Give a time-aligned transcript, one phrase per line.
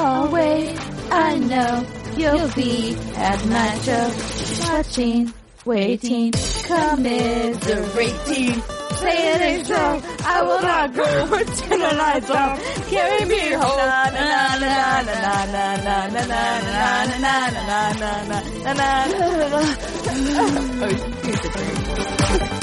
[0.00, 0.76] Always,
[1.12, 4.10] I know you'll be at my show,
[4.72, 5.32] watching,
[5.64, 6.32] waiting,
[6.66, 8.60] commiserating.
[9.02, 9.82] Say it ain't so,
[10.24, 11.04] I will not go
[11.38, 12.54] until the lights off.
[12.90, 13.76] Carry me home.
[13.78, 14.22] Na na
[14.62, 16.76] na na na na na na na
[17.18, 19.62] na na na na na na na.
[22.32, 22.61] What's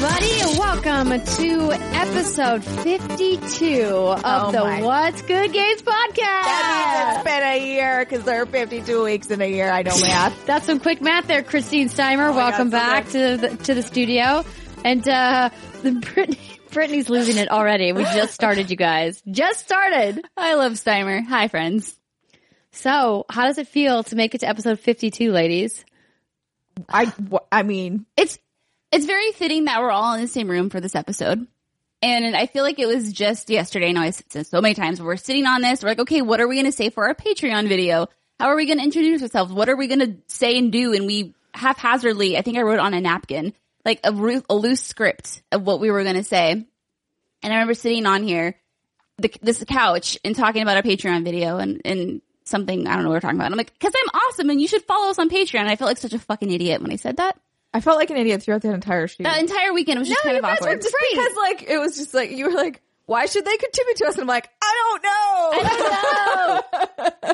[0.00, 0.58] everybody?
[0.58, 6.16] Welcome to episode 52 of Oh the my- What's Good Games podcast.
[6.16, 9.70] That means it's been a year because there are 52 weeks in a year.
[9.70, 10.46] I know math.
[10.46, 12.30] That's some quick math there, Christine Steimer.
[12.30, 14.44] Oh Welcome God, so back to the to the studio.
[14.84, 15.50] And uh
[15.82, 16.38] the Brittany,
[16.70, 17.92] Brittany's losing it already.
[17.92, 19.20] We just started, you guys.
[19.28, 20.24] Just started.
[20.36, 21.24] I love Steimer.
[21.26, 21.96] Hi, friends.
[22.70, 25.84] So, how does it feel to make it to episode 52, ladies?
[26.88, 27.12] I,
[27.50, 28.38] I mean, It's
[28.90, 31.46] it's very fitting that we're all in the same room for this episode.
[32.00, 33.88] And I feel like it was just yesterday.
[33.88, 35.02] I know I said so many times.
[35.02, 35.82] We're sitting on this.
[35.82, 38.06] We're like, okay, what are we going to say for our Patreon video?
[38.38, 39.52] How are we going to introduce ourselves?
[39.52, 40.94] What are we going to say and do?
[40.94, 43.52] And we haphazardly, I think I wrote on a napkin,
[43.84, 44.10] like a,
[44.48, 46.52] a loose script of what we were going to say.
[46.52, 46.66] And
[47.42, 48.54] I remember sitting on here,
[49.18, 53.08] the, this couch and talking about our Patreon video and, and something, I don't know
[53.08, 53.50] what we're talking about.
[53.50, 55.60] I'm like, cause I'm awesome and you should follow us on Patreon.
[55.60, 57.36] And I felt like such a fucking idiot when I said that.
[57.74, 59.22] I felt like an idiot throughout that entire shoot.
[59.24, 60.76] That entire weekend was just no, kind you of guys awkward.
[60.78, 63.96] were just because like it was just like you were like, why should they contribute
[63.96, 64.14] to us?
[64.14, 65.50] And I'm like, I don't know.
[65.52, 66.62] I
[67.22, 67.28] don't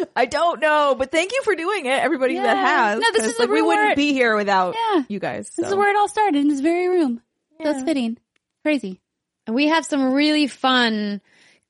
[0.00, 0.06] know.
[0.16, 0.94] I don't know.
[0.98, 3.00] But thank you for doing it, everybody that has.
[3.00, 3.96] No, this 'cause, is like, we wouldn't reward.
[3.96, 5.02] be here without Yeah.
[5.08, 5.50] you guys.
[5.56, 7.20] This is where it all started in this very room.
[7.62, 8.18] That's fitting.
[8.64, 9.00] Crazy.
[9.46, 11.20] And we have some really fun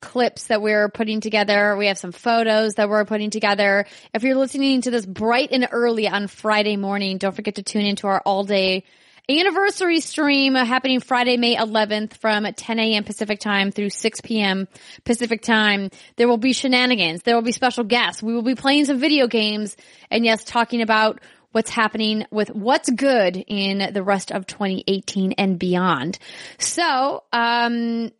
[0.01, 1.77] clips that we're putting together.
[1.77, 3.85] We have some photos that we're putting together.
[4.13, 7.85] If you're listening to this bright and early on Friday morning, don't forget to tune
[7.85, 8.83] into our all day
[9.29, 13.03] anniversary stream happening Friday, May 11th from 10 a.m.
[13.03, 14.67] Pacific time through 6 p.m.
[15.03, 15.89] Pacific time.
[16.15, 17.23] There will be shenanigans.
[17.23, 18.21] There will be special guests.
[18.21, 19.77] We will be playing some video games
[20.09, 21.19] and yes, talking about
[21.51, 26.17] what's happening with what's good in the rest of 2018 and beyond.
[26.57, 28.11] So, um,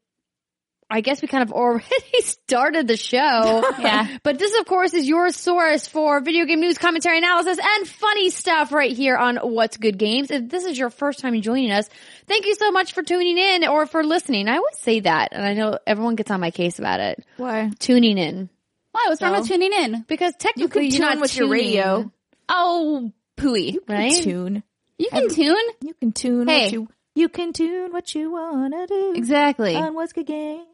[0.91, 1.85] I guess we kind of already
[2.22, 3.63] started the show.
[3.81, 4.18] Yeah.
[4.24, 8.29] But this, of course, is your source for video game news, commentary, analysis, and funny
[8.29, 10.29] stuff right here on What's Good Games.
[10.29, 11.90] If this is your first time joining us,
[12.28, 14.47] thank you so much for tuning in or for listening.
[14.50, 17.23] I always say that, and I know everyone gets on my case about it.
[17.38, 17.72] Why?
[17.79, 18.50] Tuning in.
[18.91, 19.06] Why?
[19.08, 20.03] What's wrong with tuning in?
[20.08, 22.12] Because technically you're tune not with your tuning, radio.
[22.50, 23.78] Oh, pooey.
[23.88, 24.13] right?
[24.13, 24.62] Tune.
[25.00, 25.56] You can tune?
[25.81, 26.66] You can tune Hey.
[26.66, 29.13] what you you can tune what you wanna do.
[29.16, 29.75] Exactly.
[29.75, 30.66] On what's good game.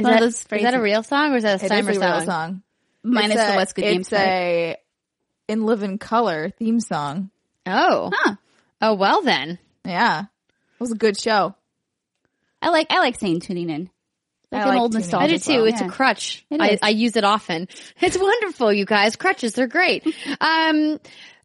[0.00, 2.24] Is that, is that a real song or is that a Steimer a real song?
[2.26, 2.62] song.
[3.02, 4.76] Minus It's the a- What's Good Games It's a
[5.48, 7.30] in living color theme song.
[7.66, 8.10] Oh.
[8.14, 8.34] Huh.
[8.80, 9.58] Oh, well then.
[9.84, 10.22] Yeah.
[10.22, 11.54] It was a good show.
[12.62, 13.90] I like, I like saying tuning in.
[14.52, 15.14] Like I an like old in.
[15.14, 15.52] I do too.
[15.56, 15.64] well.
[15.66, 15.86] It's Yeah.
[15.86, 16.44] a crutch.
[16.50, 16.78] It I.
[16.82, 17.68] I use it often.
[18.00, 19.16] It's wonderful, you guys.
[19.16, 20.04] Crutches, they're great.
[20.40, 20.98] Um,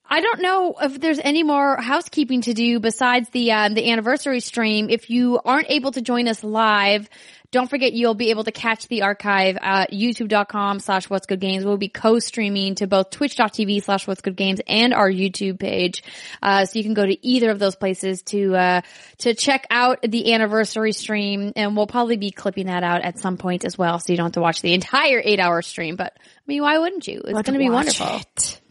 [0.07, 4.39] I don't know if there's any more housekeeping to do besides the um, the anniversary
[4.39, 4.89] stream.
[4.91, 7.09] If you aren't able to join us live,
[7.51, 11.65] don't forget you'll be able to catch the archive at youtube.com slash what's good games.
[11.65, 16.03] We'll be co-streaming to both twitch.tv slash what's good games and our YouTube page.
[16.41, 18.81] Uh, so you can go to either of those places to, uh,
[19.19, 23.37] to check out the anniversary stream and we'll probably be clipping that out at some
[23.37, 23.99] point as well.
[23.99, 26.77] So you don't have to watch the entire eight hour stream, but I mean, why
[26.77, 27.21] wouldn't you?
[27.25, 28.07] It's going to be wonderful.
[28.07, 28.61] it.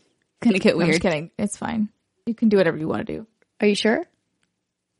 [0.41, 1.31] Gonna get No, I'm just kidding.
[1.39, 1.89] It's fine.
[2.27, 3.27] You can do whatever you want to do.
[3.61, 4.05] Are you sure?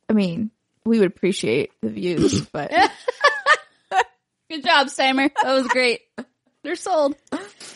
[0.09, 0.51] I mean,
[0.85, 2.71] we would appreciate the views, but
[4.49, 5.31] Good job, Steimer.
[5.41, 6.01] That was great.
[6.63, 7.15] They're sold.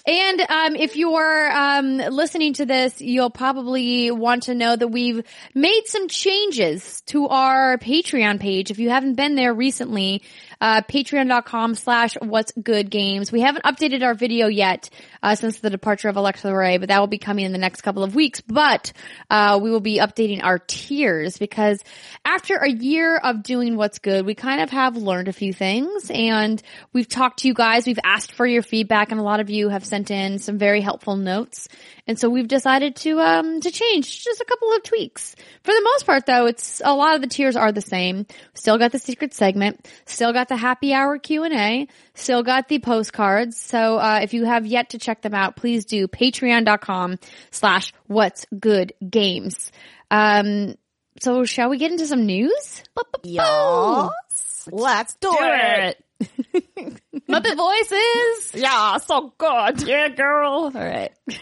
[0.08, 5.24] And um, if you're um, listening to this, you'll probably want to know that we've
[5.54, 8.72] made some changes to our Patreon page.
[8.72, 10.24] If you haven't been there recently,
[10.62, 13.32] uh, patreon.com slash what's good games.
[13.32, 14.90] We haven't updated our video yet
[15.24, 17.82] uh, since the departure of Alexa Ray, but that will be coming in the next
[17.82, 18.42] couple of weeks.
[18.42, 18.94] But
[19.30, 21.84] uh, we will be updating our tiers because
[22.26, 26.10] after a year of doing what's good, we kind of have learned a few things
[26.10, 26.62] and
[26.94, 27.86] we've talked to you guys.
[27.86, 30.82] We've asked for your feedback and a lot of you have sent in some very
[30.82, 31.68] helpful notes.
[32.10, 35.36] And so we've decided to, um, to change just a couple of tweaks.
[35.62, 38.26] For the most part though, it's a lot of the tiers are the same.
[38.56, 43.58] Still got the secret segment, still got the happy hour Q&A, still got the postcards.
[43.58, 47.20] So, uh, if you have yet to check them out, please do patreon.com
[47.52, 49.72] slash what's good games.
[50.10, 50.74] Um,
[51.22, 52.84] so shall we get into some news?
[53.22, 54.68] yes.
[54.72, 56.04] Let's do, it.
[57.30, 58.56] Muppet voices.
[58.56, 59.88] Yeah, so good.
[59.88, 60.64] Yeah, girl.
[60.64, 61.12] All right.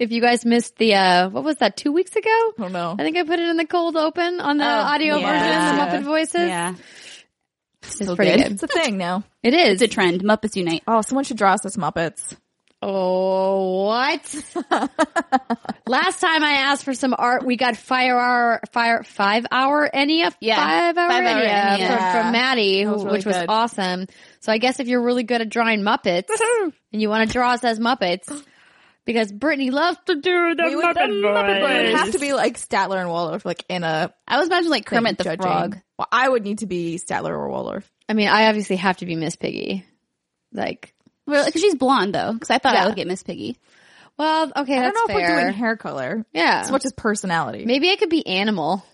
[0.00, 2.28] If you guys missed the, uh, what was that, two weeks ago?
[2.28, 2.96] I don't know.
[2.98, 5.30] I think I put it in the cold open on the Oh, audio yeah.
[5.30, 6.48] version, the Muppet Voices.
[6.48, 6.74] Yeah.
[7.82, 8.42] It's So pretty good.
[8.44, 8.52] good.
[8.52, 9.24] It's a thing now.
[9.42, 9.80] It is.
[9.80, 10.22] It's a trend.
[10.22, 10.82] Muppets unite.
[10.86, 12.34] Oh, someone should draw us as Muppets.
[12.82, 14.34] Oh, what?
[15.86, 20.32] Last time I asked for some art, we got fire hour, fire, five hour Enya,
[20.40, 21.86] Yeah, five hour five hour Enya, Enya.
[21.88, 24.06] From, from Maddie, was really which was awesome.
[24.40, 26.28] So I guess if you're really good at drawing Muppets
[26.92, 28.30] and you want to draw us as Muppets,
[29.04, 31.70] because Brittany loves to do the We would- Muppet, the Muppet voice.
[31.72, 34.70] It would have to be like Statler and Waldorf, like in a I was imagining
[34.70, 35.42] like thing Kermit the judging.
[35.42, 35.78] Frog.
[35.98, 37.90] Well, I would need to be Statler or Waldorf.
[38.08, 39.84] I mean, I obviously have to be Miss Piggy.
[40.52, 40.94] Like,
[41.26, 42.32] Well, because she's blonde though.
[42.32, 42.84] Because I thought Yeah.
[42.84, 43.56] I would get Miss Piggy.
[44.18, 45.34] well, okay, I that's don't know if fair.
[45.36, 46.24] we're doing hair color.
[46.32, 46.60] yeah.
[46.62, 47.64] As much as personality.
[47.64, 48.84] Maybe I could be animal.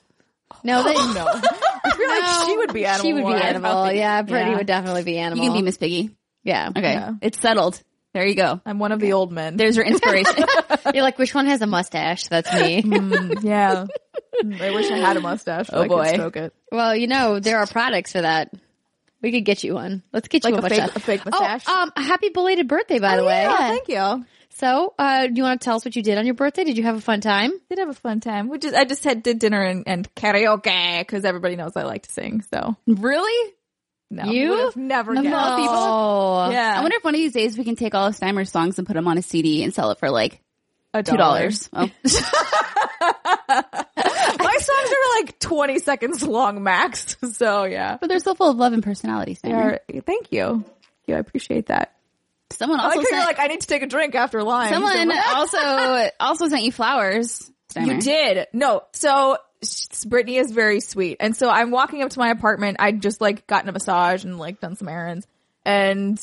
[0.62, 1.26] No, oh, they, no.
[1.26, 3.02] I feel like No, she would be animal.
[3.04, 3.92] She would be animal.
[3.92, 4.56] Yeah, Brittany Yeah.
[4.58, 5.38] would definitely be animal.
[5.44, 5.56] You animal.
[5.56, 6.10] can be Miss Piggy.
[6.44, 6.68] Yeah.
[6.76, 7.12] Okay, Yeah.
[7.22, 7.82] it's settled.
[8.16, 8.62] There you go.
[8.64, 9.58] I'm one of the old men.
[9.58, 10.42] There's your inspiration.
[10.94, 12.24] You're like, which one has a mustache?
[12.28, 12.80] That's me.
[12.82, 13.84] Mm, yeah.
[14.42, 15.66] I wish I had a mustache.
[15.66, 16.04] So Oh, I boy.
[16.04, 16.54] could stroke it.
[16.72, 18.54] well, you know, there are products for that.
[19.20, 20.02] We could get you one.
[20.14, 20.96] Let's get you a a fake, mustache.
[20.96, 21.64] a fake mustache.
[21.68, 23.42] Oh, um, happy belated birthday, by the way.
[23.42, 24.24] yeah, thank you.
[24.50, 26.64] So, uh, do you want to tell us what you did on your birthday?
[26.64, 27.52] Did you have a fun time?
[27.68, 28.48] Did have a fun time.
[28.48, 32.06] We just, I just had did dinner and, and karaoke because everybody knows I like
[32.06, 32.42] to sing.
[32.50, 33.52] So really?
[34.10, 34.50] No, You?
[34.50, 35.22] would have never No.
[35.22, 35.34] guessed.
[35.36, 38.50] Oh, Yeah, I wonder if one of these days we can take all of Steimer's
[38.50, 40.40] songs and put them on a CD and sell it for like
[40.94, 41.68] a two dollars.
[41.72, 41.88] Oh,
[43.58, 47.16] My songs are like 20 seconds long max.
[47.36, 47.98] So yeah.
[48.00, 49.36] but they're so full of love and personality.
[49.42, 49.78] They Steimer.
[49.94, 50.64] are- thank you.
[51.06, 51.92] Yeah, I appreciate that.
[52.50, 54.42] Someone I also like how you're sent, like, I need to take a drink after
[54.42, 54.70] lunch.
[54.72, 57.50] someone So- also also sent you flowers.
[57.74, 57.94] Steimer.
[57.96, 58.46] You did.
[58.52, 58.82] No.
[58.92, 59.38] So s-
[60.06, 61.18] Brittany is very sweet.
[61.20, 62.76] And so I'm walking up to my apartment.
[62.80, 65.26] I'd just like gotten a massage and like done some errands.
[65.64, 66.22] And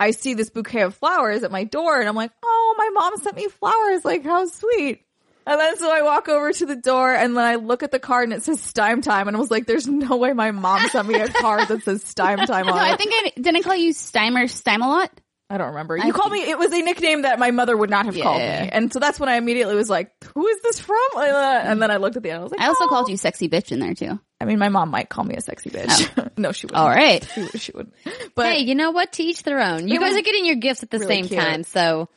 [0.00, 3.16] I see this bouquet of flowers at my door and I'm like, oh, my mom
[3.18, 4.04] sent me flowers.
[4.04, 5.02] Like, how sweet.
[5.46, 7.98] And then so I walk over to the door and then I look at the
[7.98, 9.28] card and it says Stime Time.
[9.28, 12.04] And I was like, there's no way my mom sent me a card that says
[12.04, 15.08] Stime Time on I think I didn't call you Steimer Steimalot.
[15.50, 15.98] I don't remember.
[15.98, 18.38] I You called me, it was a nickname that my mother would not have called
[18.40, 18.64] Yeah.
[18.64, 18.68] me.
[18.70, 20.98] And so that's when I immediately was like, who is this from?
[21.16, 22.40] Uh, And then I looked at the end.
[22.40, 24.20] I was like, I also "Oh." called you sexy bitch in there too.
[24.40, 26.30] I mean, my mom might call me a sexy bitch.
[26.38, 26.78] no, she wouldn't.
[26.78, 27.24] All right.
[27.34, 27.90] She, would- she would.
[28.34, 29.12] But Hey, you know what?
[29.12, 29.88] To each their own.
[29.88, 31.40] You guys are getting your gifts at the really same cute.
[31.40, 32.08] time, so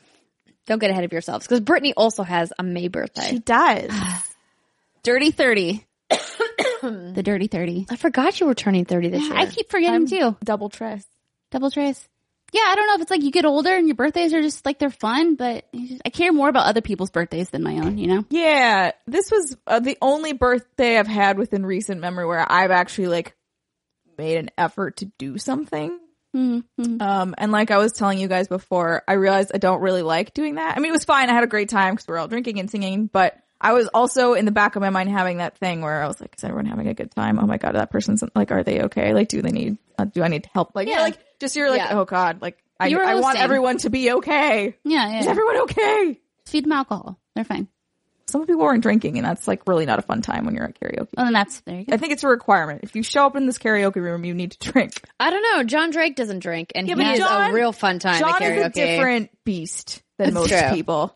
[0.67, 1.47] don't get ahead of yourselves.
[1.47, 3.29] Because Brittany also has a May birthday.
[3.29, 3.91] she does.
[5.03, 5.83] Dirty 30.
[6.81, 7.87] the Dirty 30.
[7.89, 9.33] I forgot you were turning 30 this year.
[9.35, 10.35] I keep forgetting too.
[10.43, 11.05] Double tress.
[11.49, 12.07] Double trace.
[12.51, 14.65] Yeah, I don't know if it's like you get older and your birthdays are just
[14.65, 17.98] like they're fun, but just- I care more about other people's birthdays than my own,
[17.98, 18.25] you know?
[18.30, 23.07] Yeah, this was uh, the only birthday I've had within recent memory where I've actually
[23.07, 23.36] like
[24.18, 25.98] made an effort to do something.
[26.36, 27.01] Mm-hmm.
[27.01, 30.33] Um, and like I was telling you guys before, I realized I don't really like
[30.33, 30.75] doing that.
[30.75, 31.30] I mean, it was fine.
[31.30, 33.87] I had a great time because we are all drinking and singing, but I was
[33.93, 36.43] also in the back of my mind having that thing where I was like, is
[36.43, 37.37] everyone having a good time?
[37.39, 39.13] Oh my God, that person's like, are they okay?
[39.13, 40.71] Like, do they need, uh, do I need help?
[40.73, 41.01] Like, yeah, Yeah.
[41.03, 41.99] like just you're like, Yeah.
[41.99, 44.75] oh God, like I, I want everyone to be okay.
[44.83, 46.19] Yeah, Is everyone okay?
[46.47, 47.19] Feed them alcohol.
[47.35, 47.67] They're fine.
[48.27, 50.79] Some people weren't drinking and that's like really not a fun time when you're at
[50.79, 51.09] karaoke.
[51.17, 51.93] Well, then that's, there you go.
[51.93, 52.79] I think it's a requirement.
[52.83, 55.03] If you show up in this karaoke room, you need to drink.
[55.19, 55.63] I don't know.
[55.65, 58.29] John Drake doesn't drink, and Yeah, he but is John- a real fun time John
[58.36, 58.57] at karaoke.
[58.59, 60.69] is a different beast than That's most true.
[60.75, 61.15] people.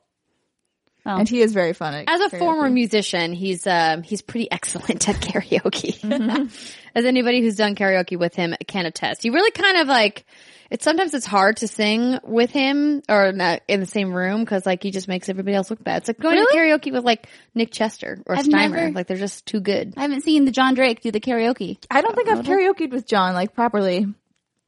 [1.05, 2.39] Well, And he is very fun at As a karaoke.
[2.39, 6.00] former musician, he's um he's pretty excellent at karaoke.
[6.01, 6.47] Mm-hmm.
[6.95, 9.25] As anybody who's done karaoke with him can attest.
[9.25, 10.25] you really kind of like
[10.71, 14.65] it's sometimes it's hard to sing with him or not in the same room because
[14.65, 15.97] like he just makes everybody else look bad.
[15.97, 18.51] It's like going to karaoke with like Nick Chester or I've Steimer.
[18.71, 19.93] never- Like they're just too good.
[19.97, 21.77] I haven't seen the John Drake do the karaoke.
[21.91, 24.07] I don't think I've karaokeed with John like properly.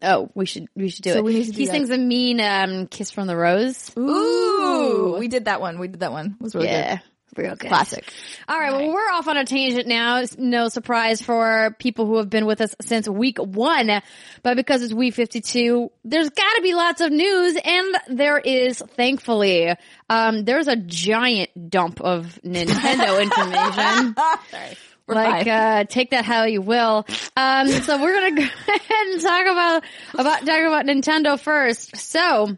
[0.01, 1.23] Oh, we should we should do So it.
[1.23, 1.71] we need to do he that.
[1.71, 3.91] sings a mean um kiss from the rose.
[3.97, 5.79] Ooh, we did that one.
[5.79, 6.37] We did that one.
[6.39, 6.95] It was really yeah.
[6.97, 7.03] good.
[7.35, 7.67] Real good.
[7.67, 8.03] Classic.
[8.47, 10.21] All right, well, we're off on a tangent now.
[10.21, 14.01] It's no surprise for people who have been with us since week one.
[14.41, 19.75] But because it's week 52, there's gotta be lots of news and there is, thankfully,
[20.09, 24.15] um, there's a giant dump of Nintendo information.
[24.17, 27.05] We're like, uh, take that how you will.
[27.35, 29.83] Um, so we're gonna go ahead and talk about,
[30.13, 31.95] about, talk about Nintendo first.
[31.97, 32.57] So,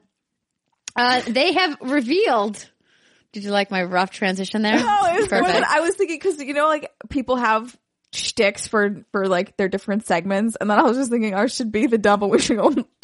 [0.96, 2.70] uh, they have revealed,
[3.32, 4.78] did you like my rough transition there?
[4.80, 5.66] No, it was Perfect.
[5.68, 7.78] I was thinking because you know, like people have
[8.12, 11.72] shticks for for like their different segments, and then I was just thinking ours should
[11.72, 12.86] be the double wishing on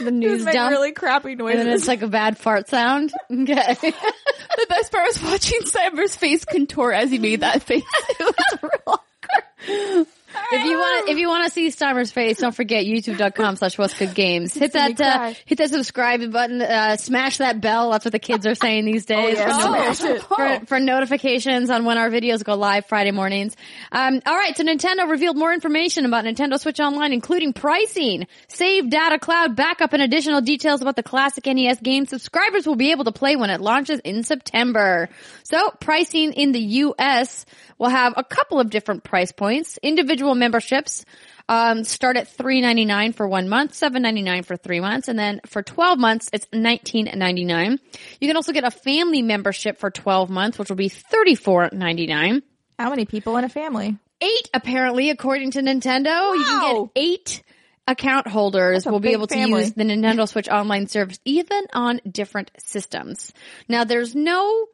[0.00, 0.70] the news make dump.
[0.70, 3.12] really crappy and then it's like a bad fart sound.
[3.30, 3.76] Okay.
[3.80, 7.84] The best part was watching Steimer's face contort as he made that face.
[8.20, 10.06] It was real awkward.
[10.50, 13.98] If you want, if you want to see Steimer's face, don't forget youtube.com slash what's
[13.98, 14.54] good games.
[14.54, 17.90] Hit that, uh, hit that subscribe button, uh, smash that bell.
[17.90, 19.36] That's what the kids are saying these days.
[19.36, 23.56] yeah, for, no- for, for notifications on when our videos go live Friday mornings.
[23.92, 24.56] Um, all right.
[24.56, 29.92] So Nintendo revealed more information about Nintendo Switch Online, including pricing, save data cloud backup,
[29.92, 33.50] and additional details about the classic NES game subscribers will be able to play when
[33.50, 35.08] it launches in September.
[35.42, 37.44] So pricing in the U.S.
[37.78, 39.78] will have a couple of different price points.
[39.82, 41.04] Individual memberships
[41.48, 45.08] um, start at three ninety nine for one month, seven ninety nine for three months,
[45.08, 47.78] and then for twelve months it's nineteen ninety nine.
[48.20, 51.70] You can also get a family membership for twelve months, which will be thirty four
[51.72, 52.42] ninety nine.
[52.78, 53.96] How many people in a family?
[54.20, 56.90] Eight, apparently, according to Nintendo, you can Wow.
[56.94, 57.42] get eight
[57.86, 62.50] account holders will be able to use the Nintendo Switch online service even on different
[62.58, 63.32] systems.
[63.68, 64.66] Now, there's no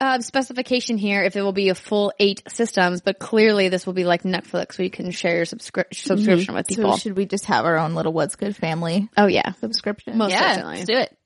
[0.00, 3.94] uh, specification here if it will be a full eight systems, but clearly this will
[3.94, 6.92] be like Netflix where you can share your subscri- subscription with people.
[6.92, 9.52] So should we just have our own little What's Good family oh yeah.
[9.60, 10.16] subscription?
[10.18, 10.76] Most Yeah, certainly.
[10.76, 11.16] let's do it.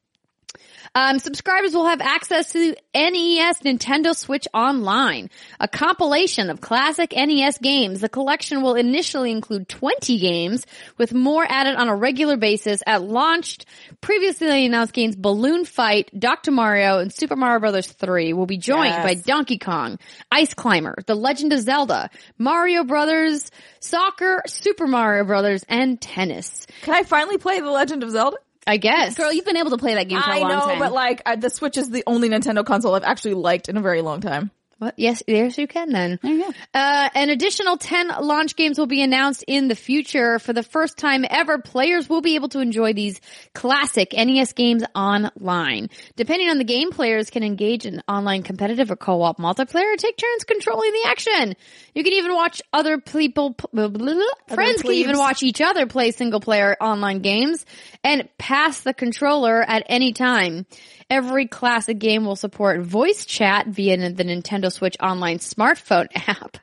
[0.94, 7.56] Um, subscribers will have access to NES Nintendo Switch Online, a compilation of classic NES
[7.58, 8.00] games.
[8.02, 10.66] The collection will initially include 20 games,
[10.98, 12.82] with more added on a regular basis.
[12.86, 13.60] At launch,
[14.02, 16.50] previously announced games Balloon Fight, Dr.
[16.50, 17.86] Mario, and Super Mario Bros.
[17.86, 19.02] 3 will be joined Yes.
[19.02, 19.98] by Donkey Kong,
[20.30, 26.66] Ice Climber, The Legend of Zelda, Mario Brothers, Soccer, Super Mario Brothers, and Tennis.
[26.82, 28.36] Can I finally play The Legend of Zelda?
[28.66, 29.16] I guess.
[29.16, 30.78] Girl, you've been able to play that game for a I long know, time.
[30.78, 33.80] but like uh, the Switch is the only Nintendo console I've actually liked in a
[33.80, 34.50] very long time.
[34.82, 34.94] What?
[34.96, 36.18] Yes, yes, you can then.
[36.20, 36.48] There you go.
[36.74, 40.40] Uh, an additional 10 launch games will be announced in the future.
[40.40, 43.20] For the first time ever, players will be able to enjoy these
[43.54, 45.88] classic NES games online.
[46.16, 50.16] Depending on the game, players can engage in online competitive or co-op multiplayer or take
[50.16, 51.54] turns controlling the action.
[51.94, 54.24] You can even watch other people, blah, blah, blah.
[54.56, 57.64] friends can even watch each other play single player online games
[58.02, 60.66] and pass the controller at any time.
[61.12, 66.56] Every classic game will support voice chat via the Nintendo Switch Online smartphone app.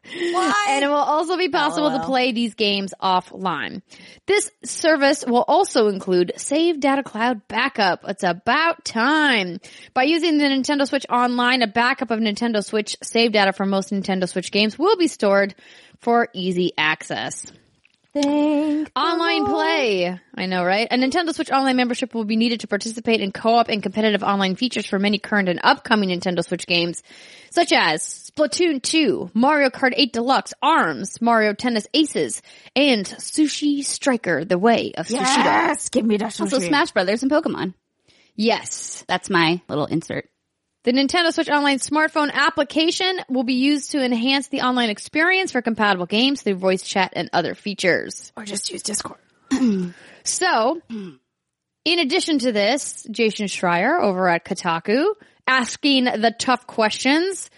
[0.67, 3.83] And it will also be possible to oh, play these games offline.
[4.25, 8.03] This service will also include Save Data Cloud Backup.
[8.07, 9.59] It's about time.
[9.93, 13.91] By using the Nintendo Switch Online, a backup of Nintendo Switch save data for most
[13.91, 15.53] Nintendo Switch games will be stored
[15.99, 17.45] for easy access.
[18.95, 20.19] Online play.
[20.35, 20.87] I know, right?
[20.89, 24.55] A Nintendo Switch Online membership will be needed to participate in co-op and competitive online
[24.55, 27.03] features for many current and upcoming Nintendo Switch games,
[27.51, 32.41] such as Splatoon 2, Mario Kart 8 Deluxe, ARMS, Mario Tennis Aces,
[32.75, 35.43] and Sushi Striker, The Way of Sushido.
[35.43, 36.41] Yes, give me that sushi.
[36.41, 37.73] Also, Smash Brothers and Pokemon.
[38.35, 39.03] Yes.
[39.07, 40.29] That's my little insert.
[40.85, 45.61] The Nintendo Switch Online smartphone application will be used to enhance the online experience for
[45.61, 48.31] compatible games through voice chat and other features.
[48.37, 49.19] or just use Discord.
[50.23, 55.13] So, in addition to this, Jason Schreier over at Kotaku
[55.47, 57.49] asking the tough questions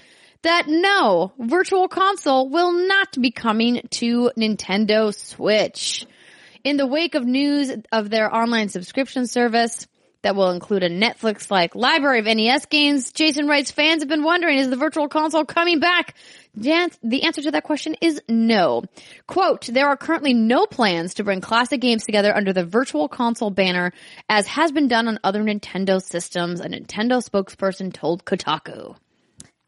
[0.43, 6.05] that no, Virtual Console will not be coming to Nintendo Switch.
[6.63, 9.87] In the wake of news of their online subscription service
[10.23, 14.57] that will include a Netflix-like library of NES games, Jason writes, fans have been wondering,
[14.59, 16.15] is the Virtual Console coming back?
[16.53, 18.83] The answer to that question is no.
[19.25, 23.51] Quote, there are currently no plans to bring classic games together under the Virtual Console
[23.51, 23.93] banner,
[24.27, 28.95] as has been done on other Nintendo systems, a Nintendo spokesperson told Kotaku.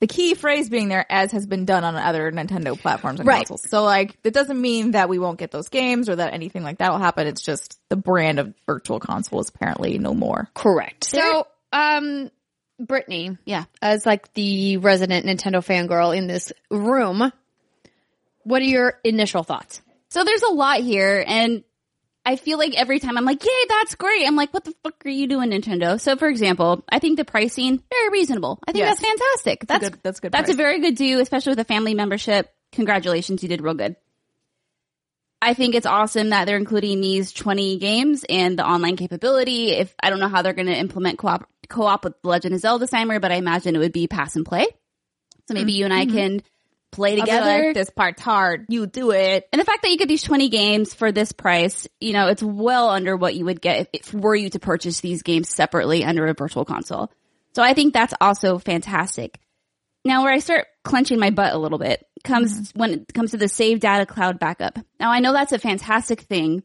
[0.03, 3.47] The key phrase being there, as has been done on other Nintendo platforms and Right.
[3.47, 3.69] consoles.
[3.69, 6.79] So like, it doesn't mean that we won't get those games or that anything like
[6.79, 7.25] that will happen.
[7.25, 10.49] It's just the brand of Virtual Console is apparently no more.
[10.55, 11.05] Correct.
[11.05, 12.29] So, um,
[12.77, 13.63] Brittany, Yeah.
[13.81, 17.31] as like the resident Nintendo fangirl in this room,
[18.43, 19.81] what are your initial thoughts?
[20.09, 21.63] So there's a lot here and
[22.25, 24.25] I feel like every time I'm like, yay, that's great.
[24.25, 25.99] I'm like, what the fuck are you doing, Nintendo?
[25.99, 28.59] So for example, I think the pricing, very reasonable.
[28.65, 28.99] I think Yes.
[28.99, 29.67] that's fantastic.
[29.67, 32.49] That's, good- that's good That's a very good do, especially with a family membership.
[32.71, 33.43] Congratulations.
[33.43, 33.97] You did real good.
[35.41, 39.71] I think it's awesome that they're including these 20 games and the online capability.
[39.71, 42.61] If I don't know how they're going to implement co-op, co-op with The Legend of
[42.61, 44.65] Zelda Steimer, but I imagine it would be pass and play.
[45.49, 46.15] So maybe you and I mm-hmm.
[46.15, 46.43] can
[46.93, 47.67] play together.
[47.67, 48.65] like, this part's hard.
[48.69, 49.47] You do it.
[49.51, 52.43] And the fact that you get these 20 games for this price, you know, it's
[52.43, 56.05] well under what you would get if, if were you to purchase these games separately
[56.05, 57.11] under a virtual console.
[57.55, 59.39] So I think that's also fantastic.
[60.05, 62.79] Now where I start clenching my butt a little bit comes mm-hmm.
[62.79, 64.79] when it comes to the save data cloud backup.
[64.99, 66.63] Now I know that's a fantastic thing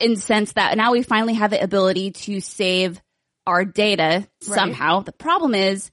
[0.00, 3.00] in the sense that now we finally have the ability to save
[3.46, 5.00] our data somehow.
[5.00, 5.90] The problem is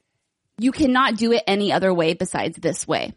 [0.58, 3.14] you cannot do it any other way besides this way.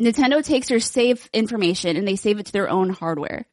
[0.00, 3.46] Nintendo takes your save information and they save it to their own hardware.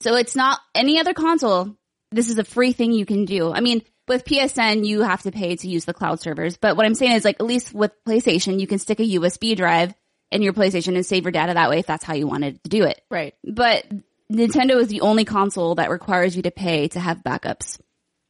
[0.00, 1.76] So it's not any other console.
[2.10, 3.52] This is a free thing you can do.
[3.52, 6.56] I mean, with PSN, you have to pay to use the cloud servers.
[6.56, 9.56] But what I'm saying is like, at least with PlayStation, you can stick a USB
[9.56, 9.94] drive
[10.32, 12.70] in your PlayStation and save your data that way if that's how you wanted to
[12.70, 13.00] do it.
[13.10, 13.34] Right.
[13.44, 13.86] But
[14.32, 17.78] Nintendo is the only console that requires you to pay to have backups.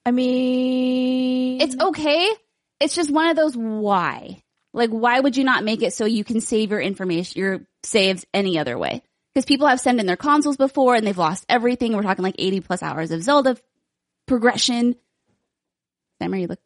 [0.05, 2.29] I mean, It's okay.
[2.81, 4.43] It's just one of those why.
[4.73, 8.25] Like, why would you not make it so you can save your information, your saves
[8.33, 9.03] any other way?
[9.35, 11.95] Because people have sent in their consoles before and they've lost everything.
[11.97, 13.57] We're talking like 80 plus hours of Zelda
[14.27, 14.97] progression.
[16.21, 16.59] Sam, are you look?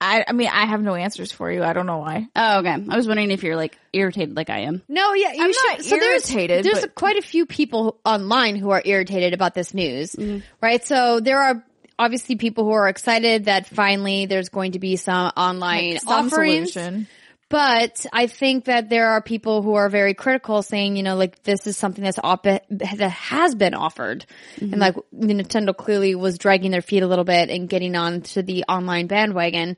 [0.00, 1.62] I, I mean, I have no answers for you.
[1.62, 2.26] I don't know why.
[2.34, 2.70] Oh, okay.
[2.88, 4.82] I was wondering if you're like irritated like I am.
[4.88, 5.62] No, yeah, you I'm should.
[5.70, 9.54] not so irritated, There's, there's but- quite a few people online who are irritated about
[9.54, 10.38] this news, Mm-hmm.
[10.60, 10.84] right?
[10.84, 11.64] So there are
[11.98, 16.72] obviously people who are excited that finally there's going to be some online Some offerings.
[16.72, 17.06] solution.
[17.52, 21.42] But I think that there are people who are very critical saying, you know, like
[21.42, 24.24] this is something that's op- that has been offered.
[24.72, 28.42] And like Nintendo clearly was dragging their feet a little bit and getting on to
[28.42, 29.76] the online bandwagon.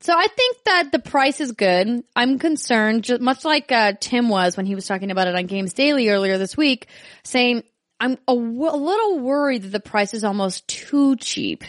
[0.00, 2.04] So I think that the price is good.
[2.14, 5.46] I'm concerned, just much like uh, Tim was when he was talking about it on
[5.46, 6.86] Games Daily earlier this week,
[7.22, 7.62] saying
[7.98, 11.64] I'm a, w- a little worried that the price is almost too cheap.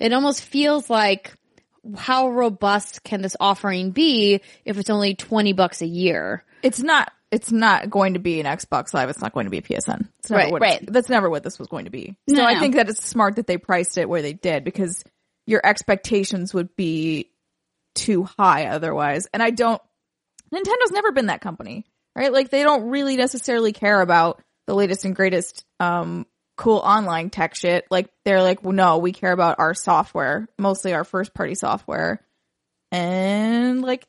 [0.00, 1.34] It almost feels like
[1.96, 6.44] how robust can this offering be if it's only 20 bucks a year?
[6.62, 7.12] It's not.
[7.30, 9.08] It's not going to be an Xbox Live.
[9.08, 10.06] It's not going to be a PSN.
[10.18, 10.84] It's Right, right.
[10.86, 12.14] That's never what this was going to be.
[12.28, 12.60] So No, I no.
[12.60, 15.02] think that it's smart that they priced it where they did because
[15.46, 17.30] your expectations would be
[17.94, 19.28] too high otherwise.
[19.32, 19.80] And I don't.
[20.54, 22.30] Nintendo's never been that company, right?
[22.30, 27.54] Like they don't really necessarily care about the latest and greatest um cool online tech
[27.54, 27.86] shit.
[27.90, 32.20] Like they're like, well, no, we care about our software, mostly our first party software.
[32.90, 34.06] And like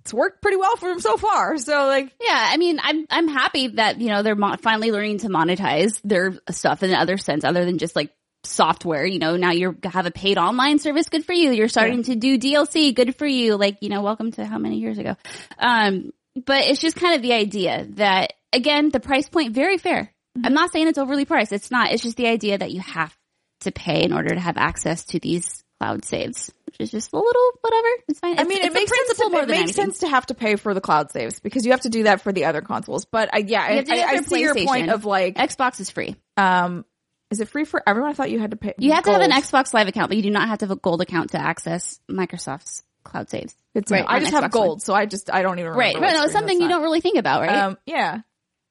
[0.00, 1.58] it's worked pretty well for them so far.
[1.58, 5.18] So like Yeah, I mean, I'm I'm happy that you know they're mo- finally learning
[5.18, 8.10] to monetize their stuff in another sense, other than just like
[8.44, 9.04] software.
[9.04, 11.08] You know, now you have a paid online service.
[11.08, 11.50] Good for you.
[11.50, 12.94] You're starting to do DLC.
[12.94, 13.56] Good for you.
[13.56, 15.16] Like you know, welcome to how many years ago.
[15.58, 16.12] Um,
[16.46, 20.12] but it's just kind of the idea that again, the price point very fair.
[20.42, 21.52] I'm not saying it's overly priced.
[21.52, 21.92] It's not.
[21.92, 23.16] It's just the idea that you have
[23.60, 27.16] to pay in order to have access to these cloud saves, which is just a
[27.16, 27.88] little whatever.
[28.08, 28.38] It's fine.
[28.38, 29.18] I mean, it's it makes sense.
[29.18, 29.72] To, it makes anything.
[29.72, 32.20] sense to have to pay for the cloud saves because you have to do that
[32.20, 33.06] for the other consoles.
[33.06, 35.04] But I, yeah, I, You have to do it I, I see your point of
[35.04, 36.16] like, Xbox is free.
[36.36, 36.84] um,
[37.30, 38.10] is it free for everyone?
[38.10, 38.74] I thought you had to pay.
[38.78, 39.30] You have to have an.
[39.30, 42.00] Xbox Live account, but you do not have to have a gold account to access
[42.10, 43.54] Microsoft's cloud saves.
[43.74, 43.82] Know.
[43.88, 45.78] Right, I just have Xbox gold, so I just I don't even remember.
[45.78, 45.94] Right.
[45.94, 46.14] Right.
[46.14, 46.70] No, it's something you on.
[46.70, 47.56] don't really think about, right?
[47.56, 48.22] Um, yeah,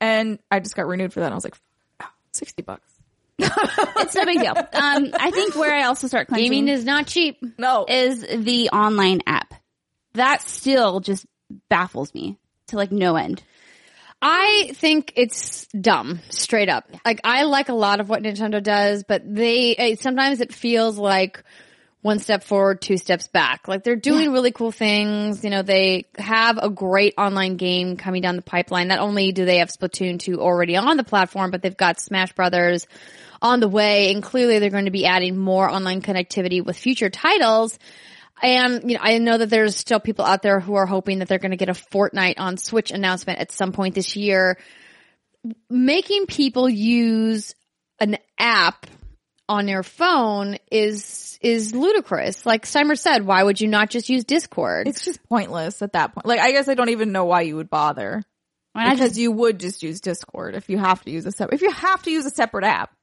[0.02, 1.28] and I just got renewed for that.
[1.28, 1.56] and I was like,
[2.02, 2.90] oh, sixty bucks.
[3.40, 4.54] it's no big deal.
[4.56, 7.42] Um, I think where I also start clenching Gaming is not cheap.
[7.58, 9.54] No, is the online app.
[10.14, 11.26] That still just
[11.70, 13.42] baffles me to like no end.
[14.22, 16.90] I think it's dumb, straight up.
[17.06, 21.44] Like I like a lot of what Nintendo does, but they sometimes it feels like
[22.02, 23.68] one step forward, two steps back.
[23.68, 25.44] Like they're doing really cool things.
[25.44, 28.88] You know, they have a great online game coming down the pipeline.
[28.88, 32.32] Not only do they have Splatoon 2 already on the platform, but they've got Smash
[32.34, 32.88] Brothers
[33.42, 37.10] on the way, and clearly they're going to be adding more online connectivity with future
[37.10, 37.78] titles.
[38.42, 41.28] And, you know, I know that there's still people out there who are hoping that
[41.28, 44.58] they're going to get a Fortnite on Switch announcement at some point this year.
[45.70, 47.54] Making people use
[48.00, 48.86] an app
[49.50, 52.46] on your phone is, is ludicrous.
[52.46, 54.88] Like Steimer said, why would you not just use Discord?
[54.88, 56.26] it's just pointless at that point.
[56.26, 58.24] Like, I guess I don't even know why you would bother And
[58.76, 61.56] I because just, you would just use Discord if you have to use a separate.
[61.56, 62.94] If you have to use a separate app,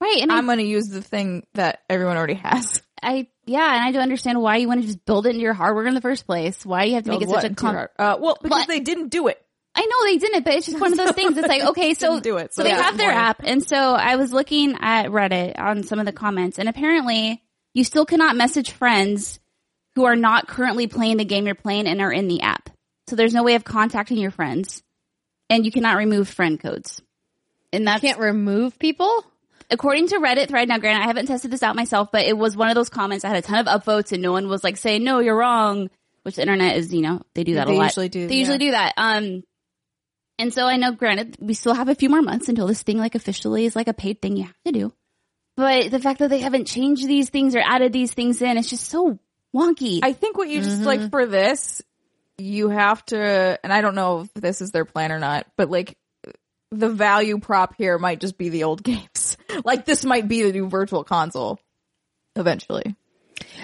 [0.00, 0.18] right.
[0.22, 2.82] And I, I'm going to use the thing that everyone already has.
[3.02, 5.54] I, yeah, and I don't understand why you want to just build it into your
[5.54, 6.64] hardware in the first place.
[6.64, 8.80] Why you have to make it such a into com- uh, well, because But- they
[8.80, 9.44] didn't do it.
[9.74, 11.36] I know they didn't, but it's just one of those things.
[11.36, 13.24] It's like, okay, so, do it, so, so they that's have their the point.
[13.26, 13.42] app.
[13.44, 17.42] And so I was looking at Reddit on some of the comments and apparently
[17.74, 19.40] you still cannot message friends
[19.94, 22.68] who are not currently playing the game you're playing and are in the app.
[23.08, 24.82] So there's no way of contacting your friends
[25.48, 27.00] and you cannot remove friend codes.
[27.72, 29.24] And that's Can't remove people?
[29.70, 30.68] according to Reddit thread.
[30.68, 33.22] Now, granted, I haven't tested this out myself, but it was one of those comments
[33.22, 35.88] that had a ton of upvotes and no one was like saying, no, you're wrong,
[36.24, 37.84] which the internet is, you know, they do that They a lot.
[37.84, 38.92] usually do, They usually do that.
[38.98, 39.42] Um,
[40.38, 42.98] and so I know, granted, we still have a few more months until this thing
[42.98, 44.92] like officially is like a paid thing you have to do.
[45.56, 48.70] But the fact that they haven't changed these things or added these things in, it's
[48.70, 49.18] just so
[49.54, 50.00] wonky.
[50.02, 51.10] I think what you just like mm-hmm.
[51.10, 51.82] for this,
[52.38, 55.70] you have to, and I don't know if this is their plan or not, but
[55.70, 55.96] like
[56.70, 59.36] the value prop here might just be the old games.
[59.64, 61.58] like this might be the new virtual console
[62.34, 62.96] eventually.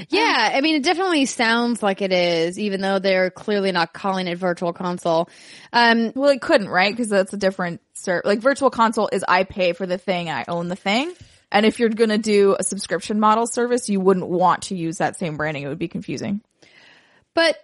[0.09, 4.27] Yeah, I mean, it definitely sounds like it is, even though they're clearly not calling
[4.27, 5.29] it virtual console.
[5.73, 6.93] Um, Well, it couldn't, right?
[6.93, 10.45] Because that's a different ser- like virtual console is I pay for the thing, I
[10.49, 11.13] own the thing.
[11.51, 15.19] And if you're gonna do a subscription model service, you wouldn't want to use that
[15.19, 15.63] same branding.
[15.65, 16.43] It would be confusing.
[17.35, 17.57] but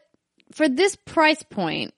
[0.52, 1.92] for this price point,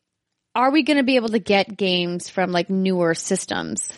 [0.54, 3.92] are we going to be able to get games from like newer systems?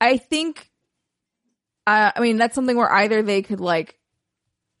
[0.00, 0.70] I think,
[1.86, 3.98] uh, I mean, that's something where either they could like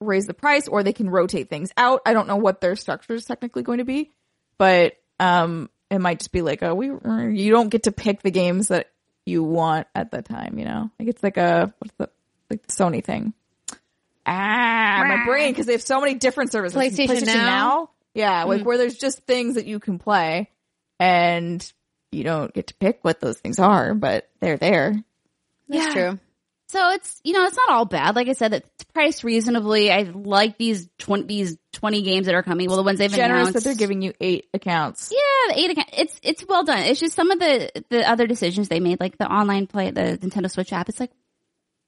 [0.00, 2.00] raise the price or they can rotate things out.
[2.06, 4.12] I don't know what their structure is technically going to be,
[4.58, 8.30] but, um, it might just be like, oh, we, you don't get to pick the
[8.30, 8.90] games that
[9.26, 10.90] you want at the time, you know?
[10.98, 12.08] Like it's like a, what's the,
[12.48, 13.34] like the Sony thing.
[14.24, 16.80] Ah, my brain, because they have so many different services.
[16.80, 17.90] PlayStation Now?
[18.14, 20.50] Yeah, like where there's just things that you can play
[20.98, 21.72] and
[22.12, 25.02] you don't get to pick what those things are, but they're there.
[25.68, 26.18] That's true.
[26.70, 28.14] So it's you know it's not all bad.
[28.14, 29.90] Like I said, it's priced reasonably.
[29.90, 32.68] I like these twenty these twenty games that are coming.
[32.68, 33.54] Well, the ones they've Generous announced.
[33.54, 35.12] that they're giving you eight accounts.
[35.12, 35.90] yeah, eight accounts.
[35.96, 36.78] It's it's well done.
[36.78, 40.16] It's just some of the the other decisions they made, like the online play, the
[40.22, 40.88] Nintendo Switch app.
[40.88, 41.10] It's like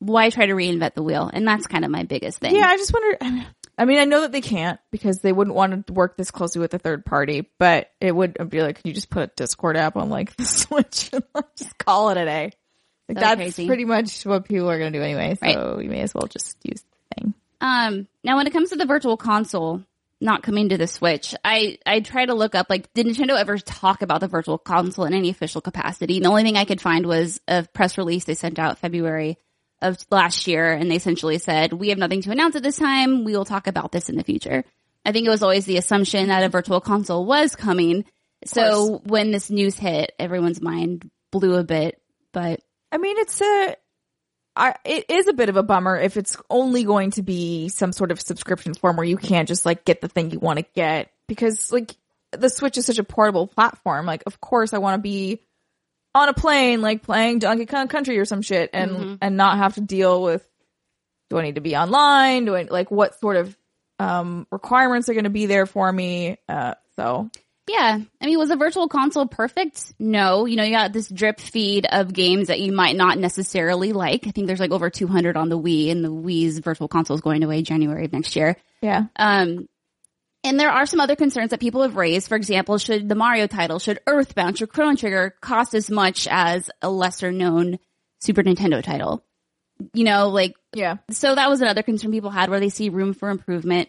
[0.01, 1.31] why try to reinvent the wheel?
[1.33, 2.57] And that's kind of my biggest thing.
[2.57, 3.47] Yeah, I just wonder.
[3.79, 6.61] I mean, I know that they can't because they wouldn't want to work this closely
[6.61, 9.77] with a third party, but it would be like, can you just put a Discord
[9.77, 11.23] app on like the Switch and
[11.57, 12.53] just call it a day?
[13.09, 13.67] Like So that's crazy.
[13.67, 15.37] pretty much what people are going to do anyway.
[15.41, 15.85] So Right.
[15.85, 17.35] you may as well just use the thing.
[17.61, 19.83] Um, now when it comes to the virtual console
[20.21, 23.59] not coming to the Switch, I, I try to look up, like, did Nintendo ever
[23.59, 26.17] talk about the virtual console in any official capacity?
[26.17, 29.37] And The only thing I could find was a press release they sent out February
[29.81, 33.25] of last year, and they essentially said, we have nothing to announce at this time.
[33.25, 34.65] We will talk about this in the future.
[35.05, 38.05] I think it was always the assumption that a virtual console was coming.
[38.45, 42.01] So when this news hit, everyone's mind blew a bit,
[42.33, 42.61] but
[42.93, 43.77] I mean, it's a,
[44.55, 47.93] I, it is a bit of a bummer if it's only going to be some
[47.93, 50.67] sort of subscription form where you can't just like get the thing you want to
[50.75, 51.97] get because like
[52.33, 54.07] the Switch is such a portable platform.
[54.07, 55.41] Like, of course, I want to be
[56.15, 59.75] on a plane, like playing Donkey Kong Country or some shit, and and not have
[59.75, 60.47] to deal with
[61.31, 62.45] do I need to be online?
[62.45, 63.57] Do I like what sort of
[63.99, 66.37] um requirements are going to be there for me?
[66.49, 67.31] Uh, so
[67.69, 67.99] Yeah.
[68.21, 69.95] I mean, was a virtual console perfect?
[69.99, 70.47] No.
[70.47, 74.27] You know, you got this drip feed of games that you might not necessarily like.
[74.27, 77.21] I think there's like over 200 on the Wii and the Wii's virtual console is
[77.21, 78.57] going away January of next year.
[78.81, 79.69] yeah, Um,
[80.45, 82.29] and there are some other concerns that people have raised.
[82.29, 86.69] For example, should the Mario title, should Earthbound, should Chrono Trigger cost as much as
[86.81, 87.79] a lesser known
[88.21, 89.25] Super Nintendo title?
[89.95, 90.97] You know, like yeah.
[91.11, 93.89] so that was another concern people had where they see room for improvement.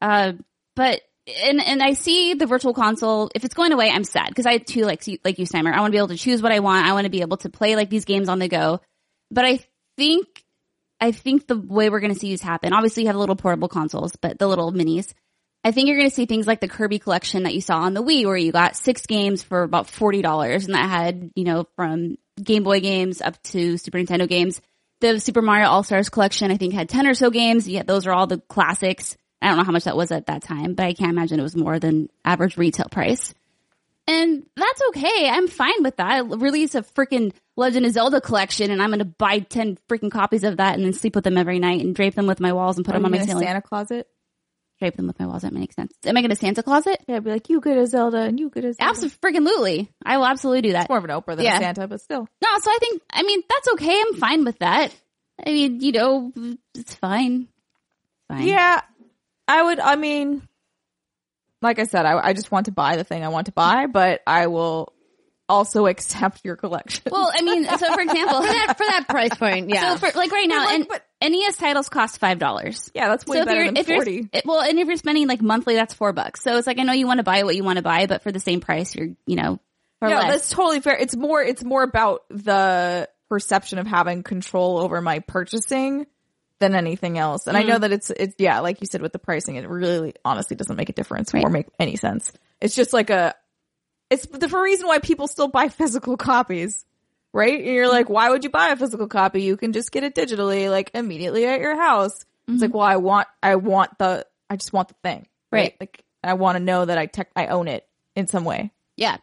[0.00, 0.32] Uh,
[0.76, 3.30] but and and I see the virtual console.
[3.34, 5.72] If it's going away, I'm sad because I too like like you, Steimer.
[5.72, 6.86] I want to be able to choose what I want.
[6.86, 8.80] I want to be able to play like these games on the go.
[9.30, 9.60] But I
[9.96, 10.44] think
[11.00, 12.72] I think the way we're going to see these happen.
[12.72, 15.12] Obviously, you have little portable consoles, but the little minis.
[15.66, 17.94] I think you're going to see things like the Kirby collection that you saw on
[17.94, 21.44] the Wii, where you got six games for about forty dollars, and that had you
[21.44, 24.60] know from Game Boy games up to Super Nintendo games.
[25.00, 27.66] The Super Mario All Stars collection, I think, had ten or so games.
[27.66, 29.16] Yet those are all the classics.
[29.44, 31.42] I don't know how much that was at that time, but I can't imagine it
[31.42, 33.34] was more than average retail price.
[34.06, 35.28] And that's okay.
[35.30, 36.10] I'm fine with that.
[36.10, 40.10] I Release a freaking Legend of Zelda collection, and I'm going to buy ten freaking
[40.10, 42.52] copies of that, and then sleep with them every night, and drape them with my
[42.52, 43.44] walls, and put Are them on my ceiling.
[43.46, 44.08] Santa closet?
[44.80, 45.42] Drape them with my walls.
[45.42, 45.94] That makes sense.
[46.04, 46.98] Am I going to Santa closet?
[47.06, 48.90] Yeah, I'd be like you good as Zelda and you good as Zelda.
[48.90, 49.88] Absolutely.
[50.04, 50.82] I will absolutely do that.
[50.82, 51.56] It's more of an Oprah than Yeah.
[51.56, 52.28] a Santa, but still.
[52.42, 54.02] No, so I think, I mean, that's okay.
[54.06, 54.92] I'm fine with that.
[55.46, 56.32] I mean, you know,
[56.74, 57.48] it's fine.
[58.28, 58.48] Fine.
[58.48, 58.80] Yeah,
[59.48, 59.80] I would.
[59.80, 60.46] I mean,
[61.62, 63.86] like I said, I, I just want to buy the thing I want to buy,
[63.86, 64.92] but I will
[65.48, 67.02] also accept your collection.
[67.10, 69.94] Well, I mean, so for example, For that, for that price point, yeah.
[69.96, 72.90] so for like right now, like, and but- NES titles cost five dollars.
[72.94, 74.28] yeah, that's way so if better you're than if you're forty.
[74.32, 76.42] it- well, and if you're spending like monthly, that's four bucks.
[76.42, 78.22] So it's like I know you want to buy what you want to buy, but
[78.22, 79.58] for the same price, you're you know,
[80.02, 80.30] or No, less.
[80.32, 80.96] that's totally fair.
[80.96, 81.42] It's more.
[81.42, 86.06] It's more about the perception of having control over my purchasing
[86.60, 87.46] than anything else.
[87.46, 87.68] And I Mm.
[87.68, 90.76] know that it's it's yeah, like you said with the pricing, it really honestly doesn't
[90.76, 91.44] make a difference Right.
[91.44, 92.32] or make any sense.
[92.60, 93.34] It's just like a.
[94.10, 96.84] It's the reason why people still buy physical copies.
[97.32, 97.58] Right?
[97.58, 99.42] And you're like, why would you buy a physical copy?
[99.42, 102.24] You can just get it digitally, like immediately at your house.
[102.46, 105.22] It's like, well, I want, I want the, I just want the thing.
[105.22, 105.56] Mm-hmm.
[105.56, 105.74] Right.
[105.80, 108.70] Like, I want to know that I tech, I own it in some way.
[108.96, 109.16] Yeah.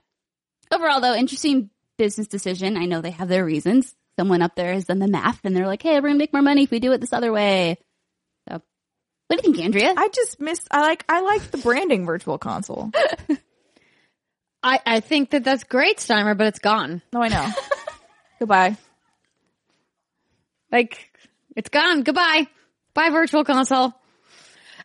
[0.72, 2.76] Overall, though, interesting business decision.
[2.76, 3.96] I know they have their reasons.
[4.22, 6.44] Someone up there has done the math, and they're like, "Hey, we're gonna make more
[6.44, 7.80] money if we do it this other way."
[8.48, 8.62] So,
[9.26, 9.96] what do you think, Andrea?
[9.98, 10.62] I just miss.
[10.70, 11.04] I like.
[11.10, 12.92] I like the branding virtual console.
[14.64, 17.02] I, I think that that's great, Steimer, but it's gone.
[17.12, 17.50] No, I know.
[18.40, 18.78] Goodbye.
[20.72, 21.10] Like,
[21.56, 22.04] it's gone.
[22.04, 22.46] Goodbye.
[22.94, 23.92] Bye, virtual console.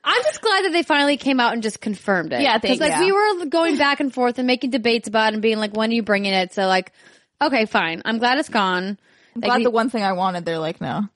[0.03, 2.41] I'm just glad that they finally came out and just confirmed it.
[2.41, 3.07] Yeah, thank like you.
[3.07, 5.91] we were going back and forth and making debates about it and being like, when
[5.91, 6.55] are you bringing it?
[6.55, 6.93] So like,
[7.43, 8.01] okay, fine.
[8.07, 8.99] I'm glad it's gone.
[9.37, 11.09] I'm glad the one thing I wanted, they're like, no.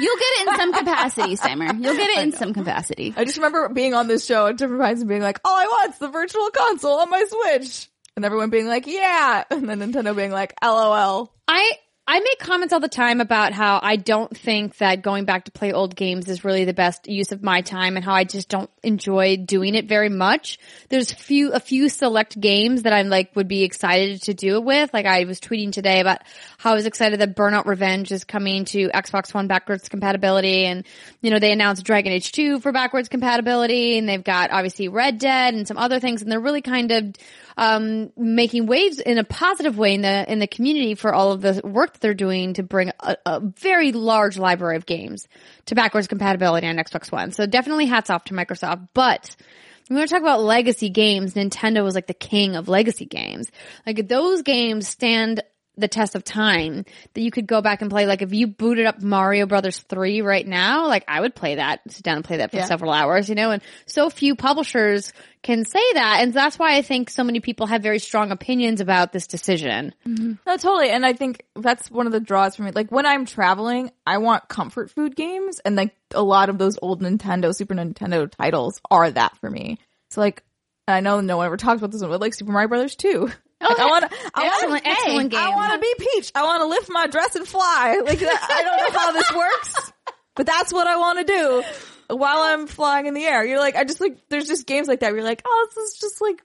[0.00, 1.82] You'll get it in some capacity, Steimer.
[1.82, 3.14] You'll get it in some capacity.
[3.16, 5.66] I just remember being on this show at different times and being like, all I
[5.66, 7.88] want's the virtual console on my Switch.
[8.16, 9.44] And everyone being like, yeah.
[9.50, 11.32] And then Nintendo being like, lol.
[11.48, 11.72] I
[12.06, 15.50] I make comments all the time about how I don't think that going back to
[15.50, 18.50] play old games is really the best use of my time and how I just
[18.50, 20.58] don't enjoy doing it very much.
[20.90, 24.64] There's few a few select games that I'm like would be excited to do it
[24.64, 24.92] with.
[24.92, 26.18] Like I was tweeting today about
[26.58, 30.84] how I was excited that Burnout Revenge is coming to Xbox One backwards compatibility and
[31.22, 35.18] you know they announced Dragon Age 2 for backwards compatibility and they've got obviously Red
[35.18, 37.14] Dead and some other things and they're really kind of
[37.56, 41.40] um, making waves in a positive way in the in the community for all of
[41.40, 45.28] the work that they're doing to bring a, a very large library of games
[45.66, 47.32] to backwards compatibility on Xbox One.
[47.32, 48.88] So definitely hats off to Microsoft.
[48.94, 49.36] But
[49.88, 53.50] when we talk about legacy games, Nintendo was like the king of legacy games.
[53.86, 55.42] Like those games stand
[55.76, 56.84] the test of time
[57.14, 58.06] that you could go back and play.
[58.06, 61.80] Like if you booted up Mario Brothers 3 right now, like I would play that,
[61.88, 62.64] sit down and play that for Yeah.
[62.66, 66.18] several hours, you know, and so few publishers can say that.
[66.22, 69.94] And that's why I think so many people have very strong opinions about this decision.
[70.06, 70.32] Mm-hmm.
[70.46, 70.90] No, totally.
[70.90, 72.70] And I think that's one of the draws for me.
[72.70, 75.60] Like when I'm traveling, I want comfort food games.
[75.64, 79.78] And like a lot of those old Nintendo, Super Nintendo titles are that for me.
[80.10, 80.42] So like,
[80.86, 83.30] I know no one ever talks about this one, but like Super Mario Brothers 2.
[83.60, 84.04] Like, I want
[84.36, 85.40] Excellent, excellent game.
[85.40, 86.32] I want to be Peach.
[86.34, 88.00] I want to lift my dress and fly.
[88.04, 89.92] Like I don't know how this works,
[90.34, 91.62] but that's what I want to do
[92.14, 93.44] while I'm flying in the air.
[93.44, 95.08] You're like, I just like, there's just games like that.
[95.08, 96.42] Where you're like, oh, this is just like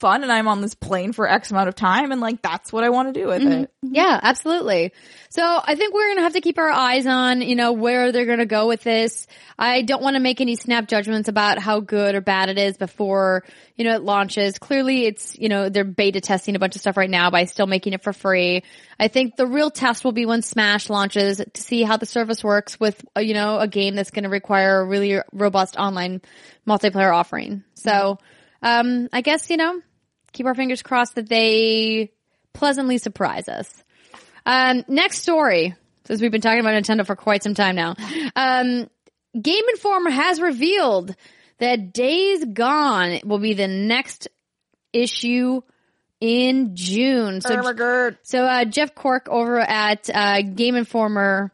[0.00, 2.84] fun, and I'm on this plane for X amount of time, and like that's what
[2.84, 3.70] I want to do with it.
[3.82, 4.92] Yeah, absolutely.
[5.30, 8.12] So I think we're going to have to keep our eyes on, you know, where
[8.12, 9.26] they're going to go with this.
[9.58, 12.76] I don't want to make any snap judgments about how good or bad it is
[12.76, 13.44] before,
[13.76, 14.58] you know, it launches.
[14.58, 17.66] Clearly it's, you know, they're beta testing a bunch of stuff right now by still
[17.66, 18.62] making it for free.
[18.98, 22.42] I think the real test will be when Smash launches to see how the service
[22.42, 26.20] works with, uh, you know, a game that's going to require a really robust online
[26.66, 27.64] multiplayer offering.
[27.74, 28.18] So,
[28.62, 29.80] um, I guess, you know,
[30.32, 32.12] keep our fingers crossed that they
[32.52, 33.72] pleasantly surprise us.
[34.46, 37.94] Um, next story, since we've been talking about Nintendo for quite some time now.
[38.34, 38.88] Um,
[39.40, 41.14] Game Informer has revealed
[41.58, 44.28] that Days Gone will be the next
[44.92, 45.60] issue
[46.20, 47.40] in June.
[47.40, 47.50] So,
[48.22, 51.52] so uh, Jeff Cork over at uh, Game Informer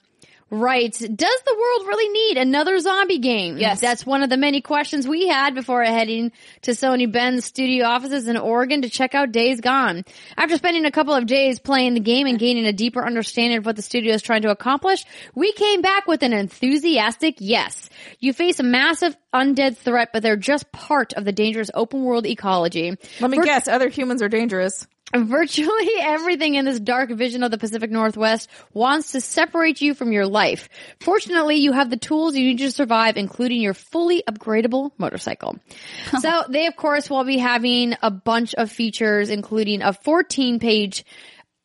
[0.54, 1.08] writes, "Does
[1.46, 3.80] the world really need another zombie game?" Yes.
[3.80, 8.28] that's one of the many questions we had before heading to Sony Bend's studio offices
[8.28, 10.04] in Oregon to check out Days Gone.
[10.36, 13.66] After spending a couple of days playing the game and gaining a deeper understanding of
[13.66, 17.88] what the studio is trying to accomplish, we came back with an enthusiastic yes.
[18.20, 22.26] You face a massive undead threat, but they're just part of the dangerous open world
[22.26, 22.96] ecology.
[23.20, 24.86] Let me For- guess, other humans are dangerous.
[25.24, 30.10] Virtually everything in this dark vision of the Pacific Northwest wants to separate you from
[30.10, 30.68] your life.
[30.98, 35.58] Fortunately, you have the tools you need to survive, including your fully upgradable motorcycle.
[36.20, 41.04] so they, of course, will be having a bunch of features, including a 14 page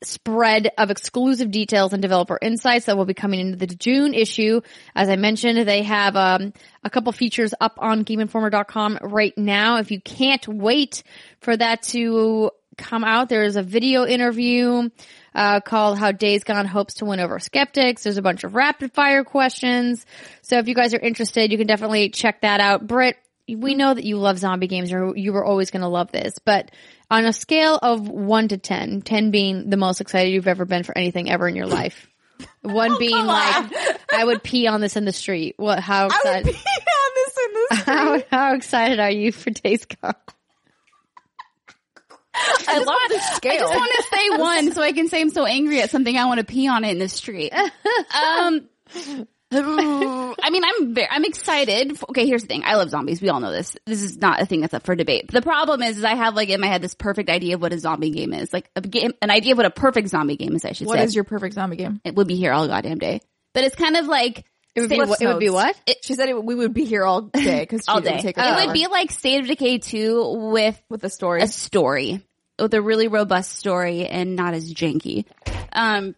[0.03, 4.61] spread of exclusive details and developer insights that will be coming into the June issue.
[4.95, 9.77] As I mentioned, they have um, a couple features up on GameInformer.com right now.
[9.77, 11.03] If you can't wait
[11.41, 14.89] for that to come out, there is a video interview
[15.35, 18.93] uh, called "How Days Gone Hopes to Win Over Skeptics." There's a bunch of rapid
[18.93, 20.05] fire questions.
[20.41, 22.87] So if you guys are interested, you can definitely check that out.
[22.87, 23.17] Britt,
[23.55, 26.39] we know that you love zombie games or you were always going to love this,
[26.39, 26.71] but
[27.09, 30.83] on a scale of one to 10, 10 being the most excited you've ever been
[30.83, 32.07] for anything ever in your life.
[32.61, 33.71] One being like,
[34.13, 35.55] I would pee on this in the street.
[35.57, 37.79] What, how I would excited, on this in this.
[37.85, 40.15] how, how excited are you for Days Gone?
[42.33, 43.51] I love the scale.
[43.51, 46.15] I just want to say one so I can say I'm so angry at something
[46.15, 47.53] I want to pee on it in the street.
[48.15, 48.67] Um,
[49.51, 51.97] I mean, I'm very, I'm excited.
[52.09, 52.63] Okay, here's the thing.
[52.65, 53.21] I love zombies.
[53.21, 53.75] We all know this.
[53.85, 55.31] This is not a thing that's up for debate.
[55.31, 57.73] The problem is, is I have like in my head this perfect idea of what
[57.73, 58.53] a zombie game is.
[58.53, 60.99] Like a game, an idea of what a perfect zombie game is, I should What
[60.99, 61.03] say.
[61.05, 61.99] is your perfect zombie game?
[62.03, 63.21] it would be here all goddamn day.
[63.53, 65.75] But it's kind of like It would be, what, it would be Notes.
[65.87, 65.97] what?
[66.03, 68.13] she said it, we would be here all day because all day.
[68.13, 71.41] Would take it her would be like State of Decay 2 with with the story.
[71.41, 72.21] a story
[72.59, 75.25] with a really robust story and not as janky.
[75.71, 76.13] Um,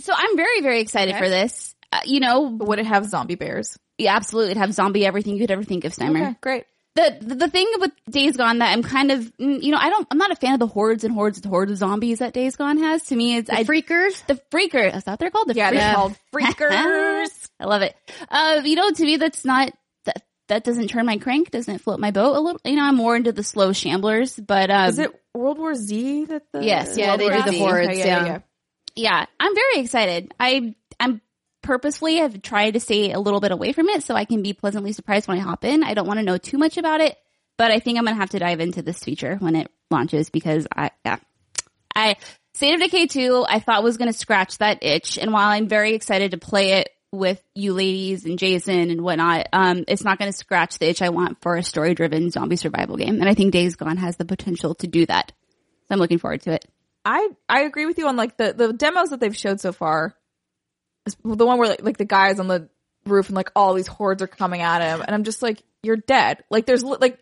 [0.00, 1.74] so I'm very, very excited for this.
[1.92, 3.78] Uh, you know, Would it have zombie bears?
[3.98, 4.52] yeah, absolutely.
[4.52, 6.22] It'd have zombie everything you could ever think of, Steimer.
[6.22, 6.64] Okay, great.
[6.94, 9.88] The, the the thing with Days Gone that I'm kind of, mm, you know, I
[9.88, 12.34] don't, I'm not a fan of the hordes and hordes and hordes of zombies that
[12.34, 13.04] Days Gone has.
[13.04, 14.26] To me, it's I, Freakers?
[14.26, 14.94] the freakers.
[14.94, 15.48] Is that what they're called?
[15.48, 17.48] The Yeah, freak- they're called freakers.
[17.60, 17.94] I love it.
[18.28, 19.72] Uh, you know, to me, that's not
[20.04, 22.60] that that doesn't turn my crank, doesn't float my boat a little.
[22.64, 26.26] You know, I'm more into the slow shamblers, but um, Is it World War Z
[26.26, 27.58] that the Yes, yeah, World they War do the Z.
[27.58, 28.38] hordes, Okay, yeah.
[28.96, 30.34] yeah, I'm very excited.
[30.38, 31.22] I I'm
[31.62, 34.52] purposefully have tried to stay a little bit away from it so I can be
[34.52, 35.82] pleasantly surprised when I hop in.
[35.82, 37.16] I don't want to know too much about it,
[37.56, 40.66] but I think I'm gonna have to dive into this feature when it launches because
[40.74, 41.18] I yeah.
[41.94, 42.16] I
[42.54, 45.94] State of Decay 2 I thought was gonna scratch that itch, and while I'm very
[45.94, 50.32] excited to play it with you ladies and Jason and whatnot, um, it's not gonna
[50.32, 53.20] scratch the itch I want for a story driven zombie survival game.
[53.20, 55.32] And I think Days Gone has the potential to do that.
[55.88, 56.64] So I'm looking forward to it.
[57.04, 60.14] I I agree with you on like the the demos that they've showed so far.
[61.04, 62.68] The one where like, like the guys on the
[63.06, 65.96] roof and like all these hordes are coming at him, and I'm just like, you're
[65.96, 66.44] dead.
[66.50, 67.18] Like there's like.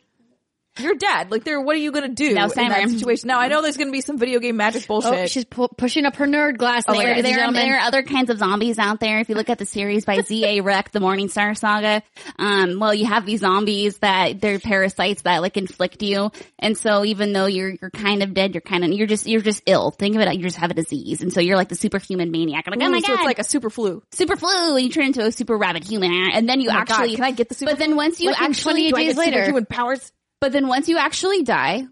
[0.83, 1.31] You're dead.
[1.31, 1.61] Like, there.
[1.61, 3.29] What are you gonna do Now, in that situation?
[3.29, 5.12] Now, I know there's gonna be some video game magic bullshit.
[5.12, 8.03] Oh, she's pu- pushing up her nerd glasses, there, ladies and there, there are other
[8.03, 9.19] kinds of zombies out there.
[9.21, 10.61] If you look at the series by Z.A.
[10.62, 12.03] Recht, the Morningstar Saga,
[12.38, 16.31] um, well, you have these zombies that they're parasites that like inflict you.
[16.59, 19.40] And so even though you're, you're kind of dead, you're kind of, you're just, you're
[19.40, 19.90] just ill.
[19.90, 21.21] Think of it, you just have a disease.
[21.23, 22.66] And so you're like the superhuman maniac.
[22.66, 23.14] Like, oh my so God.
[23.14, 24.03] it's like a super flu.
[24.12, 26.85] super flu and you turn into a super rabid human and then you Oh my
[26.85, 28.97] God, actually can I get the super but then once you Like actually 28 Do
[28.97, 29.37] I days get later.
[29.38, 30.12] superhuman powers?
[30.40, 31.87] But then once you actually die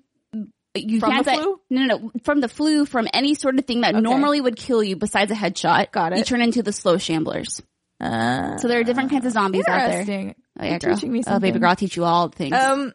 [0.74, 1.60] you From can't the flu?
[1.70, 4.00] no no no from the flu from any sort of thing that Okay.
[4.02, 6.18] normally would kill you besides a headshot Got it.
[6.18, 7.60] you turn into the slow shamblers
[8.00, 10.34] Uh, so there are different kinds of zombies out there interesting.
[10.60, 12.92] oh yeah You're girl teaching me oh baby girl I'll teach you all things Um,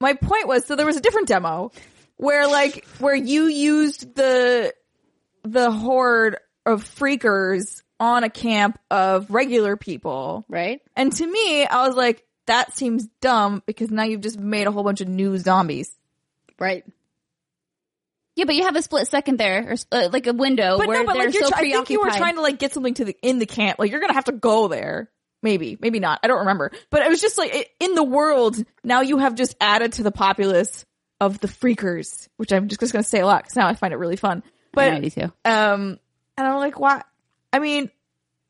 [0.00, 1.72] my point was, so there was a different demo
[2.16, 4.74] where like, where you used the,
[5.44, 10.44] the horde of freakers on a camp of regular people.
[10.50, 10.80] right?
[10.94, 14.72] And to me, I was like, that seems dumb because now you've just made a
[14.72, 15.90] whole bunch of new zombies.
[16.58, 16.84] Right.
[18.34, 20.98] yeah but you have a split second there or uh, like a window But where
[21.00, 22.72] no, but they're like you're, so try- I think you were trying to like get
[22.72, 23.78] something to the in the camp.
[23.78, 25.10] Like you're gonna have to go there.
[25.42, 26.20] Maybe, maybe not.
[26.22, 26.72] I don't remember.
[26.90, 30.02] But it was just like i- in the world now you have just added to
[30.02, 30.84] the populace
[31.20, 33.92] of the freakers, which I'm just, just gonna say a lot because now I find
[33.92, 34.42] it really fun.
[34.76, 35.32] I know, But you too.
[35.44, 35.98] um,
[36.38, 37.02] and I'm like, why?
[37.52, 37.90] I mean,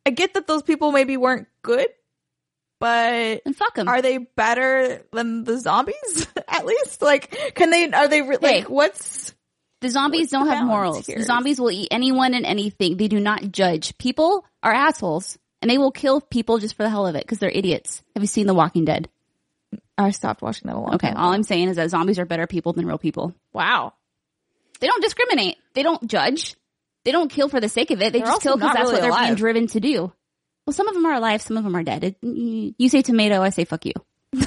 [0.05, 1.87] I get that those people maybe weren't good,
[2.81, 6.27] but and fuck them are they better than the zombies?
[6.49, 7.91] At least, like, can they?
[7.91, 8.59] Are they re- Hey.
[8.61, 9.35] like what's?
[9.83, 11.07] The zombies What's don't have morals.
[11.07, 11.19] here?
[11.19, 12.97] The zombies will eat anyone and anything.
[12.97, 13.97] They do not judge.
[13.99, 17.39] People are assholes and they will kill people just for the hell of it because
[17.39, 18.03] they're idiots.
[18.15, 19.09] Have you seen The Walking Dead?
[19.99, 21.09] I stopped watching that a long Okay.
[21.09, 21.19] time.
[21.19, 23.35] All I'm saying is that zombies are better people than real people.
[23.53, 23.93] Wow.
[24.81, 25.57] They don't discriminate.
[25.75, 26.55] They don't judge.
[27.05, 28.13] They don't kill for the sake of it.
[28.15, 30.13] They They're just kill because that's really what they're being driven to do.
[30.67, 31.43] Well, some of them are alive.
[31.43, 32.03] Some of them are dead.
[32.05, 33.93] It, you say tomato, I say fuck you.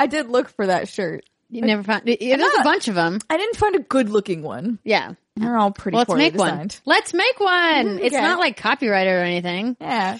[0.00, 1.24] I did look for that shirt.
[1.50, 2.08] You never found.
[2.08, 3.18] it- There's a bunch of them.
[3.28, 4.78] I didn't find a good looking one.
[4.84, 5.12] Yeah.
[5.36, 6.70] They're all pretty Let's poorly make one.
[6.84, 7.98] Let's make one.
[8.00, 9.76] It's not like copyrighted or anything.
[9.80, 10.18] Yeah.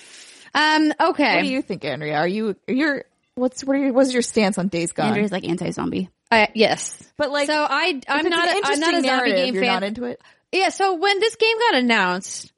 [0.55, 0.93] Um.
[1.01, 1.37] Okay.
[1.37, 2.17] What do you think, Andrea?
[2.19, 5.07] Are you you're what's what are your, what's your stance on Days Gone?
[5.09, 6.11] Andrea's like anti-zombie.
[6.31, 7.03] Uh, yes.
[7.19, 9.65] but like, so I, I'm not an a, I'm not a zombie narrative, game You're
[9.65, 9.73] fan.
[9.75, 10.21] not into it.
[10.51, 12.52] Yeah, so when this game got announced,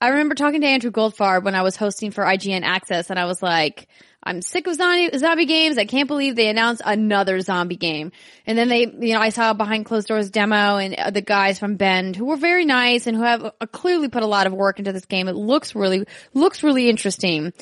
[0.00, 3.26] I remember talking to Andrew Goldfarb when I was hosting for IGN Access and I
[3.26, 3.86] was like,
[4.22, 5.76] I'm sick of zombie, zombie games.
[5.76, 8.12] I can't believe they announced another zombie game.
[8.46, 11.20] And then they, you know, I saw a behind closed doors demo and uh, the
[11.22, 14.46] guys from Bend who were very nice and who have uh, clearly put a lot
[14.46, 15.28] of work into this game.
[15.28, 17.52] It looks really, looks really interesting.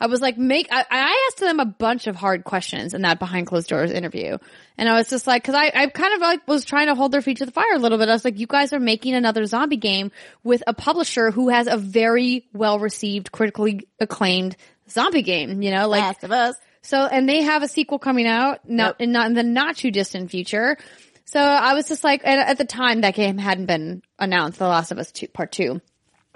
[0.00, 3.18] I was like, make, I, I asked them a bunch of hard questions in that
[3.18, 4.38] behind closed doors interview.
[4.78, 7.12] And I was just like, cause I, I kind of like was trying to hold
[7.12, 8.08] their feet to the fire a little bit.
[8.08, 10.12] I was like, you guys are making another zombie game
[10.44, 14.56] with a publisher who has a very well received, critically acclaimed
[14.90, 16.56] zombie game, you know, like, Last of Us.
[16.82, 19.90] so, and they have a sequel coming out, not, in, not in the not too
[19.90, 20.76] distant future.
[21.24, 24.68] So I was just like, and at the time that game hadn't been announced, The
[24.68, 25.80] Last of Us 2, Part 2.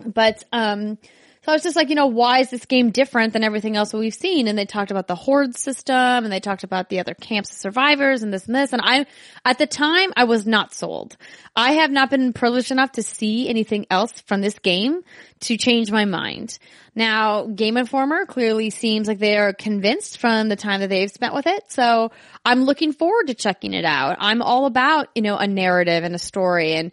[0.05, 0.99] But, um,
[1.43, 3.95] so I was just like, you know, why is this game different than everything else
[3.95, 4.47] we've seen?
[4.47, 7.57] And they talked about the horde system and they talked about the other camps of
[7.57, 8.75] survivors and this and this.
[8.75, 9.07] And I,
[9.43, 11.17] at the time, I was not sold.
[11.57, 15.01] I have not been privileged enough to see anything else from this game
[15.41, 16.59] to change my mind.
[16.95, 21.35] Now, Game Informer clearly seems like they are convinced from the time that they've spent
[21.35, 21.73] with it.
[21.73, 22.13] So
[22.45, 24.17] I'm looking forward to checking it out.
[24.21, 26.93] I'm all about, you know, a narrative and a story and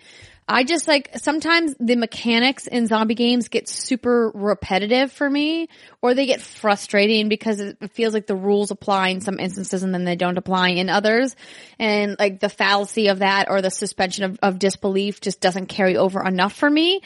[0.50, 5.68] I just like sometimes the mechanics in zombie games get super repetitive for me
[6.02, 9.94] or they get frustrating because it feels like the rules apply in some instances and
[9.94, 11.36] then they don't apply in others.
[11.80, 15.98] And like the fallacy of that or the suspension of, of disbelief just doesn't carry
[15.98, 17.02] over enough for me.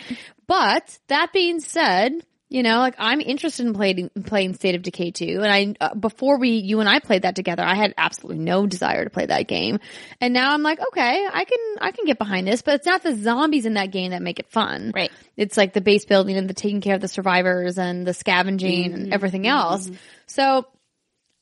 [0.46, 2.14] But that being said,
[2.52, 5.96] You know, like I'm interested in playing playing State of Decay 2 and I uh,
[5.96, 9.26] before we you and I played that together, I had absolutely no desire to play
[9.26, 9.80] that game.
[10.20, 13.04] And now I'm like, okay, I can I can get behind this, but it's not
[13.04, 14.92] the zombies in that game that make it fun.
[14.94, 15.14] Right.
[15.38, 18.94] It's like the base building and the taking care of the survivors and the scavenging
[18.94, 19.90] and everything else.
[20.26, 20.68] So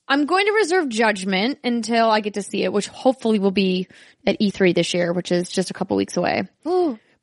[0.08, 3.88] I'm going to reserve judgment until I get to see it, which hopefully will be
[4.28, 6.48] at E3 this year, which is just a couple weeks away.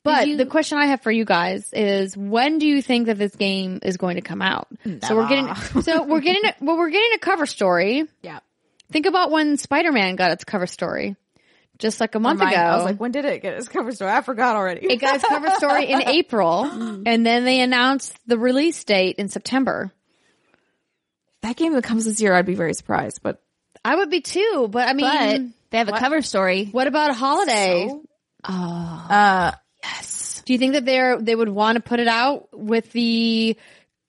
[0.07, 3.17] But you- the question I have for you guys is when do you think that
[3.17, 4.67] this game is going to come out?
[5.03, 8.05] So we're getting so we're getting a, well we're getting a cover story.
[8.21, 8.39] Yeah.
[8.91, 11.15] Think about when Spider-Man got its cover story.
[11.77, 12.61] Just like a month Mine- ago.
[12.61, 14.09] I was like, when did it get its cover story?
[14.11, 14.87] I forgot already.
[14.87, 16.63] it got its cover story in April
[17.05, 19.91] and then they announced the release date in September.
[21.41, 23.21] that game that comes this year, I'd be very surprised.
[23.21, 23.41] But
[23.85, 26.65] I would be too, but I mean But they have a cover story.
[26.71, 27.89] what about a holiday?
[28.43, 29.51] uh,
[29.83, 33.57] yes, Do you think that they're they would want to put it out with the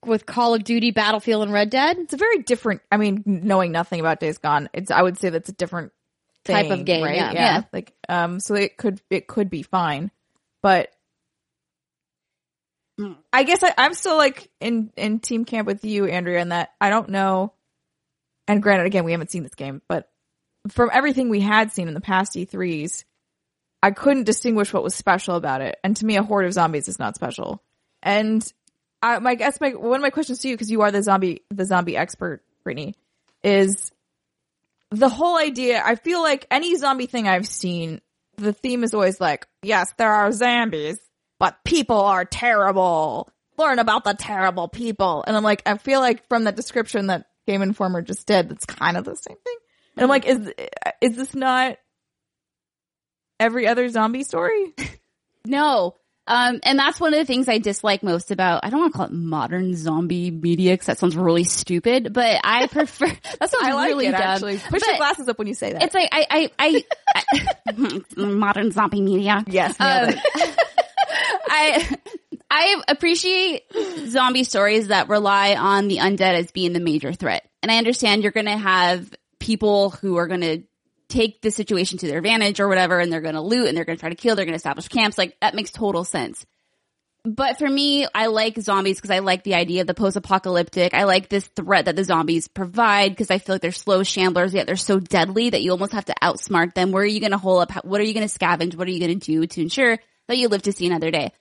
[0.04, 1.98] with Call of Duty, Battlefield, and Red Dead?
[1.98, 2.82] it's a very different.
[2.90, 5.92] I mean, knowing nothing about Days Gone, it's I would say that's a different
[6.44, 7.16] Type of game, right?
[7.16, 7.32] yeah.
[7.32, 7.62] Yeah.
[7.72, 10.10] Like, um, so it could it could be fine,
[10.62, 10.90] but
[13.32, 16.70] I guess I, I'm still like in in team camp with you, Andrea, in that
[16.80, 17.52] I don't know.
[18.46, 20.10] And granted, again, we haven't seen this game, but
[20.68, 23.04] from everything we had seen in the past E3s,
[23.82, 25.78] I couldn't distinguish what was special about it.
[25.84, 27.62] And to me, a horde of zombies is not special.
[28.02, 28.42] And
[29.02, 31.42] I, my guess, my one of my questions to you, because you are the zombie,
[31.50, 32.96] the zombie expert, Brittany,
[33.42, 33.92] is
[34.90, 35.82] the whole idea.
[35.84, 38.00] I feel like any zombie thing I've seen,
[38.36, 40.98] the theme is always like, yes, there are zombies,
[41.38, 43.30] but people are terrible.
[43.56, 45.24] Learn about the terrible people.
[45.26, 48.66] And I'm like, I feel like from that description that Game Informer just did, that's
[48.66, 49.56] kind of the same thing.
[49.96, 50.52] And I'm like, is
[51.00, 51.76] is this not
[53.40, 54.74] every other zombie story?
[55.44, 55.94] No.
[56.26, 58.96] Um, and that's one of the things I dislike most about, I don't want to
[58.98, 63.64] call it modern zombie media because that sounds really stupid, but I prefer, that sounds
[63.64, 64.20] I like really it dumb.
[64.20, 64.58] actually.
[64.58, 65.82] Push But your glasses up when you say that.
[65.84, 66.84] It's like, I, I,
[67.14, 67.22] I,
[67.74, 69.42] I modern zombie media.
[69.46, 70.12] yes, Um.
[71.48, 71.96] I
[72.50, 73.62] I appreciate
[74.08, 77.48] zombie stories that rely on the undead as being the major threat.
[77.62, 80.62] And I understand you're going to have people who are going to
[81.08, 83.84] take the situation to their advantage or whatever and they're going to loot and they're
[83.84, 85.18] going to try to kill, they're going to establish camps.
[85.18, 86.44] Like that makes total sense.
[87.24, 90.94] But for me, I like zombies because I like the idea of the post-apocalyptic.
[90.94, 94.54] I like this threat that the zombies provide because I feel like they're slow shamblers,
[94.54, 96.92] yet they're so deadly that you almost have to outsmart them.
[96.92, 97.72] Where are you going to hole up?
[97.84, 98.76] What are you going to scavenge?
[98.76, 99.98] What are you going to do to ensure
[100.28, 101.32] that you live to see another day?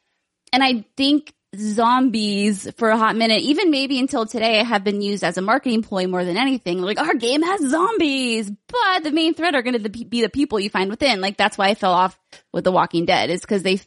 [0.52, 5.24] And I think zombies for a hot minute, even maybe until today, have been used
[5.24, 6.82] as a marketing ploy more than anything.
[6.82, 10.60] Like our game has zombies, but the main threat are going to be the people
[10.60, 11.22] you find within.
[11.22, 12.20] Like that's why I fell off
[12.54, 13.80] with The Walking Dead is because they,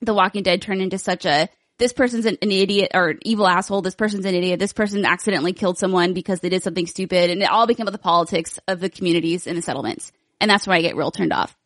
[0.00, 1.48] The Walking Dead turned into such a
[1.78, 3.80] this person's an, an idiot or evil asshole.
[3.80, 4.60] This person's an idiot.
[4.60, 7.92] This person accidentally killed someone because they did something stupid, and it all became about
[7.92, 10.12] the politics of the communities and the settlements.
[10.40, 11.56] And that's where I get real turned off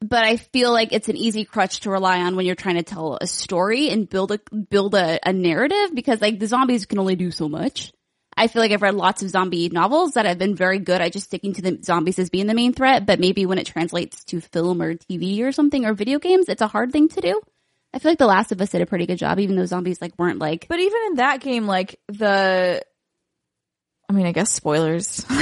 [0.00, 2.82] but I feel like it's an easy crutch to rely on when you're trying to
[2.82, 6.98] tell a story and build a build a, a narrative because like the zombies can
[6.98, 7.92] only do so much.
[8.36, 11.12] I feel like I've read lots of zombie novels that have been very good at
[11.12, 14.24] just sticking to the zombies as being the main threat, but maybe when it translates
[14.24, 17.40] to film or TV or something or video games, it's a hard thing to do.
[17.94, 20.02] I feel like The Last of Us did a pretty good job, even though zombies
[20.02, 22.82] like weren't like But even in that game, like the,
[24.08, 25.24] I mean, I guess spoilers.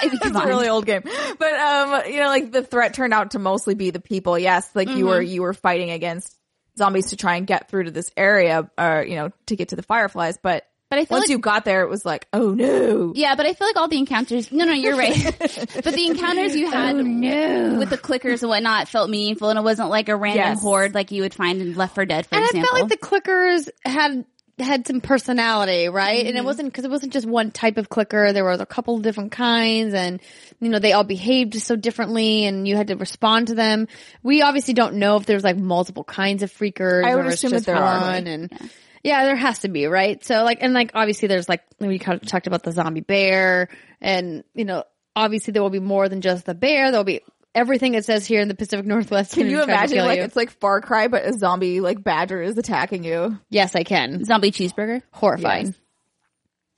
[0.00, 3.40] It's a really old game, but um, you know, like the threat turned out to
[3.40, 4.38] mostly be the people.
[4.38, 6.38] Yes, like you were you were fighting against
[6.78, 9.76] zombies to try and get through to this area, or you know, to get to
[9.76, 10.38] the fireflies.
[10.40, 13.12] But But I feel once like you got there, it was like, oh no.
[13.16, 14.52] Yeah, but I feel like all the encounters.
[14.52, 15.16] No, no, you're right.
[15.40, 19.90] but the encounters you had with the clickers and whatnot felt meaningful, and it wasn't
[19.90, 20.62] like a random Yes.
[20.62, 22.68] horde like you would find in Left 4 Dead, for and example.
[22.72, 24.24] I felt like the clickers had
[24.60, 26.18] had some personality, right?
[26.18, 26.28] Mm-hmm.
[26.28, 28.32] And it wasn't because it wasn't just one type of clicker.
[28.32, 30.20] There was a couple of different kinds, and
[30.60, 33.88] you know they all behaved so differently, and you had to respond to them.
[34.22, 37.04] We obviously don't know if there's like multiple kinds of freakers.
[37.04, 38.00] I would or it's assume that just there are.
[38.00, 38.70] one, and
[39.02, 39.24] yeah.
[39.24, 40.24] there has to be, right?
[40.24, 43.68] So like, and like obviously there's like we kind of talked about the zombie bear,
[44.00, 44.84] and you know
[45.14, 46.90] obviously there will be more than just the bear.
[46.90, 47.22] There'll be
[47.58, 49.34] everything it says here in the Pacific Northwest.
[49.34, 50.24] Can you imagine like you.
[50.24, 53.38] it's like Far Cry, but a zombie like badger is attacking you?
[53.50, 54.24] Yes, I can.
[54.24, 55.02] Zombie cheeseburger.
[55.10, 55.66] Horrifying.
[55.66, 55.74] Yes.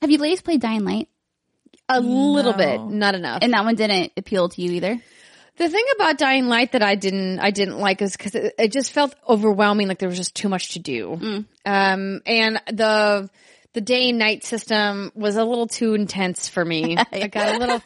[0.01, 1.07] Have you ladies played Dying Light?
[1.87, 3.39] A little bit, not enough.
[3.41, 4.97] And that one didn't appeal to you either.
[5.57, 8.71] the thing about Dying Light that I didn't, I didn't like is because it, it
[8.71, 9.87] just felt overwhelming.
[9.87, 11.45] Like there was just too much to do.
[11.65, 13.29] Um, and the
[13.73, 16.97] the day and night system was a little too intense for me.
[17.11, 17.81] It got a little.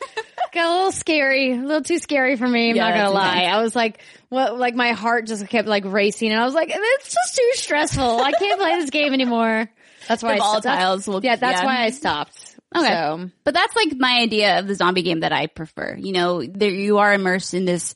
[0.55, 2.69] Got a little scary, a little too scary for me.
[2.69, 3.35] I'm Yeah, not gonna lie.
[3.39, 3.55] intense.
[3.55, 4.57] I was like, what?
[4.57, 8.21] Like my heart just kept like racing, and I was like, it's just too stressful.
[8.21, 9.69] I can't play this game anymore.
[10.07, 10.65] That's why the I stopped.
[10.65, 11.65] volatiles will- yeah, that's yeah.
[11.65, 12.55] why I stopped.
[12.75, 12.87] Okay.
[12.87, 15.95] So, But that's like my idea of the zombie game that I prefer.
[15.99, 17.95] You know, there you are immersed in this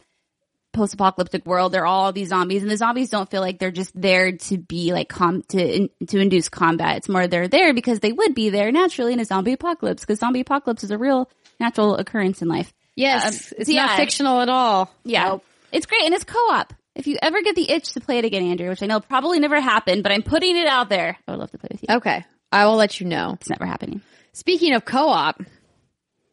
[0.74, 1.72] post-apocalyptic world.
[1.72, 4.57] There are all these zombies, and the zombies don't feel like they're just there to
[4.57, 6.97] be like com to in, to induce combat.
[6.97, 10.01] It's more they're there because they would be there naturally in a zombie apocalypse.
[10.03, 11.30] Because zombie apocalypse is a real
[11.60, 12.72] natural occurrence in life.
[12.95, 14.93] yes, Um, it's so not fictional at all.
[15.03, 15.38] Yeah,
[15.72, 16.74] it's great, and it's co-op.
[16.95, 19.39] If you ever get the itch to play it again, Andrea, which I know probably
[19.39, 21.18] never happened, but I'm putting it out there.
[21.28, 21.95] I would love to play with you.
[21.97, 22.26] Okay.
[22.51, 23.34] I will let you know.
[23.39, 24.01] It's never happening.
[24.34, 25.41] Speaking of co-op,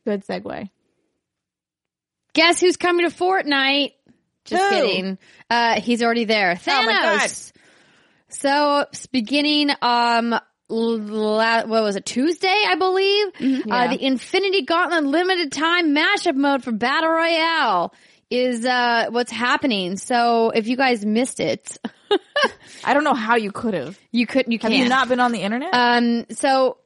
[0.04, 0.70] Good segue.
[2.34, 3.92] guess who's coming to Fortnite?
[4.44, 4.70] Just Who?
[4.70, 5.18] kidding.
[5.50, 6.54] Uh, he's already there.
[6.54, 6.68] Thanos.
[6.78, 7.30] Oh my God.
[8.28, 12.04] So s- beginning, um, l- la- what was it?
[12.06, 13.26] Tuesday, I believe.
[13.28, 13.86] Uh, Yeah.
[13.88, 17.94] the Infinity Gauntlet limited time mashup mode for Battle Royale
[18.30, 19.96] is, uh, what's happening.
[19.96, 21.78] So if you guys missed it,
[22.84, 23.98] I don't know how you could have.
[24.12, 24.82] you couldn't, you Have can't.
[24.82, 25.70] you not been on the internet?
[25.72, 26.78] Um, so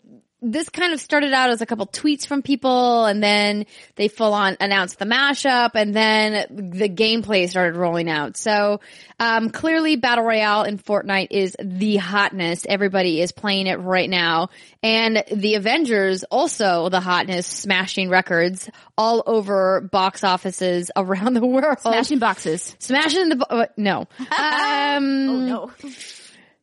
[0.43, 3.67] this kind of started out as a couple tweets from people and then
[3.97, 8.37] they full on announced the mashup and then the gameplay started rolling out.
[8.37, 8.81] So,
[9.19, 12.65] um, clearly Battle Royale in Fortnite is the hotness.
[12.67, 14.49] Everybody is playing it right now.
[14.83, 21.81] And the Avengers also the hotness, smashing records all over box offices around the world.
[21.81, 22.77] Smashing boxes.
[22.79, 24.01] Smashing the, bo- uh, no.
[24.01, 25.71] Um, oh no.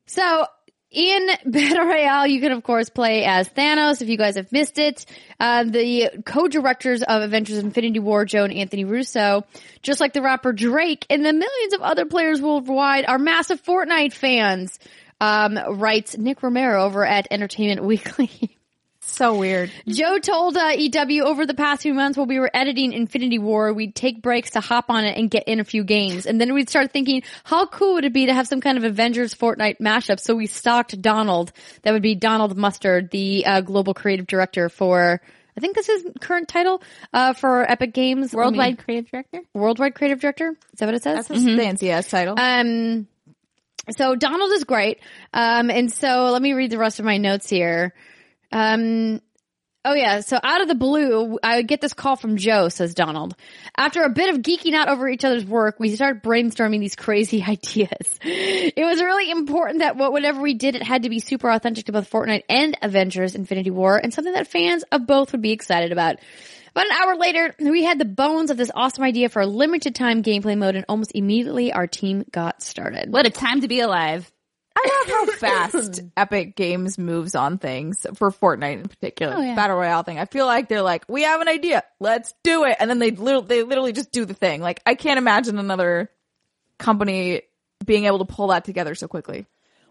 [0.08, 0.48] so
[0.98, 4.02] in Battle Royale, you can of course play as Thanos.
[4.02, 5.06] If you guys have missed it,
[5.40, 9.46] uh, the co-directors of Avengers: Infinity War, Joe and Anthony Russo,
[9.84, 14.14] just like the rapper Drake and the millions of other players worldwide, are massive Fortnite
[14.14, 14.80] fans.
[15.20, 18.57] Um, writes Nick Romero over at Entertainment Weekly.
[19.08, 19.72] So weird.
[19.88, 23.74] Joe told uh, EW over the past few months while we were editing Infinity War,
[23.74, 26.26] we'd take breaks to hop on it and get in a few games.
[26.26, 28.84] And then we'd start thinking, how cool would it be to have some kind of
[28.84, 30.20] Avengers Fortnite mashup?
[30.20, 31.52] So we stalked Donald.
[31.84, 35.22] That would be Donald Mustard, the uh, global creative director for,
[35.56, 36.84] I think this is current title,
[37.14, 38.34] uh, for Epic Games.
[38.34, 39.42] Worldwide creative director.
[39.54, 40.50] Worldwide creative director?
[40.74, 41.28] Is that what it says?
[41.28, 42.36] That's a fancy ass title.
[42.38, 43.08] Um,
[43.98, 45.00] so Donald is great.
[45.34, 47.94] Um, and so let me read the rest of my notes here.
[48.52, 49.22] Um,
[49.86, 50.22] oh yeah.
[50.22, 53.36] So out of the blue, I get this call from Joe, says Donald.
[53.76, 57.44] After a bit of geeking out over each other's work, we started brainstorming these crazy
[57.48, 58.20] ideas.
[58.22, 61.86] It was really important that what, whatever we did, it had to be super authentic
[61.86, 65.52] to both Fortnite and Avengers Infinity War and something that fans of both would be
[65.52, 66.18] excited about.
[66.72, 69.96] About an hour later, we had the bones of this awesome idea for a limited
[69.96, 73.12] time gameplay mode and almost immediately our team got started.
[73.12, 74.32] What a time to be alive.
[74.80, 79.34] I love how fast Epic Games moves on things for Fortnite in particular.
[79.36, 79.56] Oh, yeah.
[79.56, 80.20] Battle Royale thing.
[80.20, 83.12] I feel like they're like, we have an idea, let's do it, and then they
[83.12, 84.62] literally, they literally just do the thing.
[84.62, 86.12] Like I can't imagine another
[86.78, 87.42] company
[87.86, 89.46] being able to pull that together so quickly.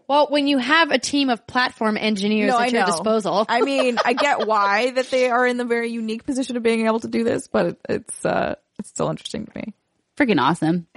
[0.07, 2.85] Well, when you have a team of platform engineers No, at I your know.
[2.87, 6.63] disposal, I mean, I get why that they are in the very unique position of
[6.63, 9.73] being able to do this, but it's uh, it's still interesting to me.
[10.17, 10.87] Freaking awesome.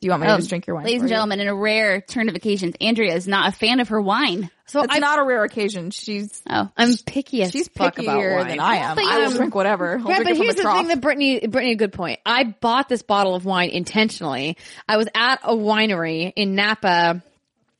[0.00, 0.84] Do you want me to Um, just drink your wine?
[0.84, 1.14] Ladies for and you?
[1.14, 4.48] gentlemen, in a rare turn of occasions, Andrea is not a fan of her wine.
[4.66, 5.90] so it's I, not a rare occasion.
[5.90, 6.68] She's Oh.
[6.76, 8.48] I'm picky as she's fuck about pickier wine.
[8.48, 8.94] than I am.
[8.96, 9.98] But I will um, drink whatever.
[9.98, 11.92] I'll Yeah, drink but it from here's a the thing that Brittany, Brittany, a good
[11.92, 12.20] point.
[12.24, 14.56] I bought this bottle of wine intentionally.
[14.88, 17.22] I was at a winery in Napa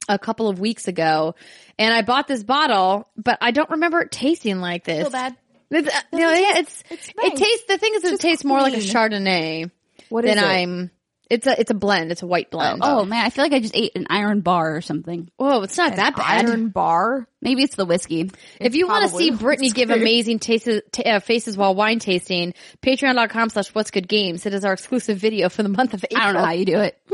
[0.09, 1.35] a couple of weeks ago
[1.79, 5.03] and I bought this bottle, but I don't remember it tasting like this.
[5.03, 5.37] Feel bad?
[5.71, 8.45] It's, uh, you know, yeah, it's, it's it tastes, the thing is it just tastes
[8.45, 8.79] more like a.
[8.79, 9.71] Chardonnay
[10.09, 10.47] What than is it?
[10.47, 10.91] I'm,
[11.31, 12.11] it's a, it's a blend.
[12.11, 12.81] It's a white blend.
[12.83, 15.31] Oh man, I feel like I just ate an iron bar or something.
[15.37, 16.47] Whoa, it's not that bad.
[16.47, 17.29] Iron bar.
[17.43, 18.31] Maybe it's the whiskey.
[18.61, 22.55] If you want to see Brittany give amazing tastes, t- uh, faces while wine tasting,
[22.83, 24.47] patreon.com slash what's good games.
[24.47, 26.21] It is our exclusive video for the month of April.
[26.21, 26.99] I don't know how you do it.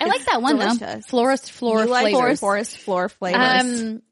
[0.00, 0.74] I like that one though.
[0.76, 1.06] Delicious.
[1.06, 2.40] Florist floor You like flavors.
[2.40, 3.82] forest floor flavors.
[3.82, 4.02] Um,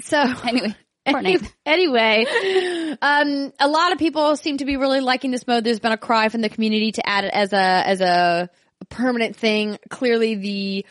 [0.00, 0.22] so
[1.04, 2.24] Anyway, anyway,
[3.02, 5.64] um, a lot of people seem to be really liking this mode.
[5.64, 8.48] There's been a cry from the community to add it as a as a
[8.84, 9.78] permanent thing.
[9.90, 10.86] Clearly, the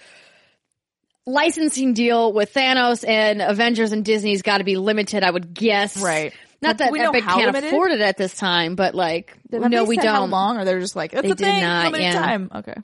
[1.25, 5.23] licensing deal with Thanos and Avengers and Disney's got to be limited.
[5.23, 6.01] I would guess.
[6.01, 6.33] Right.
[6.61, 7.67] Not that we Epic can't limited?
[7.69, 10.05] afford it at this time, but like, no, we don't.
[10.05, 10.57] How long?
[10.59, 11.61] Or they're just like it's They a did thing.
[11.61, 12.13] not, yeah.
[12.13, 12.51] time.
[12.53, 12.75] Okay.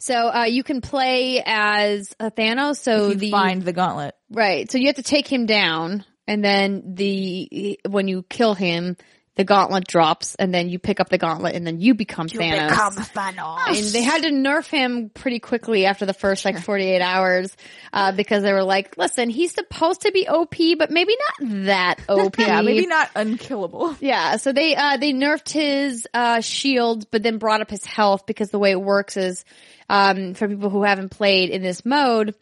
[0.00, 2.78] So uh, you can play as a Thanos.
[2.78, 4.14] So You the find the gauntlet.
[4.30, 4.70] Right.
[4.70, 8.96] So you have to take him down and then the, when you kill him,
[9.38, 12.70] the gauntlet drops and then you pick up the gauntlet and then you become Thanos.
[12.70, 13.68] Become Thanos.
[13.68, 17.56] and they had to nerf him pretty quickly after the first like 48 hours,
[17.92, 22.00] uh, because they were like, listen, he's supposed to be OP, but maybe not that
[22.08, 22.36] OP.
[22.36, 23.96] Yeah, maybe not unkillable.
[24.00, 28.26] Yeah, so they uh they nerfed his uh shield but then brought up his health
[28.26, 29.44] because the way it works is
[29.88, 32.34] um for people who haven't played in this mode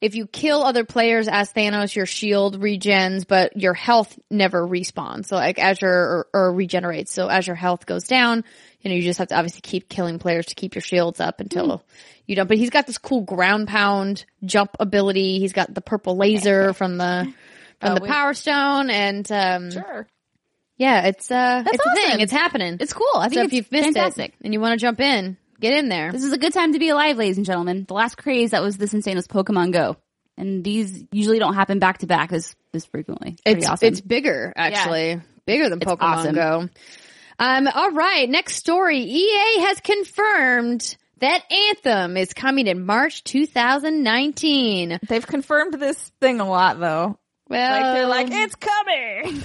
[0.00, 5.26] if you kill other players as Thanos, your shield regens, but your health never respawns.
[5.26, 7.12] So like as your or, or regenerates.
[7.12, 8.44] So as your health goes down,
[8.80, 11.40] you know, you just have to obviously keep killing players to keep your shields up
[11.40, 11.82] until
[12.26, 12.46] you don't.
[12.48, 15.38] But he's got this cool ground pound jump ability.
[15.38, 17.32] He's got the purple laser from the
[17.80, 20.06] from Oh, the we- Power Stone, and um, Sure.
[20.76, 22.20] yeah, it's uh, it's a thing.
[22.20, 22.76] It's happening.
[22.80, 23.06] It's cool.
[23.16, 24.30] I think so it's if you've missed fantastic.
[24.32, 26.12] it and you want to jump in, get in there.
[26.12, 27.84] This is a good time to be alive, ladies and gentlemen.
[27.86, 29.96] The last craze that was this insane was Pokemon Go.
[30.36, 33.36] And these usually don't happen back to back as this frequently.
[33.44, 33.88] Pretty It's awesome.
[33.88, 36.34] it's bigger actually, bigger than It's Pokemon awesome.
[36.34, 36.68] Go.
[37.38, 38.98] Um, all right, next story.
[38.98, 44.98] EA has confirmed that Anthem is coming in March 2019.
[45.08, 47.18] They've confirmed this thing a lot though.
[47.48, 49.44] Well, Like they're like, it's coming.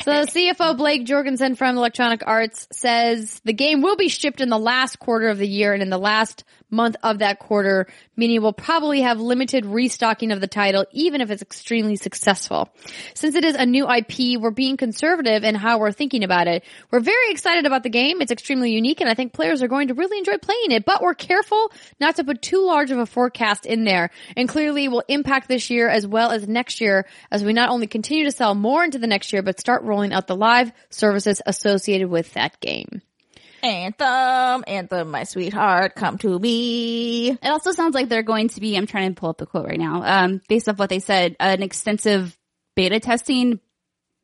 [0.02, 4.58] So CFO Blake Jorgensen from Electronic Arts says the game will be shipped in the
[4.58, 8.52] last quarter of the year and in the last month of that quarter, meaning we'll
[8.52, 12.68] probably have limited restocking of the title even if it's extremely successful.
[13.14, 16.64] Since it is a new IP, we're being conservative in how we're thinking about it.
[16.90, 18.20] We're very excited about the game.
[18.20, 21.02] It's extremely unique and I think players are going to really enjoy playing it, but
[21.02, 25.04] we're careful not to put too large of a forecast in there and clearly will
[25.08, 28.54] impact this year as well as next year as we not only continue to sell
[28.54, 32.60] more into the next year, but start rolling out the live services associated with that
[32.60, 33.02] game.
[33.62, 37.30] Anthem, Anthem, my sweetheart, come to me.
[37.30, 39.66] It also sounds like they're going to be, I'm trying to pull up the quote
[39.66, 42.36] right now, um, based off what they said, an extensive
[42.74, 43.60] beta testing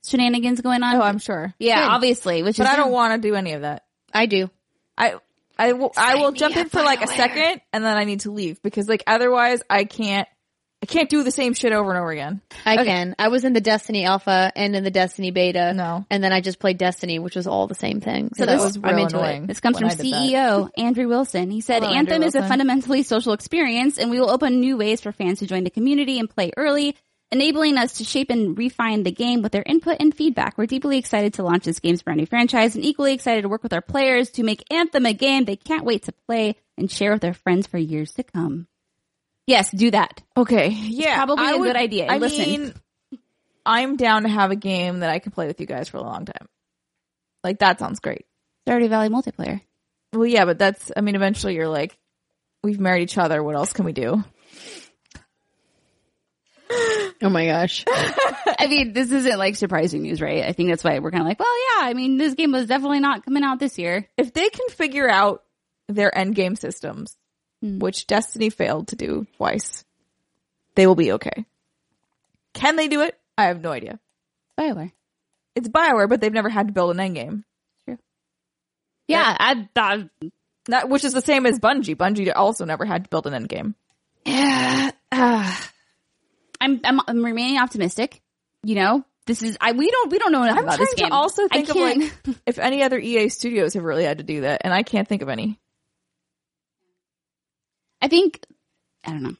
[0.05, 0.97] shenanigans going on.
[0.97, 1.55] Oh, I'm sure.
[1.59, 1.93] yeah, Good.
[1.93, 3.85] obviously, which But I don't want to do any of that.
[4.13, 4.51] I do.
[4.97, 5.17] I
[5.59, 8.31] I will I will jump in for like a second and then I need to
[8.31, 10.29] leave because like otherwise I can't
[10.83, 12.43] I can't do the same shit over and over again.
[12.65, 13.17] I can.
[13.19, 15.73] I was in the Destiny Alpha and in the Destiny Beta.
[15.73, 16.05] No.
[16.11, 18.31] And then I just played Destiny, which was all the same thing.
[18.35, 19.47] So, So that this was, is I'm into it.
[19.47, 20.05] This comes from I did that.
[20.05, 21.51] CEO Andrew Wilson.
[21.51, 25.01] He said, Hello, Anthem is a fundamentally social experience and we will open new ways
[25.01, 26.95] for fans to join the community and play early,
[27.33, 30.59] enabling us to shape and refine the game with their input and feedback.
[30.59, 33.63] We're deeply excited to launch this game's brand new franchise and equally excited to work
[33.63, 37.13] with our players to make Anthem a game they can't wait to play and share
[37.13, 38.69] with their friends for years to come.
[39.47, 40.23] Yes, do that.
[40.37, 42.07] Okay, yeah, probably I a would- good idea.
[42.07, 42.39] I Listen.
[42.45, 42.75] mean,
[43.65, 46.03] I'm down to have a game that I can play with you guys for a
[46.03, 46.49] long time.
[47.45, 48.27] Like that sounds great.
[48.69, 49.61] Stardew Valley multiplayer.
[50.13, 51.97] Well, yeah, but that's I mean, eventually you're like,
[52.65, 53.43] we've married each other.
[53.43, 54.25] What else can we do?
[57.23, 57.85] Oh my gosh.
[57.89, 60.45] I mean, this isn't like surprising news, right?
[60.45, 61.49] I think that's why we're kind of like, well,
[61.81, 64.07] yeah, I mean, this game was definitely not coming out this year.
[64.19, 65.43] If they can figure out
[65.89, 67.17] their end game systems,
[67.63, 67.79] Hmm.
[67.79, 69.85] which Destiny failed to do twice,
[70.75, 71.47] they will be okay.
[72.53, 73.19] Can they do it?
[73.39, 73.99] I have no idea.
[74.59, 74.93] Bioware.
[75.55, 77.45] It's Bioware, but they've never had to build an end game.
[79.09, 80.11] Yeah, I, I,
[80.67, 81.95] That, which is the same as Bungie.
[81.97, 83.75] Bungie also never had to build an end game.
[84.25, 84.91] Yeah.
[85.13, 85.57] uh,
[86.61, 88.21] I'm, I'm I'm remaining optimistic.
[88.65, 91.09] You know, this is I we don't we don't know enough I'm about this game.
[91.11, 94.19] to also I think of can't- like if any other EA studios have really had
[94.19, 95.61] to do that, and I can't think of any.
[98.03, 98.45] I think
[99.05, 99.35] I don't know.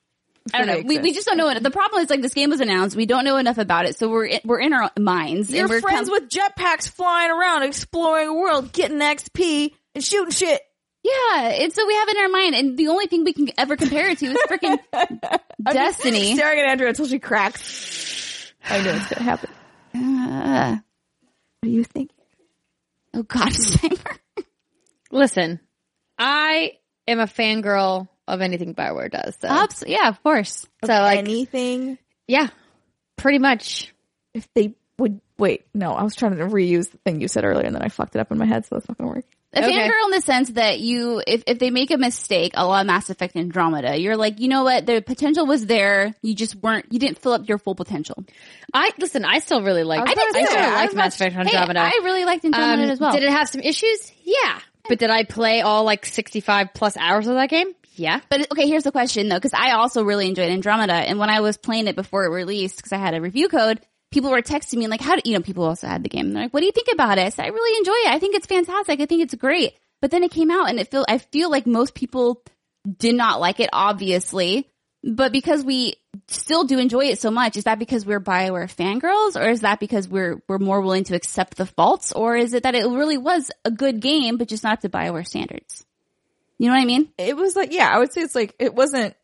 [0.55, 0.83] I don't know.
[0.87, 1.61] We, we just don't know it.
[1.61, 2.95] The problem is like this game was announced.
[2.97, 5.51] We don't know enough about it, so we're in, we're in our minds.
[5.51, 10.05] You're and we're friends com- with jetpacks flying around, exploring the world, getting XP, and
[10.05, 10.61] shooting shit.
[11.03, 11.49] yeah.
[11.49, 13.77] And so we have it in our mind, and the only thing we can ever
[13.77, 14.79] compare it to is freaking
[15.65, 16.35] Destiny.
[16.37, 18.53] Staring at Andrea until she cracks.
[18.71, 19.51] I know it's gonna happen.
[19.95, 20.77] Uh,
[21.61, 22.11] What do you think?
[23.15, 24.17] oh God, Sniper.
[25.11, 25.59] Listen,
[26.19, 26.75] I
[27.09, 29.37] am a fangirl of anything Bioware does.
[29.41, 30.67] So, Ops, yeah, of course.
[30.85, 32.49] so like, Anything yeah,
[33.17, 33.93] pretty much.
[34.35, 35.65] if they would wait.
[35.75, 38.17] No, I was trying to reuse the thing you said earlier, and then I fucked
[38.17, 39.25] it up in my head, so that's not gonna work.
[39.53, 39.73] A Okay.
[39.89, 43.09] fangirl in the sense that you, if, if they make a mistake, a la Mass
[43.11, 46.99] Effect Andromeda, you're like, you know what, the potential was there, you just weren't, you
[46.99, 48.25] didn't fill up your full potential.
[48.75, 49.25] I listen.
[49.25, 50.01] I still really like.
[50.01, 51.81] I I, was gonna still say, I like Mass Effect Hey, Andromeda.
[51.81, 53.13] I really liked Andromeda Um, as well.
[53.13, 54.13] Did it have some issues?
[54.25, 54.59] Yeah.
[54.89, 57.73] But did I play all like 65 plus hours of that game?
[57.97, 58.21] Yeah.
[58.29, 61.41] But okay, here's the question though, because I also really enjoyed Andromeda, and when I
[61.41, 63.81] was playing it before it released, because I had a review code,
[64.13, 66.33] people were texting me like, "How do you know?" People also had the game.
[66.33, 68.15] They're like, "What do you think about it?" I said, "I really enjoy it.
[68.15, 69.01] I think it's fantastic.
[69.01, 71.67] I think it's great." But then it came out, and it feel I feel like
[71.67, 72.43] most people
[72.99, 74.69] did not like it, obviously.
[75.03, 75.95] But because we
[76.29, 79.81] still do enjoy it so much, is that because we're Bioware fangirls, or is that
[79.81, 83.17] because we're we're more willing to accept the faults, or is it that it really
[83.17, 85.86] was a good game, but just not up to Bioware standards?
[86.59, 87.09] You know what I mean?
[87.19, 89.15] It was like, yeah, I would say it's like it wasn't.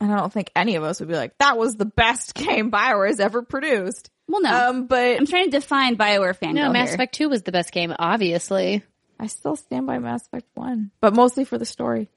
[0.00, 2.70] and I don't think any of us would be like that was the best game
[2.70, 4.10] Bioware has ever produced.
[4.28, 4.68] Well, no.
[4.68, 6.54] Um, but I'm trying to define Bioware fangirl.
[6.54, 6.94] No, Mass here.
[6.94, 8.82] Effect 2 was the best game, obviously.
[9.20, 12.08] I still stand by Mass Effect One, but mostly for the story.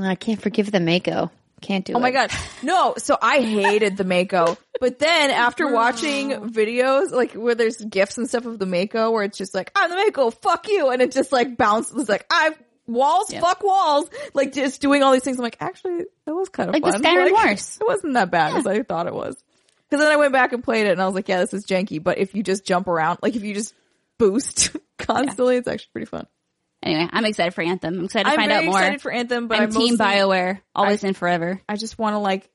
[0.00, 1.30] I can't forgive the Mako.
[1.62, 1.96] Can't do it.
[1.96, 2.30] Oh my god.
[2.62, 4.58] No, so I hated the Mako.
[4.78, 9.22] But then after watching videos, like where there's gifs and stuff of the Mako where
[9.22, 10.90] it's just like, I'm the Mako, fuck you.
[10.90, 12.50] And it just like bounces like, I
[12.86, 14.08] walls, fuck walls.
[14.34, 15.38] Like just doing all these things.
[15.38, 16.98] I'm like, actually, that was kind of Like the.
[16.98, 17.78] Skyrim Like, Horse.
[17.80, 19.42] It wasn't that bad as I thought it was.
[19.90, 21.64] Cause then I went back and played it and I was like, yeah, this is
[21.64, 22.02] janky.
[22.02, 23.72] But if you just jump around, like if you just
[24.18, 26.26] boost constantly, it's actually pretty fun.
[26.82, 27.98] Anyway, I'm excited for Anthem.
[28.00, 28.74] I'm excited to I'm find out more.
[28.76, 31.60] I'm excited for Anthem, but I'm I'm Team mostly- BioWare, always and forever.
[31.68, 32.50] I just want to like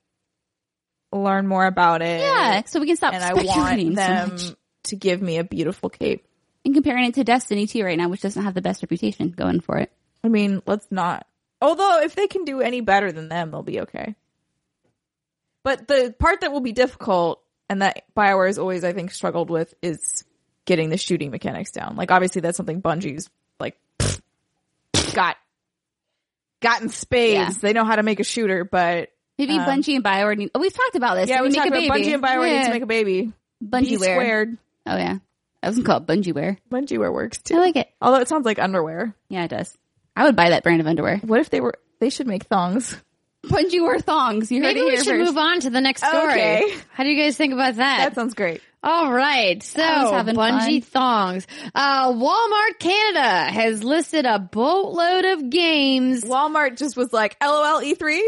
[1.12, 2.20] learn more about it.
[2.22, 4.52] Yeah, so we can stop and I want them much.
[4.86, 6.26] to give me a beautiful cape.
[6.64, 9.62] And comparing it to Destiny 2 right now, which doesn't have the best reputation going
[9.62, 9.92] for it.
[10.24, 11.26] I mean, let's not.
[11.62, 14.16] Although, if they can do any better than them, they'll be okay.
[15.64, 19.50] But the part that will be difficult, and that Bioware has always, I think, struggled
[19.50, 20.24] with, is
[20.66, 21.96] getting the shooting mechanics down.
[21.96, 23.78] Like, obviously, that's something Bungie's like
[25.14, 25.38] got
[26.62, 27.34] got in spades.
[27.58, 27.62] Yeah.
[27.62, 30.60] They know how to make a shooter, but Maybe Um, Bungie and BioWare need, oh,
[30.60, 31.28] we've talked about this.
[31.30, 31.90] yeah, we make a about baby.
[31.90, 33.34] Bungie and Bioware need to make a baby.
[33.64, 34.58] Bungie squared.
[34.86, 35.18] Oh yeah.
[35.64, 36.58] I wasn't called Bungie wear.
[36.72, 37.56] Bungieware works too.
[37.56, 37.90] I like it.
[38.02, 39.16] Although it sounds like underwear.
[39.30, 39.76] Yeah, it does.
[40.22, 41.18] I would buy that brand of underwear.
[41.18, 41.74] What if they were?
[42.00, 42.96] They should make thongs.
[43.44, 44.52] Bungee wear thongs.
[44.52, 45.30] You heard Maybe it we here should first.
[45.32, 46.30] move on to the next story.
[46.32, 46.76] Okay.
[46.92, 47.98] How do you guys think about that?
[47.98, 48.62] That sounds great.
[48.84, 49.64] All right.
[49.64, 51.48] So, bungee thongs.
[51.74, 56.24] Uh, Walmart Canada has listed a boatload of games.
[56.24, 58.20] Walmart just was like, LOL E3.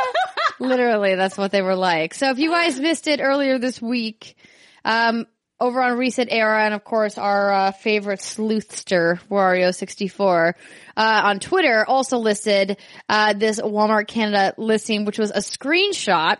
[0.60, 2.14] Literally, that's what they were like.
[2.14, 4.36] So if you guys missed it earlier this week,
[4.84, 5.26] um,
[5.60, 10.54] over on Reset Era and of course our uh, favorite sleuthster, Wario64,
[10.96, 12.76] uh, on Twitter also listed,
[13.08, 16.38] uh, this Walmart Canada listing, which was a screenshot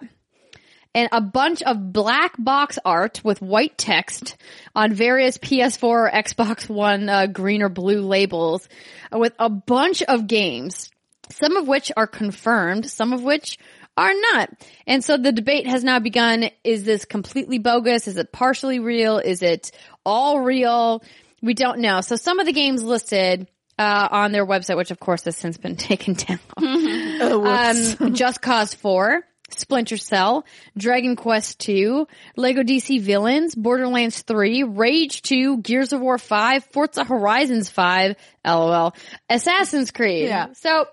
[0.95, 4.37] and a bunch of black box art with white text
[4.75, 8.67] on various PS4 or Xbox One uh, green or blue labels
[9.13, 10.91] with a bunch of games,
[11.31, 13.59] some of which are confirmed, some of which
[13.97, 14.51] are not.
[14.87, 16.51] And so the debate has now begun.
[16.65, 18.09] Is this completely bogus?
[18.09, 19.19] Is it partially real?
[19.19, 19.73] Is it
[20.05, 21.03] all real?
[21.43, 22.01] We don't know.
[22.01, 25.57] So some of the games listed uh, on their website, which of course has since
[25.57, 26.39] been taken down.
[26.59, 30.45] um, Just Cause 4, Splinter Cell,
[30.77, 37.05] Dragon Quest 2, Lego DC Villains, Borderlands 3, Rage 2, Gears of War 5, Forza
[37.05, 38.95] Horizons 5, LOL,
[39.29, 40.29] Assassin's Creed.
[40.29, 40.53] Yeah.
[40.55, 40.87] So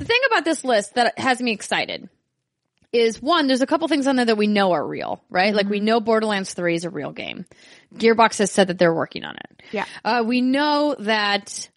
[0.00, 2.08] the thing about this list that has me excited
[2.92, 5.54] is one, there's a couple things on there that we know are real, right?
[5.54, 7.44] Like we know Borderlands 3 is a real game.
[7.94, 9.62] Gearbox has said that they're working on it.
[9.70, 9.84] Yeah.
[10.04, 11.68] Uh, we know that,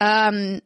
[0.00, 0.62] um,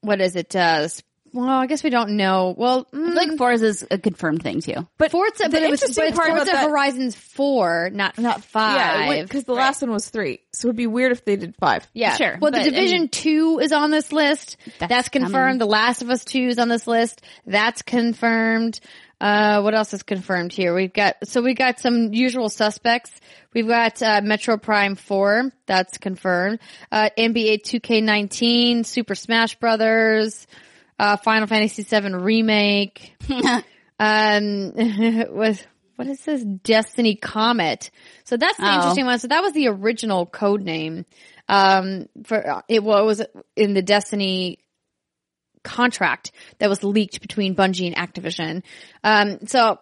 [0.00, 0.54] what is it?
[0.54, 0.88] Uh,
[1.34, 2.54] well, I guess we don't know.
[2.56, 4.86] Well, mm, Like Forza's a confirmed thing too.
[4.96, 7.90] But Forza, the but it was, interesting but it's part about Forza that- Horizons 4,
[7.92, 9.16] not, not five.
[9.16, 11.86] Yeah, because the last one was three, so it'd be weird if they did five.
[11.92, 14.56] Yeah, Sure, Well, the but, I Division mean- Two is on this list.
[14.78, 15.32] That's, That's confirmed.
[15.34, 15.58] coming.
[15.58, 17.20] The Last of Us Two is on this list.
[17.46, 18.80] That's confirmed.
[19.20, 20.74] Uh, what else is confirmed here?
[20.74, 23.10] We've got so we've got some usual suspects.
[23.54, 25.50] We've got uh, Metroid Prime Four.
[25.66, 26.58] That's confirmed.
[26.92, 30.46] Uh, NBA 2K19, Super Smash Brothers,
[30.98, 33.14] uh, Final Fantasy VII remake.
[33.98, 34.72] um,
[35.30, 35.66] with
[35.96, 36.42] what is this?
[36.44, 37.90] Destiny Comet.
[38.24, 38.74] So that's the Oh.
[38.74, 39.18] interesting one.
[39.18, 41.04] So that was the original code name.
[41.48, 43.22] Um, for it well, it was
[43.54, 44.58] in the Destiny
[45.62, 48.62] contract that was leaked between Bungie and Activision.
[49.02, 49.78] Um, so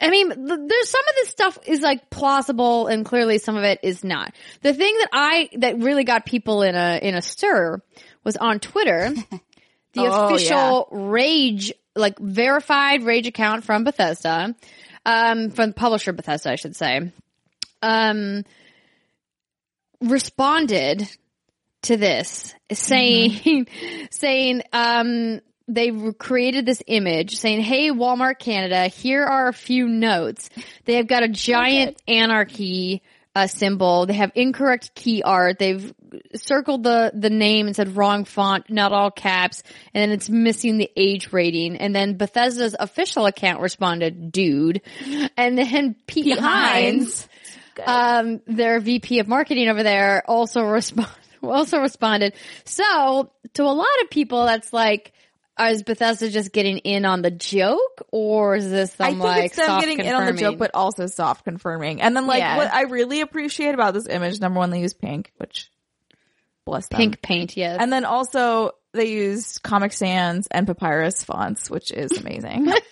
[0.00, 3.78] I mean, there's some of this stuff is like plausible and clearly some of it
[3.84, 4.34] is not.
[4.62, 7.80] The thing that I, that really got people in a, in a stir
[8.24, 9.14] was on Twitter,
[9.92, 14.54] the Oh, official Rage, like verified Rage account from Bethesda,
[15.04, 17.12] um, from publisher Bethesda, I should say,
[17.82, 18.44] um,
[20.00, 21.08] responded
[21.82, 23.66] to this saying,
[24.10, 30.50] saying, um, they created this image saying, Hey, Walmart Canada, here are a few notes.
[30.84, 33.02] They have got a giant anarchy,
[33.34, 34.06] uh, symbol.
[34.06, 35.58] They have incorrect key art.
[35.58, 35.92] They've
[36.34, 39.62] circled the, the name and said wrong font, not all caps.
[39.94, 41.76] And then it's missing the age rating.
[41.76, 44.82] And then Bethesda's official account responded, dude.
[45.36, 47.26] And then Pete, Hines,
[47.86, 51.08] um, their VP of marketing over there also respond,
[51.42, 52.34] also responded.
[52.64, 55.12] So to a lot of people, that's like,
[55.60, 59.44] is Bethesda just getting in on the joke or is this some I think like
[59.46, 62.00] it's them getting in on the joke, but also soft confirming.
[62.00, 62.56] And then like Yeah.
[62.56, 65.70] what I really appreciate about this image, number one, they use pink, which
[66.64, 66.98] bless them.
[66.98, 67.78] pink paint, yes.
[67.80, 72.72] And then also they use Comic Sans and Papyrus fonts, which is amazing.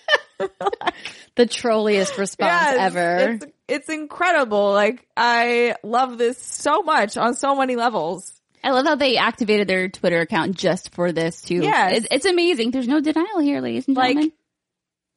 [1.35, 3.17] the trolliest response it's- ever.
[3.33, 4.71] It's, it's incredible.
[4.71, 8.40] Like I love this so much on so many levels.
[8.63, 11.55] I love how they activated their Twitter account just for this too.
[11.63, 12.71] Yeah, It- it's amazing.
[12.71, 14.31] There's no denial here, ladies and Like gentlemen.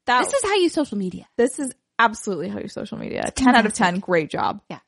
[0.06, 1.26] that This is how you social media.
[1.36, 3.30] this is absolutely how you social media.
[3.34, 4.00] Ten out of ten.
[4.00, 4.60] Great job.
[4.70, 4.78] Yeah,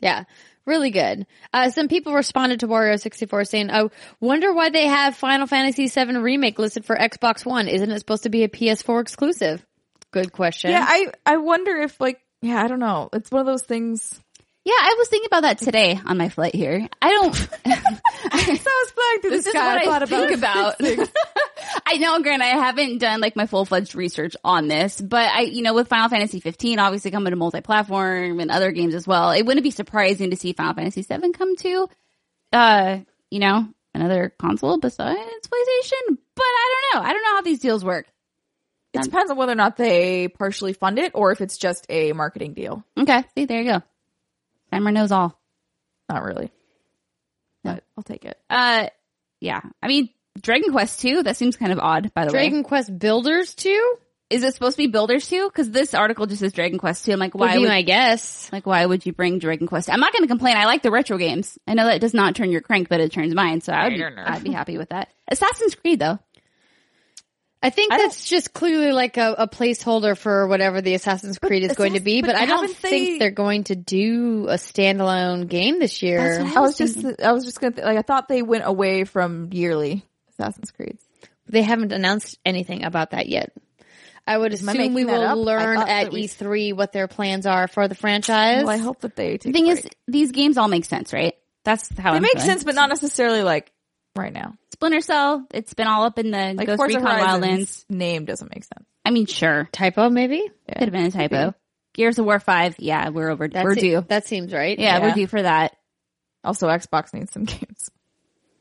[0.00, 0.24] yeah,
[0.66, 1.26] really good.
[1.52, 3.90] Uh, some people responded to Wario64 saying, "Oh,
[4.20, 7.68] wonder why they have Final Fantasy VII Remake listed for Xbox One.
[7.68, 9.64] Isn't it supposed to be a PS4 exclusive?
[10.10, 10.70] Good question.
[10.72, 13.08] Yeah, I I wonder if like yeah, I don't know.
[13.12, 14.20] It's one of those things.
[14.64, 16.88] Yeah, I was thinking about that today on my flight here.
[17.00, 17.34] I don't.
[17.34, 19.74] so I was flying through this the is sky.
[19.74, 20.76] what I thought think about.
[21.86, 25.40] I know, Grant, I haven't done like my full fledged research on this, but I,
[25.42, 29.32] you know, with Final Fantasy 15 obviously coming to multi-platform and other games as well,
[29.32, 31.88] it wouldn't be surprising to see Final Fantasy 7 come to,
[32.52, 32.98] uh,
[33.30, 36.18] you know, another console besides PlayStation.
[36.36, 37.08] But I don't know.
[37.08, 38.06] I don't know how these deals work.
[38.92, 42.12] It depends on whether or not they partially fund it or if it's just a
[42.12, 42.84] marketing deal.
[42.98, 43.82] Okay, see, there you go.
[44.72, 45.38] Steimer knows all.
[46.08, 46.50] Not really.
[47.64, 48.38] But I'll take it.
[48.50, 48.88] Uh,
[49.40, 49.60] yeah.
[49.82, 50.08] I mean,
[50.40, 52.40] Dragon Quest 2, that seems kind of odd, by the way.
[52.40, 53.96] Dragon Quest Builders 2?
[54.30, 55.48] Is it supposed to be Builders 2?
[55.48, 57.12] Because this article just says Dragon Quest 2.
[57.12, 58.50] I'm like, Would why be would, my guess.
[58.50, 59.90] like, why would you bring Dragon Quest?
[59.90, 60.56] I'm not going to complain.
[60.56, 61.58] I like the retro games.
[61.66, 63.60] I know that does not turn your crank, but it turns mine.
[63.60, 64.34] So I would I.
[64.34, 65.08] I'd be happy with that.
[65.28, 66.18] Assassin's Creed though.
[67.62, 71.62] I think I that's just clearly like a, a placeholder for whatever the Assassin's Creed
[71.62, 74.46] is going to be, but, but I don't haven't think they- they're going to do
[74.48, 76.38] a standalone game this year.
[76.38, 78.64] That's what I was just I was just gonna th- like I thought they went
[78.66, 80.98] away from yearly Assassin's Creed.
[81.48, 83.52] They haven't announced anything about that yet.
[84.26, 85.36] I would Am I assume we will up?
[85.36, 88.60] Learn at we- E3 what their plans are for the franchise.
[88.64, 89.42] Well, I hope that they take.
[89.42, 91.34] The thing a is, these games all make sense, right?
[91.64, 92.48] That's how they I'm make feeling.
[92.48, 93.71] sense, but not necessarily like
[94.16, 94.54] right now.
[94.72, 97.90] Splinter Cell, it's been all up in the Like Ghost Forza Recon Horizons Wildlands.
[97.96, 98.86] name doesn't make sense.
[99.04, 99.68] I mean, sure.
[99.72, 100.42] Typo, maybe?
[100.68, 100.74] Yeah.
[100.78, 101.54] Could have been a typo.
[101.94, 103.80] Gears of War 5, yeah, we're over, That's we're it.
[103.80, 104.00] due.
[104.08, 104.78] That seems right.
[104.78, 105.06] Yeah, Yeah.
[105.06, 105.76] we're due for that.
[106.44, 107.90] Also, Xbox needs some games.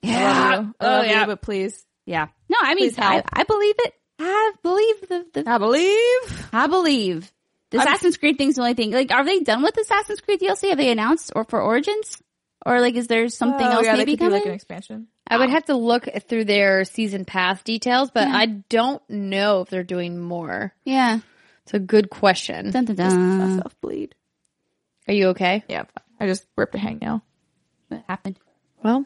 [0.04, 0.50] I Yeah.
[0.56, 0.74] love you.
[0.80, 1.22] I Oh, yeah.
[1.22, 2.28] you, but please, Yeah.
[2.50, 3.24] No, I mean, I.
[3.32, 3.94] I believe it.
[4.20, 6.50] I believe the, the I believe.
[6.54, 7.32] I believe.
[7.70, 8.92] The I'm- Assassin's Creed thing's the only thing.
[8.92, 10.70] Like, are they done with Assassin's Creed DLC?
[10.70, 12.22] Have they announced or for Origins?
[12.66, 14.40] Or like, is there something Oh, else yeah, they maybe could do coming?
[14.42, 15.08] like an expansion.
[15.32, 19.70] I would have to look through their season pass details, but I don't know if
[19.70, 20.74] they're doing more.
[20.86, 21.20] yeah.
[21.64, 22.72] It's a good question.
[22.72, 23.38] Dun, dun, Just dun.
[23.38, 24.16] myself bleed.
[25.08, 25.64] Are you okay?
[25.70, 25.84] Yeah,
[26.20, 27.22] I just ripped a hangnail.
[27.88, 28.40] What happened?
[28.84, 29.06] Well,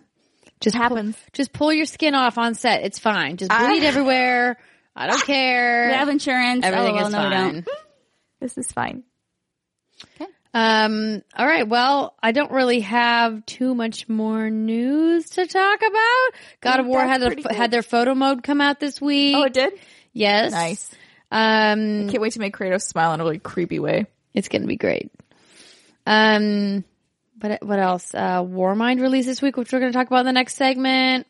[0.62, 1.16] just happens.
[1.16, 2.84] Pull, just pull your skin off on set.
[2.84, 3.38] It's fine.
[3.38, 4.58] Just I- bleed everywhere.
[4.96, 5.26] I don't ah.
[5.26, 5.88] care.
[5.88, 6.64] We have insurance.
[6.66, 7.54] Oh, Everything oh, well, is no, we fine.
[7.54, 7.68] don't.
[8.40, 9.04] This is fine.
[10.56, 11.68] Um, all right.
[11.68, 16.40] Well, I don't really have too much more news to talk about.
[16.62, 17.52] God of War had a, pretty good.
[17.52, 19.36] had their photo mode come out this week.
[19.36, 19.74] Oh, it did.
[20.14, 20.54] yes.
[20.54, 20.90] Nice.
[21.30, 24.06] Um, Can't wait to make Kratos smile in a really creepy way.
[24.34, 25.12] it's gonna be great.
[26.06, 26.86] Um,
[27.38, 28.14] but what else?
[28.16, 31.28] Uh, Warmind released this week, which we're gonna talk about in the next segment.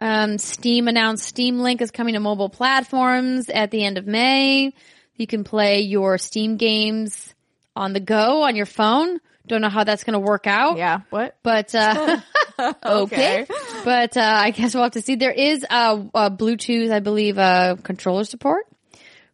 [0.00, 4.72] Um, Steam announced Steam Link is coming to mobile platforms at the end of May.
[5.14, 7.32] You can play your Steam games
[7.76, 9.18] on the go on your phone.
[9.46, 10.76] Don't know how that's going to work out.
[10.76, 11.00] Yeah.
[11.10, 11.36] What?
[11.42, 12.20] But, uh,
[12.84, 13.46] Okay.
[13.84, 15.16] but, uh, I guess we'll have to see.
[15.16, 18.66] There is, uh, uh Bluetooth, I believe, uh, controller support,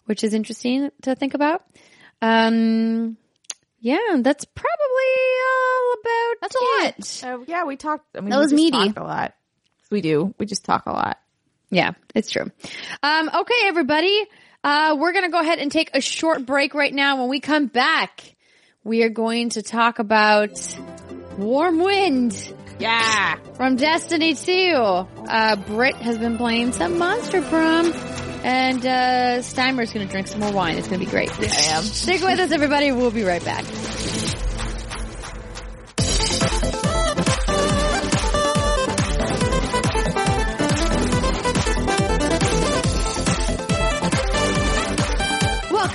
[0.06, 1.62] which is interesting to think about.
[2.22, 3.16] Um,
[3.80, 5.12] yeah, that's probably
[5.46, 7.40] all about That's a lot.
[7.40, 8.16] Uh, yeah, we talked.
[8.16, 8.76] I mean, That we was meaty.
[8.76, 9.34] talked a lot.
[9.90, 10.34] We do.
[10.38, 11.18] We just talk a lot.
[11.70, 12.50] Yeah, it's true.
[13.02, 14.26] Um, okay, everybody.
[14.64, 17.20] Uh, we're going to go ahead and take a short break right now.
[17.20, 18.34] When we come back,
[18.84, 20.50] we are going to talk about
[21.38, 23.36] Warmind Yeah.
[23.54, 24.52] from Destiny 2.
[24.74, 27.92] Uh, Britt has been playing some Monster Prom.
[28.44, 30.78] And, uh, Steimer's gonna drink some more wine.
[30.78, 31.28] It's gonna be great.
[31.40, 31.82] I am.
[31.82, 32.92] Stick with us, everybody.
[32.92, 33.64] We'll be right back.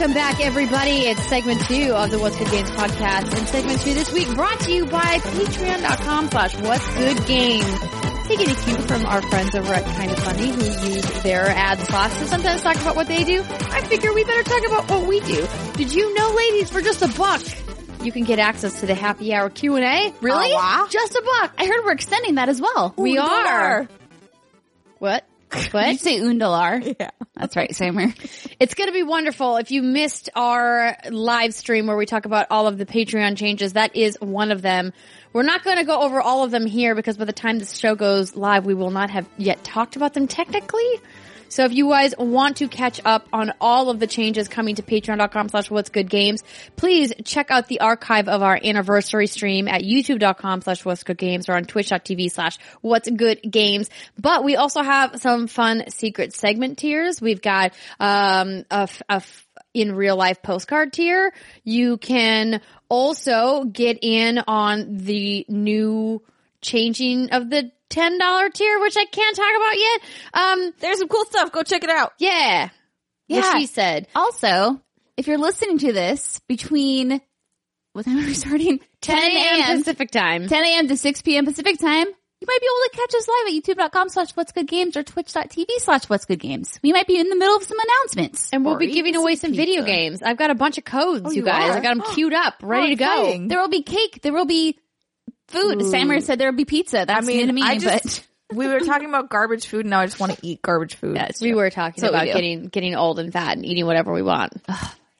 [0.03, 1.07] Welcome back, everybody.
[1.07, 3.37] It's segment two of the What's Good Games podcast.
[3.37, 7.79] And segment two this week brought to you by patreon.com slash what's good games.
[8.27, 11.79] Taking a cue from our friends over at Kind of Funny who use their ad
[11.79, 13.43] spots to sometimes talk about what they do.
[13.43, 15.47] I figure we better talk about what we do.
[15.77, 17.41] Did you know, ladies, for just a buck,
[18.03, 20.13] you can get access to the happy hour Q&A?
[20.19, 20.53] Really?
[20.53, 20.85] Wow.
[20.89, 21.53] Just a buck.
[21.57, 22.93] I heard we're extending that as well.
[22.97, 23.87] we Ooh, are.
[24.99, 25.23] dollar.
[25.71, 25.83] What?
[25.85, 26.95] Did you say Undalar?
[26.99, 27.09] Yeah.
[27.35, 28.13] That's right, Steimer.
[28.59, 29.57] It's going to be wonderful.
[29.57, 33.73] If you missed our live stream where we talk about all of the Patreon changes,
[33.73, 34.93] that is one of them.
[35.33, 37.77] We're not going to go over all of them here because by the time this
[37.77, 41.01] show goes live, we will not have yet talked about them technically.
[41.53, 44.81] So if you guys want to catch up on all of the changes coming to
[44.81, 46.43] patreon.com slash what's good games,
[46.77, 51.47] please check out the archive of our anniversary stream at youtube.com slash what's good games
[51.49, 53.91] or on twitch.tv slash what's good games.
[54.19, 57.21] But we also have some fun secret segment tiers.
[57.21, 59.21] We've got, um, a, a
[59.75, 61.33] in real life postcard tier.
[61.63, 66.23] You can also get in on the new
[66.61, 70.01] changing of the $10 tier, which I can't talk about yet.
[70.33, 71.51] Um, There's some cool stuff.
[71.51, 72.13] Go check it out.
[72.19, 72.69] yeah.
[73.27, 73.39] Yeah.
[73.39, 74.07] What she said.
[74.15, 74.81] Also,
[75.15, 77.21] if you're listening to this between
[77.93, 78.79] what time are we starting?
[79.01, 79.77] 10 a.m.
[79.79, 80.47] Pacific time.
[80.47, 80.87] 10 a.m.
[80.89, 81.45] to 6 p.m.
[81.45, 82.07] Pacific time.
[82.07, 83.53] You might be able to catch us live at
[83.89, 86.77] youtube.com slash what's good games or twitch.tv slash what's good games.
[86.83, 88.49] We might be in the middle of some announcements.
[88.51, 90.21] And we'll Or be giving away some video games.
[90.21, 91.69] I've got a bunch of codes, you you guys.
[91.69, 91.77] are?
[91.77, 93.47] I got them queued up, ready to go.
[93.47, 94.19] There will be cake.
[94.21, 94.77] There will be
[95.47, 95.81] food.
[95.81, 95.91] Ooh.
[95.91, 97.05] Sammer said there would be pizza.
[97.07, 99.89] That's I mean, new to me, I but we were talking about garbage food, and
[99.89, 101.15] now I just want to eat garbage food.
[101.15, 101.41] Yes.
[101.41, 104.13] We were talking That's what about we getting getting old and fat and eating whatever
[104.13, 104.53] we want.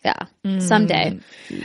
[0.06, 1.18] Yeah, someday.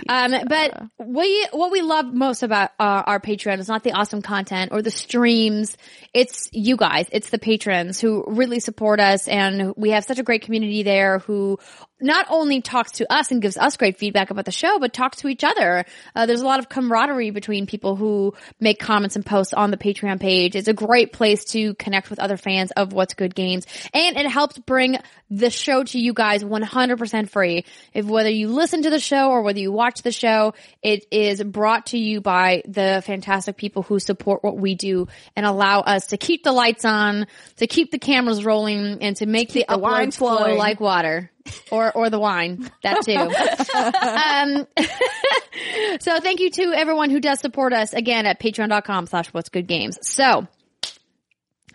[0.09, 4.23] Um, but we what we love most about uh, our Patreon is not the awesome
[4.23, 5.77] content or the streams.
[6.15, 7.09] It's you guys.
[7.11, 11.19] It's the patrons who really support us, and we have such a great community there
[11.19, 11.59] who
[12.01, 15.19] not only talks to us and gives us great feedback about the show, but talks
[15.19, 15.85] to each other.
[16.15, 19.77] Uh, there's a lot of camaraderie between people who make comments and posts on the
[19.77, 20.57] Patreon page.
[20.57, 23.67] It's a great place to connect with other fans of What's Good Games.
[23.93, 24.99] And it helps bring
[25.31, 27.65] the show to you guys 100% free.
[27.93, 31.43] If whether you listen to the show or whether you watch the show, it is
[31.43, 36.09] brought to you by the fantastic people who support what we do and allow us
[36.09, 37.27] to keep the lights on,
[37.57, 41.31] to keep the cameras rolling, and to make the, the uploads flow like water.
[41.71, 42.71] Or, or the wine.
[42.83, 43.17] That too.
[44.79, 49.49] um, so thank you to everyone who does support us again at patreon.com slash what's
[49.49, 49.99] good games.
[50.03, 50.47] So,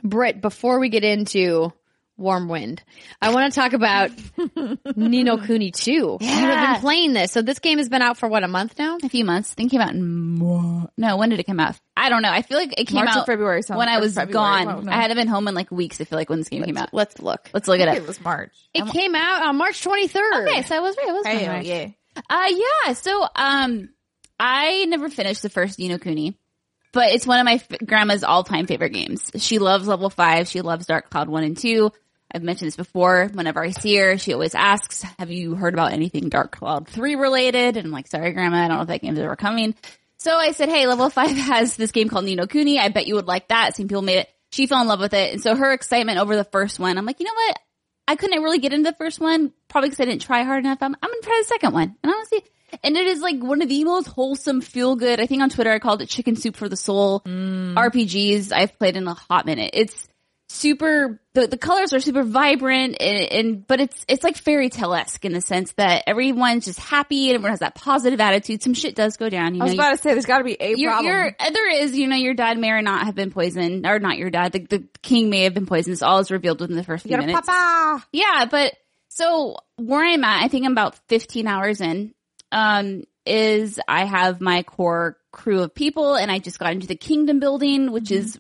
[0.03, 1.71] Britt, before we get into
[2.15, 2.83] Warm Wind,
[3.21, 4.11] I want to talk about
[4.95, 5.91] Ni no Kuni 2.
[5.91, 7.31] You have been playing this.
[7.31, 8.97] So this game has been out for what, a month now?
[9.03, 9.51] a few months.
[9.51, 10.37] I think it came out in
[10.95, 11.17] no.
[11.17, 11.79] When did it come out?
[11.97, 12.29] I don't know.
[12.31, 14.63] I feel like it came March out February, some- when I was February.
[14.65, 14.67] gone.
[14.75, 14.91] Oh, no.
[14.91, 15.99] I hadn't been home in like weeks.
[15.99, 16.93] I feel like when this game came out.
[16.93, 17.49] Let's look.
[17.53, 18.51] Let's look at it It was March.
[18.73, 20.47] It came out on March 23rd.
[20.47, 21.09] Okay, so I was right.
[21.09, 21.65] I was Hey, right.
[21.65, 21.87] yeah.
[22.29, 22.47] Uh,
[22.85, 22.93] yeah.
[22.93, 23.89] So, um,
[24.39, 26.37] I never finished the first Ni no Kuni,
[26.91, 29.31] but it's one of my f- grandma's all-time favorite games.
[29.37, 30.47] She loves level five.
[30.47, 31.91] She loves Dark Cloud one and two.
[32.33, 33.29] I've mentioned this before.
[33.33, 37.15] Whenever I see her, she always asks, have you heard about anything Dark Cloud 3
[37.15, 37.77] related?
[37.77, 39.75] And I'm like, sorry, grandma, I don't know if that game's ever coming.
[40.17, 42.79] So I said, hey, level five has this game called Ni no Kuni.
[42.79, 43.75] I bet you would like that.
[43.75, 44.29] Some people made it.
[44.51, 45.33] She fell in love with it.
[45.33, 47.59] And so her excitement over the first one, I'm like, you know what?
[48.07, 50.79] I couldn't really get into the first one, probably because I didn't try hard enough.
[50.81, 51.95] I'm, I'm gonna try the second one.
[52.03, 52.43] And honestly,
[52.83, 55.19] and it is like one of the most wholesome, feel good.
[55.19, 57.75] I think on Twitter I called it chicken soup for the soul mm.
[57.75, 59.71] RPGs I've played in a hot minute.
[59.73, 60.07] It's
[60.53, 64.93] super, the, the colors are super vibrant and, and but it's, it's like fairy tale
[64.93, 68.61] esque in the sense that everyone's just happy and everyone has that positive attitude.
[68.61, 69.55] Some shit does go down.
[69.55, 71.13] You I know, was about to say there's got to be a your, problem.
[71.13, 74.17] your, there is, you know, your dad may or not have been poisoned, or not
[74.17, 75.93] your dad, the, the king may have been poisoned.
[75.93, 77.41] This all is revealed within the first few minutes.
[77.47, 78.05] papa.
[78.11, 78.73] Yeah, but
[79.09, 82.13] so where I'm at, I think I'm about 15 hours in,
[82.51, 86.95] um, is I have my core crew of people and I just got into the
[86.95, 88.39] kingdom building, which is,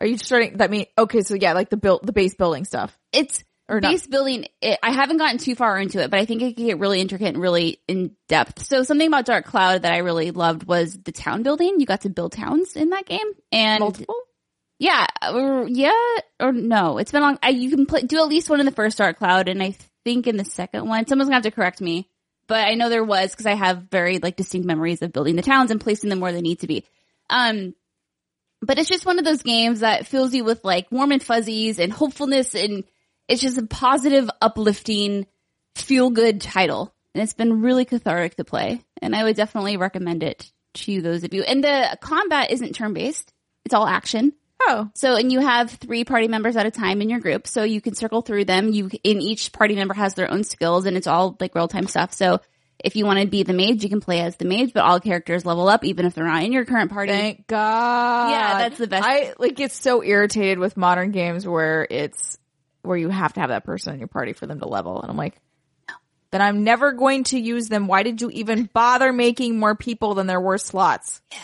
[0.00, 0.56] Are you starting?
[0.58, 1.22] That mean okay?
[1.22, 2.96] So yeah, like the build, the base building stuff.
[3.12, 3.90] it's Or not.
[3.90, 4.46] base building.
[4.60, 7.00] It, I haven't gotten too far into it, but I think it can get really
[7.00, 8.64] intricate and really in depth.
[8.64, 11.80] So something about Dark Cloud that I really loved was the town building.
[11.80, 14.14] You got to build towns in that game and Multiple.
[14.78, 15.92] Yeah, or yeah,
[16.40, 16.96] or no.
[16.96, 17.38] It's been long.
[17.42, 19.76] I, you can play, do at least one in the first Dark Cloud, and I
[20.04, 22.08] think in the second one, someone's gonna have to correct me.
[22.46, 25.42] But I know there was because I have very like distinct memories of building the
[25.42, 26.86] towns and placing them where they need to be.
[27.28, 27.74] Um,
[28.62, 31.78] but it's just one of those games that fills you with like warm and fuzzies
[31.78, 32.84] and hopefulness, and
[33.28, 35.26] it's just a positive, uplifting,
[35.76, 38.82] feel good title, and it's been really cathartic to play.
[39.02, 41.42] And I would definitely recommend it to those of you.
[41.42, 43.32] And the combat isn't turn based;
[43.64, 44.32] it's all action.
[44.62, 47.46] Oh, So, and you have three party members at a time in your group.
[47.46, 48.72] So you can circle through them.
[48.72, 51.86] You, in each party member has their own skills and it's all like real time
[51.86, 52.12] stuff.
[52.12, 52.40] So
[52.84, 55.00] if you want to be the mage, you can play as the mage, but all
[55.00, 57.12] characters level up even if they're not in your current party.
[57.12, 58.30] thank God.
[58.30, 59.06] Yeah, that's the best.
[59.06, 62.38] I like get so irritated with modern games where it's
[62.82, 65.10] where you have to have that person in your party for them to level, and
[65.10, 65.36] I'm like.
[66.32, 67.88] Then I'm never going to use them.
[67.88, 71.20] Why did you even bother making more people than there were slots?
[71.32, 71.38] Yeah.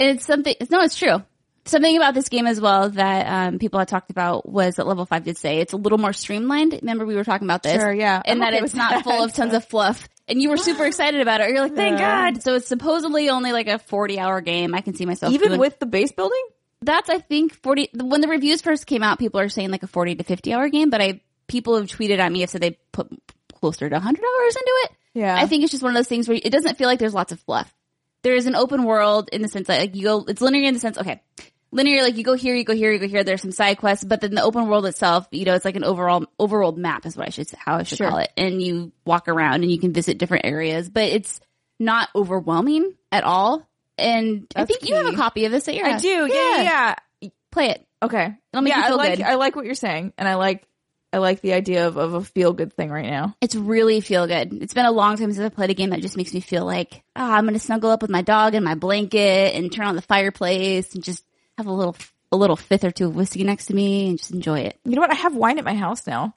[0.00, 1.22] And it's something, no, it's true.
[1.66, 5.06] Something about this game as well that um, people had talked about was that level
[5.06, 6.74] five did say it's a little more streamlined.
[6.74, 8.20] Remember we were talking about this, Sure, yeah.
[8.24, 9.04] and I'm that okay it's not that.
[9.04, 10.06] full of tons of fluff.
[10.28, 11.48] And you were super excited about it.
[11.50, 12.32] You're like, thank Yeah.
[12.32, 12.42] God.
[12.42, 14.74] So it's supposedly only like a 40 hour game.
[14.74, 16.42] I can see myself Even doing- with the base building?
[16.82, 19.86] that's I think 40 when the reviews first came out people are saying like a
[19.86, 22.78] 40 to 50 hour game but I people have tweeted at me have said they
[22.92, 23.08] put
[23.54, 24.90] closer to 100 hours into it.
[25.14, 25.34] Yeah.
[25.34, 27.32] I think it's just one of those things where it doesn't feel like there's lots
[27.32, 27.74] of fluff.
[28.22, 30.74] There is an open world in the sense that like you go, it's linear in
[30.74, 31.22] the sense, okay,
[31.74, 34.04] linear, like you go here, you go here, you go here, there's some side quests,
[34.04, 37.16] but then the open world itself, you know, it's like an overall, overworld map is
[37.16, 38.08] what I should, how I should Sure.
[38.08, 38.30] call it.
[38.36, 41.40] And you walk around and you can visit different areas, but it's
[41.78, 43.68] not overwhelming at all.
[43.98, 46.08] And I That's think you have a copy of this at your I do.
[46.08, 46.62] Yeah.
[46.62, 46.96] Yeah.
[47.20, 47.28] yeah.
[47.50, 47.86] Play it.
[48.02, 48.34] Okay.
[48.52, 49.26] It'll make yeah, you feel I like good.
[49.26, 50.66] I like what you're saying, and I like
[51.12, 53.36] I like the idea of, of a feel good thing right now.
[53.40, 54.52] It's really feel good.
[54.52, 56.64] It's been a long time since I've played a game that just makes me feel
[56.64, 59.86] like, ah, I'm going to snuggle up with my dog and my blanket and turn
[59.86, 61.24] on the fireplace and just
[61.58, 61.96] have a little,
[62.32, 64.78] a little fifth or two of whiskey next to me and just enjoy it.
[64.84, 65.10] You know what?
[65.12, 66.34] I have wine at my house now.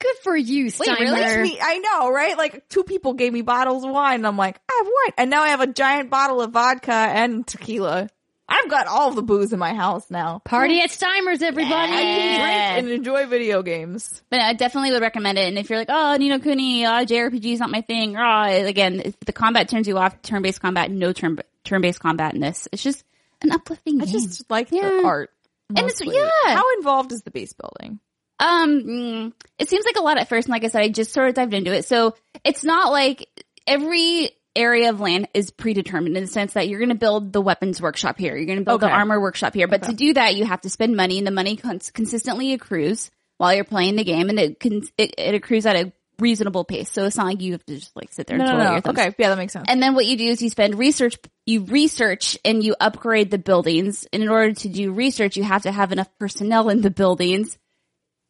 [0.00, 1.12] Good for you, Steimer.
[1.12, 2.36] Makes me- I know, right?
[2.36, 5.30] Like two people gave me bottles of wine, and I'm like, I have wine, and
[5.30, 8.08] now I have a giant bottle of vodka and tequila.
[8.48, 10.40] I've got all the booze in my house now.
[10.44, 11.72] Party at Steimer's, everybody.
[11.92, 14.20] I can drink and enjoy video games.
[14.28, 15.46] But I definitely would recommend it.
[15.48, 18.42] And if you're like, oh, Ni no Kuni, uh, JRPG is not my thing, oh,
[18.66, 22.68] again, if the combat turns you off, turn-based combat, no turn, turn-based combat in this.
[22.72, 23.04] It's just
[23.42, 24.88] an uplifting I just like Yeah.
[24.88, 25.30] the art.
[25.70, 26.16] And it's- mostly.
[26.16, 26.54] yeah.
[26.54, 27.98] How involved is the base building?
[28.38, 31.12] Um, mm, it seems like a lot at first, and like I said, I just
[31.12, 31.84] sort of dived into it.
[31.84, 32.14] So
[32.44, 33.28] it's not like
[33.66, 37.40] every area of land is predetermined in the sense that you're going to build the
[37.40, 38.94] weapons workshop here, you're going to build the Okay.
[38.94, 39.68] armor workshop here.
[39.68, 43.10] But to do that, you have to spend money, and the money cons- consistently accrues
[43.38, 45.92] while you're playing the game, and it can it, it accrues at a
[46.22, 46.90] reasonable pace.
[46.90, 48.90] So it's not like you have to just like sit there and No, no, no.
[48.92, 49.66] Okay, yeah, that makes sense.
[49.68, 53.38] And then what you do is you spend research, you research and you upgrade the
[53.38, 54.06] buildings.
[54.12, 57.58] And in order to do research, you have to have enough personnel in the buildings.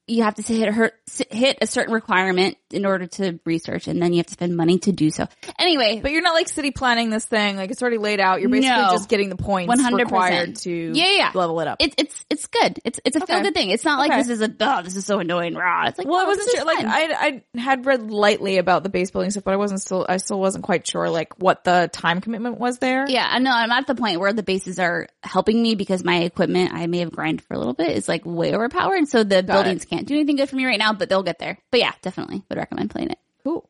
[0.09, 0.95] You have to hit
[1.31, 4.79] hit a certain requirement in order to research and then you have to spend money
[4.81, 5.27] to do so.
[5.59, 7.57] Anyway, But you're not like city planning this thing.
[7.57, 8.41] Like it's already laid out.
[8.41, 8.91] You're basically No.
[8.91, 9.99] just getting the points 100%.
[9.99, 11.31] required to Yeah, yeah.
[11.35, 11.77] level it up.
[11.81, 12.79] it's, it's, it's good.
[12.85, 13.35] It's, it's a Okay.
[13.35, 13.71] feel good thing.
[13.71, 14.21] It's not like Okay.
[14.23, 15.55] this is a, oh, this is so annoying.
[15.55, 15.87] Rah.
[15.89, 16.65] It's like, well, I wasn't sure.
[16.65, 16.85] Like.
[16.85, 20.05] I, I had read lightly about the base building stuff, but I wasn't still.
[20.09, 23.07] I still wasn't quite sure like what the time commitment was there.
[23.09, 23.51] Yeah, I know.
[23.53, 26.99] I'm at the point where the bases are helping me because my equipment, I may
[26.99, 29.09] have grinded for a little bit, is like way overpowered.
[29.09, 31.59] So the buildings can't do anything good for me right now, but they'll get there.
[31.71, 33.19] But yeah, definitely would recommend playing it.
[33.45, 33.69] Cool.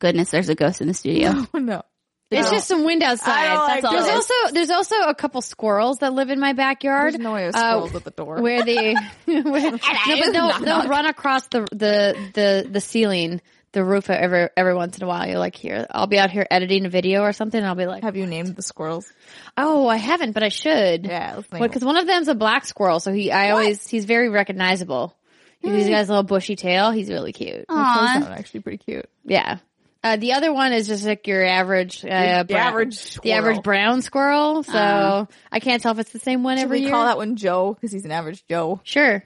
[0.00, 1.34] Goodness, there's a ghost in the studio.
[1.54, 1.82] Oh no.
[2.30, 2.56] It's No.
[2.56, 3.46] just some wind outside.
[3.46, 4.14] I like all there's it is.
[4.14, 7.12] also there's also a couple squirrels that live in my backyard.
[7.12, 8.40] There's no way of uh, squirrels at the door.
[8.40, 8.94] where they
[9.26, 9.42] where,
[9.72, 13.42] no, but they'll they'll run across the the the the ceiling,
[13.72, 15.28] the roof every every once in a while.
[15.28, 17.84] You're like, here, I'll be out here editing a video or something, and I'll be
[17.86, 19.12] like, Have you named the squirrels?
[19.58, 21.04] oh, I haven't, but I should.
[21.04, 24.30] Yeah, let's because one of them's a black squirrel, so he I always he's very
[24.30, 25.14] recognizable.
[25.62, 26.90] He's got his little bushy tail.
[26.90, 27.66] He's really cute.
[27.68, 28.18] Those Aw.
[28.20, 29.08] sound actually pretty cute.
[29.24, 29.58] Yeah.
[30.04, 33.62] Uh, the other one is just like your average, uh, The brown- average the average
[33.62, 34.64] brown squirrel.
[34.64, 36.90] So I can't tell if it's the same one Should every we year.
[36.90, 38.80] call that one Joe because he's an average Joe?
[38.82, 39.22] Sure.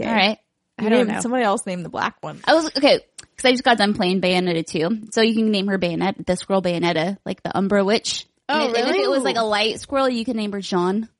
[0.00, 0.08] Okay.
[0.08, 0.38] All right.
[0.78, 1.20] I You don't named- know.
[1.20, 2.40] Somebody else named the black one.
[2.46, 5.08] I was, okay, because I just got done playing Bayonetta 2.
[5.12, 8.26] So you can name her Bayonetta, the squirrel Bayonetta, like the Umbra Witch.
[8.48, 10.60] Oh, and, if- and if it was like a light squirrel, you can name her
[10.62, 11.10] Jeanne.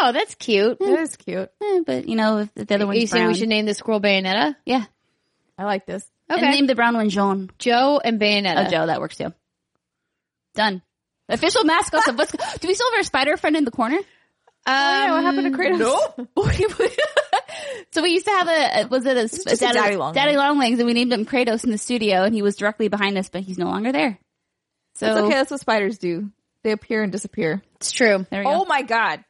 [0.00, 0.78] Oh, that's cute.
[0.78, 1.50] That is cute.
[1.62, 3.32] Eh, but you know, if the other one's You saying brown.
[3.32, 4.56] we should name the squirrel Bayonetta?
[4.66, 4.84] yeah.
[5.58, 6.04] I like this.
[6.30, 6.40] Okay.
[6.40, 7.50] And name the brown one Jeanne.
[7.58, 8.66] Joe and Bayonetta.
[8.66, 9.32] Oh, Joe, that works too.
[10.54, 10.82] Done.
[11.28, 12.32] Official mascots of what's.
[12.60, 13.96] Do we still have our spider friend in the corner?
[13.96, 14.04] Um,
[14.66, 15.78] yeah, what happened to Kratos?
[15.78, 16.88] No.
[17.92, 18.88] So we used to have a.
[18.88, 20.38] Was it a, just a daddy long daddy leg.
[20.38, 23.18] long legs, and we named him Kratos in the studio, and he was directly behind
[23.18, 24.18] us, but he's no longer there.
[24.94, 25.34] So That's okay.
[25.34, 26.30] That's what spiders do.
[26.62, 27.62] They appear and disappear.
[27.76, 28.24] It's true.
[28.30, 28.64] there we Oh go.
[28.64, 29.22] my god.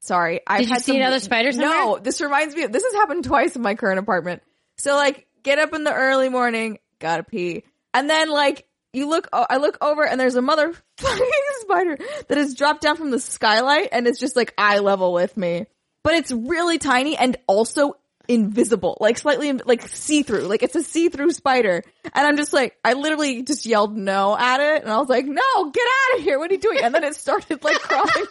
[0.00, 0.40] Sorry.
[0.46, 3.24] I've Did you see some- another spider No, this reminds me of, this has happened
[3.24, 4.42] twice in my current apartment.
[4.78, 7.64] So like, get up in the early morning, gotta pee.
[7.92, 11.30] And then like, you look, oh, I look over and there's a mother fucking
[11.60, 11.98] spider
[12.28, 15.66] that has dropped down from the skylight and it's just like eye level with me.
[16.02, 17.94] But it's really tiny and also
[18.28, 21.82] invisible, like slightly, like see-through, like it's a see-through spider.
[22.04, 25.26] And I'm just like, I literally just yelled no at it and I was like,
[25.26, 26.38] no, get out of here.
[26.38, 26.78] What are you doing?
[26.82, 28.26] And then it started like crawling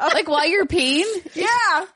[0.00, 1.04] like while you're peeing,
[1.34, 1.86] Yeah.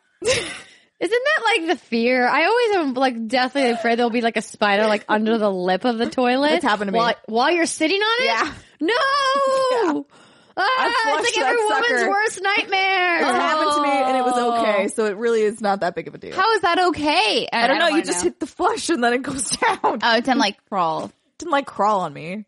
[1.00, 2.26] Isn't that like the fear?
[2.26, 5.84] I always am like deathly afraid there'll be like a spider like under the lip
[5.84, 6.54] of the toilet.
[6.54, 6.98] It's happened to me.
[6.98, 8.26] While, while you're sitting on it?
[8.26, 8.52] Yeah.
[8.80, 10.06] No!
[10.20, 10.27] Ah,
[11.02, 12.09] flushed it's like every woman's sucker.
[12.10, 13.20] worst nightmare.
[13.20, 14.60] It happened to me and it was Oh.
[14.62, 14.89] okay.
[14.89, 16.35] So it really is not that big of a deal.
[16.35, 17.48] how is that okay?
[17.52, 17.89] I don't know.
[17.89, 19.78] You just hit the flush and then it goes down.
[19.82, 21.10] Oh, it didn't like crawl.
[21.39, 22.44] didn't like crawl on me.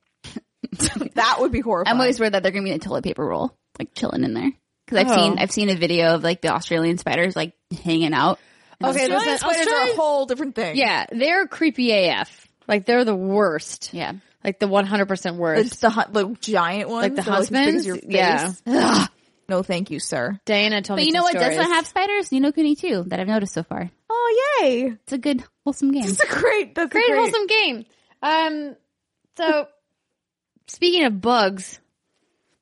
[1.14, 1.90] that would be horrible.
[1.90, 4.34] I'm always worried that they're gonna be in a toilet paper roll, like chilling in
[4.34, 4.52] there.
[4.86, 5.14] Because I've Oh.
[5.14, 7.54] seen I've seen a video of like the Australian spiders like
[7.84, 8.38] hanging out.
[8.82, 10.76] Okay, Australian spiders are a whole different thing.
[10.76, 12.48] Yeah, they're creepy AF.
[12.66, 13.90] Like they're the worst.
[13.92, 14.12] Yeah.
[14.44, 15.66] Like the 100% worst.
[15.66, 17.86] It's the hu- the giant ones, Like the that are, as big as husbands?
[17.86, 17.98] your.
[18.08, 18.52] Yeah.
[18.66, 19.08] Ugh.
[19.48, 20.38] No, thank you, sir.
[20.46, 22.30] Diana told But me But you know some what doesn't have spiders?
[22.32, 23.90] Ni no Kuni too, that I've noticed so far.
[24.08, 24.92] Oh yay!
[25.02, 26.04] It's a good wholesome game.
[26.04, 26.74] It's a great.
[26.74, 27.84] That's Great, a great wholesome game.
[28.22, 28.76] Um,
[29.36, 29.66] so
[30.68, 31.80] speaking of bugs,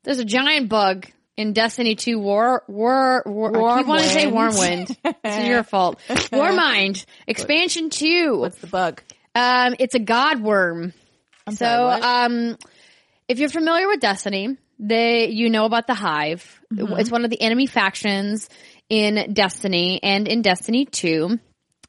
[0.05, 1.07] there's a giant bug
[1.37, 4.97] in Destiny 2 War, War, War, I keep wanting to say Warmwind.
[5.05, 5.15] Warmwind.
[5.25, 6.01] it's your fault.
[6.09, 8.39] Warmind, expansion 2.
[8.39, 9.03] What's the bug?
[9.35, 10.95] Um, it's a god worm.
[11.51, 12.57] So, sorry, um,
[13.29, 16.61] if you're familiar with Destiny, they, you know about the Hive.
[16.73, 16.99] Mm-hmm.
[16.99, 18.49] It's one of the enemy factions
[18.89, 21.39] in Destiny and in Destiny 2.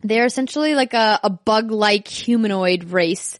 [0.01, 3.37] They're essentially like a, a bug-like humanoid race.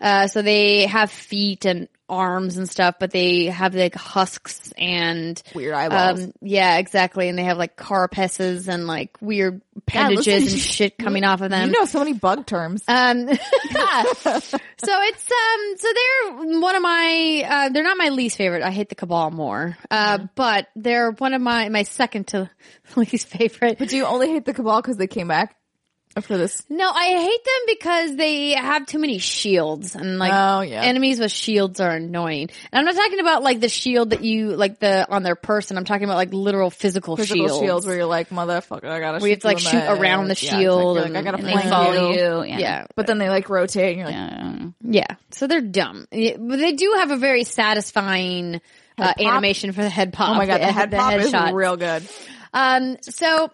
[0.00, 5.42] Uh, so they have feet and arms and stuff, but they have like husks and
[5.54, 6.24] Weird eyeballs.
[6.24, 7.28] um, yeah, exactly.
[7.28, 11.50] And they have like carapaces and like weird appendages listen, and shit coming off of
[11.50, 11.68] them.
[11.70, 12.82] you know so many bug terms.
[12.88, 13.36] Um, so
[14.22, 18.62] it's um, so they're one of my uh, they're not my least favorite.
[18.62, 22.50] I hate the Cabal more, uh, but they're one of my my second to
[22.96, 23.78] least favorite.
[23.78, 25.56] But do you only hate the Cabal because they came back
[26.18, 26.62] after this?
[26.68, 30.82] No, I hate them because they have too many shields and like Oh, yeah.
[30.82, 32.50] enemies with shields are annoying.
[32.70, 35.78] And I'm not talking about like the shield that you like the on their person.
[35.78, 37.58] I'm talking about like literal physical, Physical shields.
[37.64, 37.86] shields.
[37.86, 39.98] where you're like, motherfucker, I gotta you have to, like, shoot head.
[40.00, 41.04] around the Yeah, shield exactly.
[41.04, 42.18] and- like, I gotta and They Like follow you.
[42.18, 42.44] you.
[42.44, 42.58] Yeah.
[42.58, 45.08] yeah, But then they like rotate and you're like, Yeah.
[45.08, 46.06] Yeah, so they're dumb.
[46.10, 48.60] But they do have a very satisfying
[48.98, 50.30] uh, animation for the head pop.
[50.30, 51.52] oh my god, the head pop is shots.
[51.52, 52.02] real good.
[52.52, 53.50] Um, so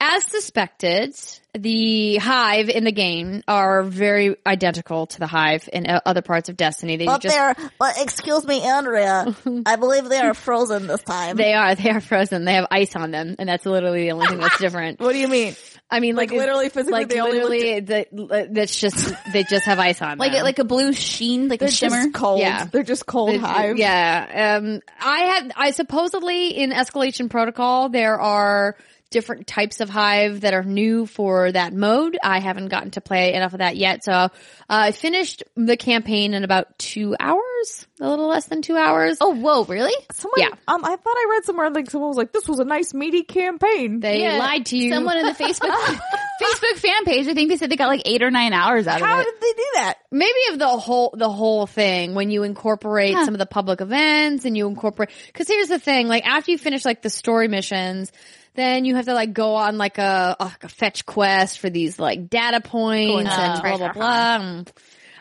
[0.00, 1.14] as suspected,
[1.58, 6.48] the hive in the game are very identical to the hive in uh, other parts
[6.48, 6.96] of Destiny.
[6.96, 9.34] They But just they're, but excuse me, Andrea.
[9.66, 11.36] I believe they are frozen this time.
[11.36, 12.44] they are they are frozen.
[12.44, 15.00] They have ice on them, and that's literally the only thing that's different.
[15.10, 15.54] What do you mean?
[15.92, 19.42] I mean, Like, like, literally, physically, like they only looked- literally, the, that's just they
[19.42, 20.44] just have ice on Like them.
[20.44, 22.04] like a blue sheen, like They're a shimmer.
[22.04, 22.38] just cold.
[22.38, 22.64] Yeah.
[22.66, 23.76] They're just cold It's- hive.
[23.76, 24.58] Yeah.
[24.62, 28.76] Um, I had, I supposedly in escalation protocol, there are
[29.10, 32.16] different types of hive that are new for that mode.
[32.22, 34.04] I haven't gotten to play enough of that yet.
[34.04, 34.28] So, uh,
[34.68, 39.18] I finished the campaign in about two hours, a little less than two hours.
[39.20, 39.92] Oh, whoa, really?
[40.12, 40.48] Someone, Yeah.
[40.68, 43.22] um, I thought I read somewhere like someone was like, "This was a nice meaty
[43.24, 44.38] campaign." They Yeah.
[44.38, 44.92] lied to you.
[44.92, 45.70] Someone in the Facebook
[46.40, 49.00] Facebook fan page, I think they said they got like eight or nine hours out
[49.00, 49.14] How of it.
[49.14, 49.94] How did they do that?
[50.12, 54.44] maybe of the whole the whole thing when you incorporate some of the public events
[54.44, 58.10] and you incorporate because here's the thing like after you finish like the story missions
[58.54, 61.98] then you have to like go on like a, like a fetch quest for these
[61.98, 64.72] like data points and blah blah blah And,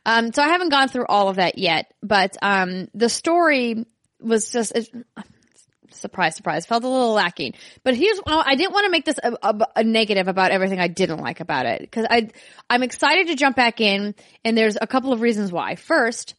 [0.06, 3.86] um so i haven't gone through all of that yet but um the story
[4.22, 4.90] was just it,
[5.92, 7.54] surprise, surprise, felt a little lacking.
[7.84, 10.88] But here's, I didn't want to make this a, a, a negative about everything I
[10.88, 12.30] didn't like about it because I,
[12.70, 15.76] I'm excited to jump back in, and there's a couple of reasons why.
[15.76, 16.36] First,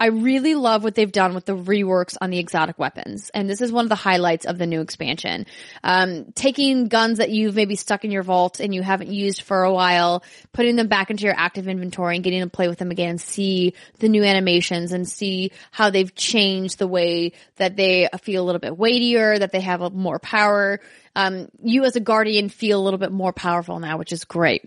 [0.00, 3.30] I really love what they've done with the reworks on the exotic weapons.
[3.34, 5.44] And this is one of the highlights of the new expansion.
[5.84, 9.62] Um, taking guns that you've maybe stuck in your vault and you haven't used for
[9.62, 12.90] a while, putting them back into your active inventory and getting to play with them
[12.90, 18.42] again see the new animations and see how they've changed the way that they feel
[18.42, 20.80] a little bit weightier, that they have more power.
[21.14, 24.64] Um, you as a guardian feel a little bit more powerful now, which is great.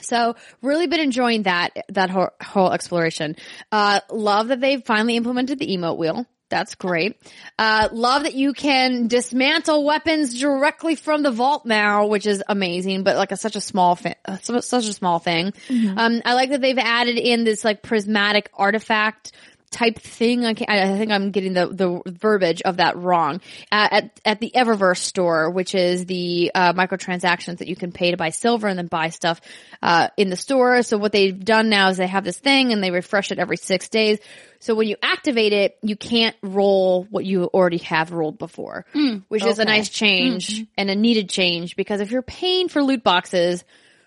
[0.00, 3.36] So really been enjoying that, that whole, whole exploration.
[3.72, 6.26] Uh, love that they've finally implemented the emote wheel.
[6.50, 7.16] That's great.
[7.58, 13.02] Uh, love that you can dismantle weapons directly from the vault now, which is amazing,
[13.02, 15.52] but like a, such a small, fi- uh, such a small thing.
[15.98, 19.32] Um, I like that they've added in this like prismatic artifact
[19.74, 20.46] type thing.
[20.46, 23.40] I, I think I'm getting the, the verbiage of that wrong.
[23.72, 28.12] Uh, at at the Eververse store, which is the uh, microtransactions that you can pay
[28.12, 29.40] to buy silver and then buy stuff
[29.82, 30.82] uh, in the store.
[30.84, 33.56] So what they've done now is they have this thing and they refresh it every
[33.56, 34.20] six days.
[34.60, 38.86] So when you activate it, you can't roll what you already have rolled before,
[39.28, 43.02] which is a nice change and a needed change because if you're paying for loot
[43.02, 43.64] boxes.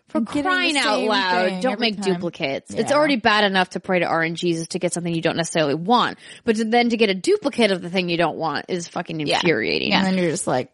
[0.10, 2.14] For getting crying out loud, don't make time.
[2.14, 2.74] duplicates.
[2.74, 6.18] It's already bad enough to pray to RNGs to get something you don't necessarily want,
[6.46, 9.20] but to, then to get a duplicate of the thing you don't want is fucking
[9.20, 9.92] infuriating.
[9.94, 10.72] And then you're just like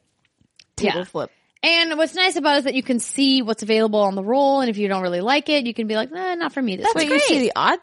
[0.75, 1.03] table Yeah.
[1.05, 1.31] flip.
[1.63, 4.59] And what's nice about it is that you can see what's available on the roll,
[4.59, 6.75] and if you don't really like it, you can be like, nah, not for me
[6.75, 7.13] this Wait, week.
[7.13, 7.81] you see the odds?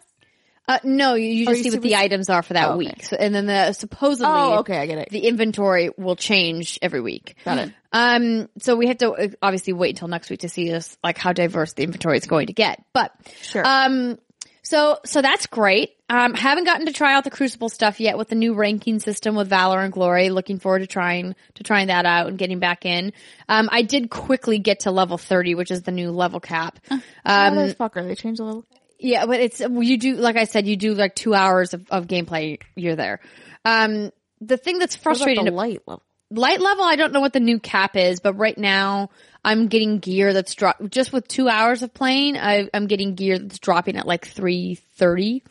[0.71, 2.73] Uh, no, you, you just you see see what the items are for that Oh,
[2.75, 2.79] okay.
[2.79, 3.05] week.
[3.05, 5.09] So, and then the supposedly, Oh, okay, I get it.
[5.11, 7.35] the inventory will change every week.
[7.45, 7.73] Got it.
[7.93, 11.19] Um, so we have to uh, obviously wait until next week to see this, like
[11.19, 12.85] how diverse the inventory is going to get.
[12.93, 13.67] But, Sure.
[13.67, 14.19] um,
[14.63, 15.91] so, so that's great.
[16.09, 19.35] Um, haven't gotten to try out the Crucible stuff yet with the new ranking system
[19.35, 20.31] with Valor and Glory.
[20.31, 23.13] Looking forward to trying, to trying that out and getting back in.
[23.49, 26.79] Um, I did quickly get to level 30, which is the new level cap.
[26.91, 28.65] Um, Motherfucker, they changed a little.
[29.01, 32.07] Yeah, but it's you do like I said, you do like two hours of, of
[32.07, 32.61] gameplay.
[32.77, 33.21] You're there.
[33.65, 34.11] Um,
[34.41, 36.03] the thing that's What about frustrating, the light level?
[36.31, 39.11] light level, I don't know what the new cap is, but right now
[39.45, 42.37] I'm getting gear that's drop just with two hours of playing.
[42.39, 45.43] I, I'm getting gear that's dropping at like 330,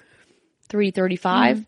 [0.70, 1.66] 335.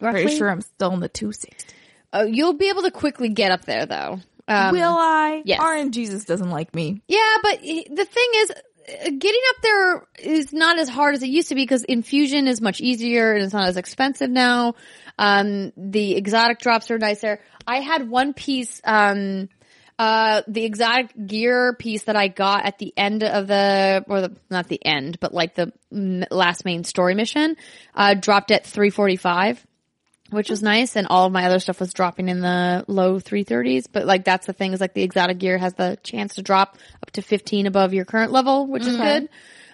[0.00, 0.22] Roughly.
[0.22, 1.74] Pretty sure I'm still in the 260.
[2.12, 4.20] Oh, you'll be able to quickly get up there though.
[4.46, 5.42] Um, Will I?
[5.44, 5.60] yes.
[5.60, 7.02] RNG Jesus doesn't like me.
[7.06, 8.54] Yeah, but he- the thing is, uh,
[8.88, 12.60] getting up there is not as hard as it used to be because infusion is
[12.60, 14.74] much easier and it's not as expensive now.
[15.18, 17.40] Um, the exotic drops are nicer.
[17.66, 19.48] I had one piece, um,
[19.98, 24.36] uh, the exotic gear piece that I got at the end of the, or the,
[24.48, 27.56] not the end, but like the last main story mission,
[27.94, 29.66] uh, dropped at 345
[30.30, 30.96] which was nice.
[30.96, 33.86] And all of my other stuff was dropping in the low 330s.
[33.90, 36.76] But like that's the thing is like the exotic gear has the chance to drop
[37.02, 39.28] up to 15 above your current level, which is good.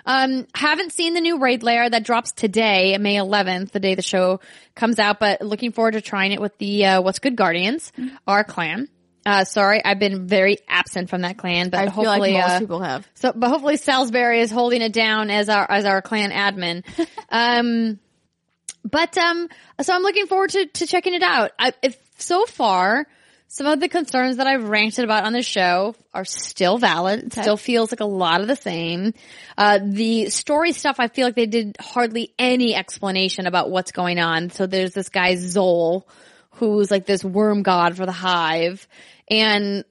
[0.06, 4.02] Um, haven't seen the new raid layer that drops today, May 11th, the day the
[4.02, 4.40] show
[4.74, 7.90] comes out, but looking forward to trying it with the, uh, What's Good Guardians,
[8.26, 8.88] our clan.
[9.26, 12.50] Uh, sorry, I've been very absent from that clan, but I feel like hopefully, most
[12.50, 13.08] uh, people have.
[13.14, 16.84] so, but hopefully Salisbury is holding it down as our as our clan admin.
[17.30, 17.98] um,
[18.84, 19.48] but um,
[19.80, 21.52] so I'm looking forward to to checking it out.
[21.58, 23.06] I, if so far,
[23.48, 27.24] some of the concerns that I've ranted about on the show are still valid.
[27.24, 29.14] It still feels like a lot of the same.
[29.56, 34.18] Uh, the story stuff, I feel like they did hardly any explanation about what's going
[34.18, 34.50] on.
[34.50, 36.02] So there's this guy Xol,
[36.52, 38.88] who's like this worm god for the hive,
[39.30, 39.84] and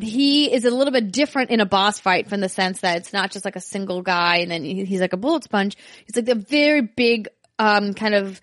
[0.00, 3.12] he is a little bit different in a boss fight from the sense that it's
[3.12, 5.76] not just like a single guy and then he's like a bullet sponge.
[6.06, 7.28] He's like a very big,
[7.62, 8.40] um, kind of,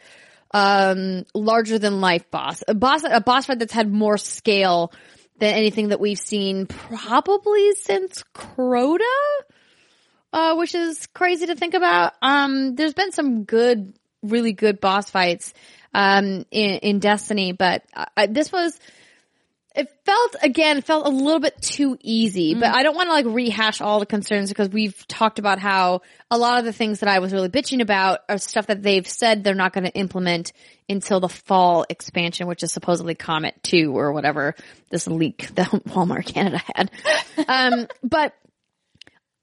[0.51, 2.63] um, larger than life boss.
[2.67, 4.91] A boss, a boss fight that's had more scale
[5.39, 8.99] than anything that we've seen probably since Crota.
[10.31, 12.13] Uh, which is crazy to think about.
[12.21, 15.55] Um, there's been some good, really good boss fights,
[15.91, 18.79] um, in, in Destiny, but uh, this was,
[19.75, 23.25] it felt again felt a little bit too easy but i don't want to like
[23.25, 26.01] rehash all the concerns because we've talked about how
[26.31, 29.07] a lot of the things that i was really bitching about are stuff that they've
[29.07, 30.51] said they're not going to implement
[30.89, 34.55] until the fall expansion which is supposedly comet 2 or whatever
[34.89, 36.91] this leak that walmart canada had
[37.47, 38.33] um but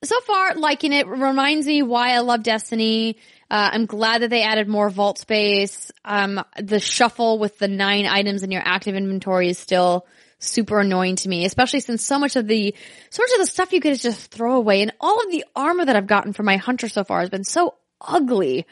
[0.05, 3.19] so far liking it reminds me why I love Destiny.
[3.51, 5.93] Uh, I'm glad that they added more vault space.
[6.05, 10.06] Um, the shuffle with the nine items in your active inventory is still
[10.39, 12.74] super annoying to me, especially since so much of the
[13.10, 15.44] so much of the stuff you could is just throw away, and all of the
[15.55, 18.66] armor that I've gotten from my hunter so far has been so ugly,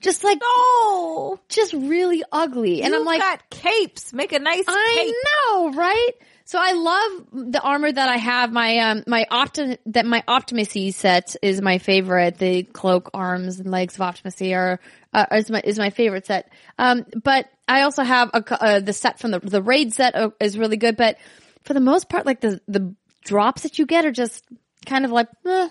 [0.00, 2.82] just like oh, just really ugly.
[2.82, 4.12] And I'm like, got capes.
[4.12, 5.14] Make a nice I cape.
[5.26, 6.10] know, right?
[6.44, 8.52] So I love the armor that I have.
[8.52, 12.38] My um my optim that my Optimacy set is my favorite.
[12.38, 14.80] The cloak, arms, and legs of Optimacy are
[15.12, 16.52] uh, is my is my favorite set.
[16.78, 20.30] Um, but I also have a, uh, the set from the the raid set uh,
[20.40, 20.96] is really good.
[20.96, 21.18] But
[21.64, 22.94] for the most part, like the the
[23.24, 24.44] drops that you get are just
[24.84, 25.28] kind of like.
[25.46, 25.68] eh.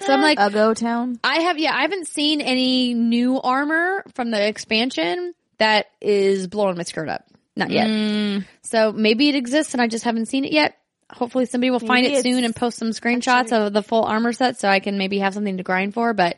[0.00, 1.18] So I'm like, A go town.
[1.24, 6.76] I have, yeah, I haven't seen any new armor from the expansion that is blowing
[6.76, 7.24] my skirt up.
[7.58, 7.88] Not yet.
[7.88, 8.46] Mm.
[8.62, 10.78] So maybe it exists and I just haven't seen it yet.
[11.10, 14.32] Hopefully somebody will find Maybe it soon and post some screenshots of the full armor
[14.32, 16.14] set so I can maybe have something to grind for.
[16.14, 16.36] But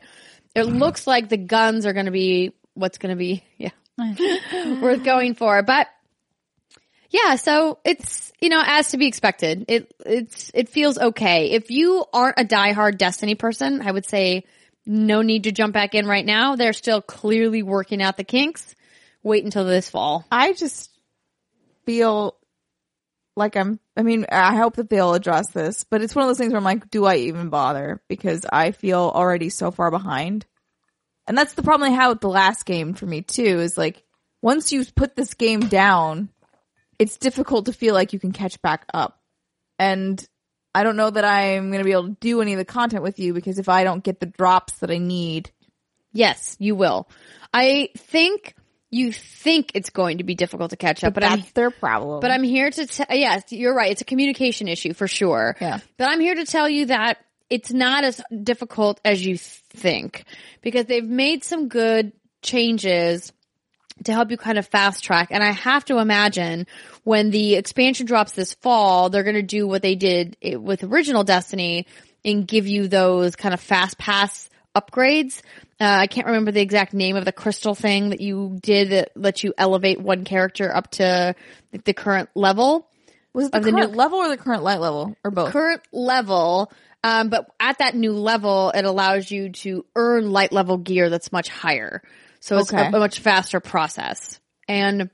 [0.55, 3.69] it looks like the guns are going to be what's going to be, yeah,
[4.81, 5.61] worth going for.
[5.61, 5.87] But
[7.11, 9.65] yeah, so it's you know as to be expected.
[9.67, 11.51] It it's it feels okay.
[11.51, 14.45] If you aren't a diehard Destiny person, I would say
[14.85, 16.55] no need to jump back in right now.
[16.55, 18.75] They're still clearly working out the kinks.
[19.23, 20.25] Wait until this fall.
[20.31, 20.90] I just
[21.91, 22.37] feel
[23.35, 26.37] like I'm, I mean, I hope that they'll address this, but it's one of those
[26.37, 28.01] things where I'm like, do I even bother?
[28.07, 30.45] Because I feel already so far behind.
[31.27, 34.03] And that's the problem I had with the last game for me too, is like,
[34.41, 36.29] once you put this game down,
[36.99, 39.19] it's difficult to feel like you can catch back up.
[39.79, 40.23] And
[40.73, 43.03] I don't know that I'm going to be able to do any of the content
[43.03, 45.51] with you because if I don't get the drops that I need,
[46.13, 47.09] Yes, you will.
[47.53, 48.55] I think
[48.91, 52.19] you think it's going to be difficult to catch up, but, I'm that's their problem.
[52.19, 53.91] But I'm here to tell, yes, you're right.
[53.91, 55.55] It's a communication issue for sure.
[55.61, 55.79] Yeah.
[55.97, 57.17] But I'm here to tell you that
[57.49, 60.25] it's not as difficult as you think
[60.61, 62.11] because they've made some good
[62.41, 63.31] changes
[64.03, 65.29] to help you kind of fast track.
[65.31, 66.67] And I have to imagine
[67.03, 70.83] when the expansion drops this fall, they're going to do what they did eh, with
[70.83, 71.87] original Destiny
[72.25, 75.41] and give you those kind of fast pass upgrades.
[75.79, 79.11] Uh, I can't remember the exact name of the crystal thing that you did that
[79.15, 81.35] lets you elevate one character up to
[81.73, 82.87] like, the current level.
[83.33, 85.51] was it the of the new- level or the current light level or both?
[85.51, 86.71] Current level,
[87.03, 91.31] um, but at that new level, it allows you to earn light level gear that's
[91.31, 92.01] much higher.
[92.39, 92.83] So it's Okay.
[92.83, 94.39] a, a much faster process.
[94.67, 95.09] And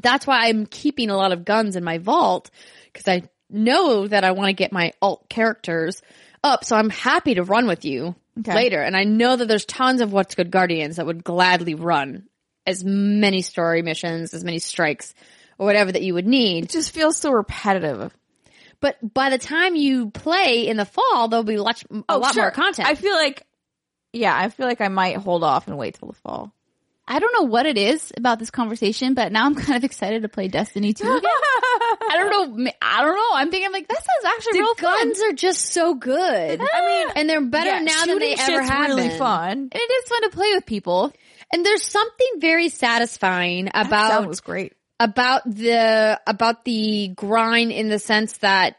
[0.00, 2.50] that's why I'm keeping a lot of guns in my vault
[2.92, 6.02] because I know that I want to get my alt characters
[6.42, 8.54] up, so I'm happy to run with you Okay.
[8.54, 8.80] later.
[8.82, 12.28] And I know that there's tons of What's Good Guardians that would gladly run
[12.66, 15.14] as many story missions, as many strikes,
[15.58, 16.64] or whatever that you would need.
[16.64, 18.14] It just feels so repetitive.
[18.80, 22.36] But by the time you play in the fall, there'll be much, a oh, lot
[22.36, 22.88] more content.
[22.88, 23.46] Oh, I feel like,
[24.12, 26.52] yeah, I feel like I might hold off and wait till the fall.
[27.08, 30.22] I don't know what it is about this conversation, but now I'm kind of excited
[30.22, 31.22] to play Destiny 2 again.
[32.10, 32.70] I don't know.
[32.82, 33.30] I don't know.
[33.34, 35.06] I'm thinking like that sounds actually the real fun.
[35.08, 36.60] guns are just so good.
[36.60, 39.18] I mean, and they're better Yeah, now than they ever have really been.
[39.18, 39.50] fun.
[39.52, 41.12] And it is fun to play with people.
[41.52, 44.72] And there's something very satisfying That about was great.
[44.98, 48.76] about the about the grind in the sense that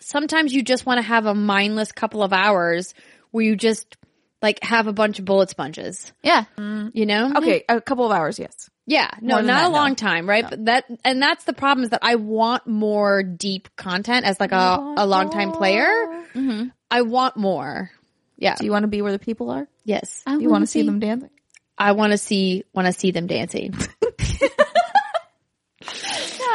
[0.00, 2.94] sometimes you just want to have a mindless couple of hours
[3.30, 3.96] where you just
[4.42, 6.44] like have a bunch of bullet sponges, Yeah.
[6.58, 7.32] you know?
[7.36, 8.68] Okay, a couple of hours, yes.
[8.86, 9.94] Yeah, no, not that, a long no.
[9.94, 10.48] time, right?
[10.48, 14.52] But that and that's the problem is that I want more deep content as like
[14.52, 15.86] a a long time player.
[16.34, 16.68] Mm-hmm.
[16.90, 17.90] I want more.
[18.36, 18.56] Yeah.
[18.56, 19.66] Do you want to be where the people are?
[19.84, 20.22] Yes.
[20.26, 21.30] I you want to see them dancing?
[21.78, 23.74] I want to see want to see them dancing.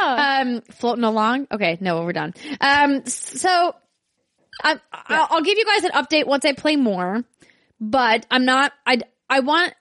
[0.00, 1.46] um, floating along.
[1.50, 2.34] Okay, no, we're done.
[2.60, 3.74] Um, so
[4.62, 7.24] I, I'll, I'll give you guys an update once I play more.
[7.80, 8.72] But I'm not.
[8.86, 9.72] I I want.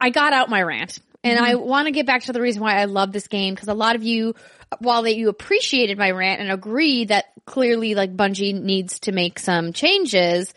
[0.00, 1.68] I got out my rant, and I mm-hmm.
[1.68, 3.96] want to get back to the reason why I love this game because a lot
[3.96, 4.34] of you,
[4.78, 9.38] while that you appreciated my rant and agree that clearly like Bungie needs to make
[9.38, 10.52] some changes.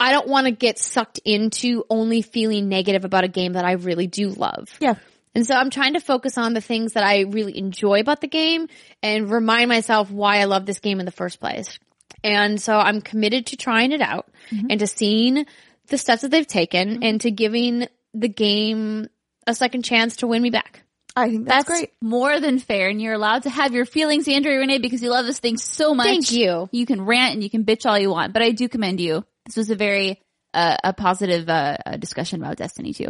[0.00, 3.72] I don't want to get sucked into only feeling negative about a game that I
[3.72, 4.68] really do love.
[4.80, 4.94] Yeah.
[5.34, 8.28] And so I'm trying to focus on the things that I really enjoy about the
[8.28, 8.68] game
[9.02, 11.78] and remind myself why I love this game in the first place.
[12.24, 14.66] And so I'm committed to trying it out mm-hmm.
[14.70, 15.46] and to seeing
[15.88, 17.02] the steps that they've taken mm-hmm.
[17.02, 19.08] and to giving the game
[19.48, 20.82] a second chance to win me back.
[21.16, 21.92] I think that's, That's great.
[22.00, 25.26] more than fair, and you're allowed to have your feelings, Andrea Renee, because you love
[25.26, 26.06] this thing so much.
[26.06, 26.68] Thank you.
[26.70, 29.24] You can rant and you can bitch all you want, but I do commend you.
[29.46, 30.20] This was a very
[30.54, 33.08] uh, a positive uh, uh, discussion about Destiny 2.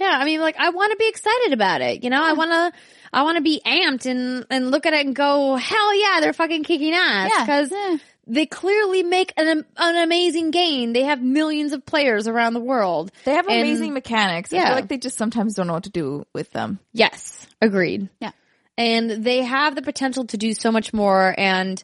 [0.00, 2.02] Yeah, I mean, like I want to be excited about it.
[2.02, 2.78] You know, I want to,
[3.12, 6.32] I want to be amped and and look at it and go, hell yeah, they're
[6.32, 7.44] fucking kicking ass Yeah.
[7.44, 7.96] because Yeah.
[8.28, 10.92] They clearly make an an amazing game.
[10.92, 13.10] They have millions of players around the world.
[13.24, 14.52] They have And- amazing mechanics.
[14.52, 14.66] I yeah.
[14.66, 16.78] feel like they just sometimes don't know what to do with them.
[16.92, 18.08] Yes, agreed.
[18.20, 18.32] Yeah.
[18.76, 21.34] and they have the potential to do so much more.
[21.36, 21.82] And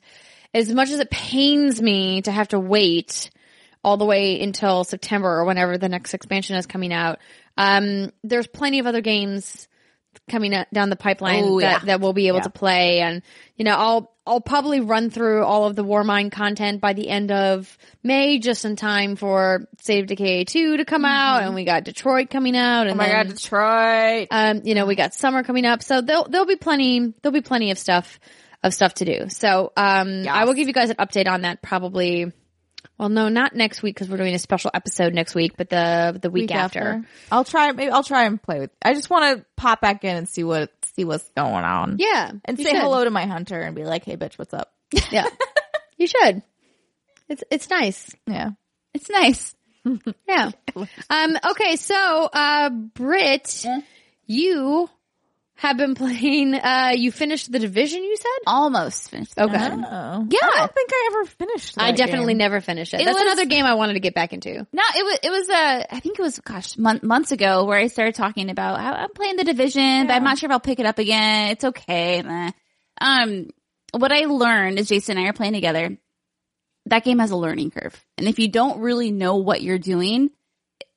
[0.53, 3.31] as much as it pains me to have to wait
[3.83, 7.19] all the way until September or whenever the next expansion is coming out,
[7.57, 9.67] um, there's plenty of other games
[10.31, 11.87] coming down the pipeline Oh, that, yeah.
[11.87, 12.43] that we'll be able Yeah.
[12.45, 13.01] to play.
[13.01, 13.23] And,
[13.57, 17.31] you know, I'll, I'll probably run through all of the Warmind content by the end
[17.31, 21.43] of May, just in time for Save Decay 2 to come out.
[21.43, 22.87] And we got Detroit coming out.
[22.87, 24.29] And Oh my then, god, Detroit.
[24.31, 27.43] um, you know, we got summer coming up, so there'll there'll be plenty there'll be
[27.43, 28.19] plenty of stuff
[28.63, 29.29] of stuff to do.
[29.29, 32.33] So um, I will give you guys an update on that probably.
[32.99, 36.17] Well, no, not next week because we're doing a special episode next week, but the
[36.21, 37.05] the week, after.
[37.31, 37.73] I'll try.
[37.73, 38.71] Maybe I'll try and play with.
[38.83, 41.97] I just want to pop back in and see what see what's going on.
[41.99, 42.77] Yeah, and say should.
[42.77, 44.73] hello to my hunter and be like, "Hey, bitch, what's up?"
[45.11, 45.27] Yeah,
[45.97, 46.43] you should.
[47.29, 48.15] It's it's nice.
[48.27, 48.51] Yeah.
[48.93, 49.55] It's nice.
[50.27, 50.51] Yeah.
[51.11, 51.37] Um.
[51.51, 51.77] Okay.
[51.77, 53.67] So, uh, Britt,
[54.27, 54.89] you
[55.57, 56.55] have been playing.
[56.55, 58.03] Uh, you finished the division.
[58.03, 58.29] You said.
[58.47, 59.39] Almost finished.
[59.39, 59.55] Okay.
[59.57, 60.27] Oh.
[60.29, 60.39] Yeah.
[60.43, 61.75] I don't think I ever finished.
[61.79, 62.39] I definitely game.
[62.39, 63.01] never finished it.
[63.01, 64.53] It That's was- another game I wanted to get back into.
[64.73, 67.79] No, it was it was uh I think it was gosh mon- months ago where
[67.79, 70.61] I started talking about I, I'm playing the division, but I'm not sure if I'll
[70.61, 71.51] pick it up again.
[71.51, 72.23] It's okay.
[72.23, 72.51] meh.
[73.01, 73.49] Um,
[73.93, 75.97] what I learned is Jason and I are playing together.
[76.87, 80.29] That game has a learning curve, and if you don't really know what you're doing,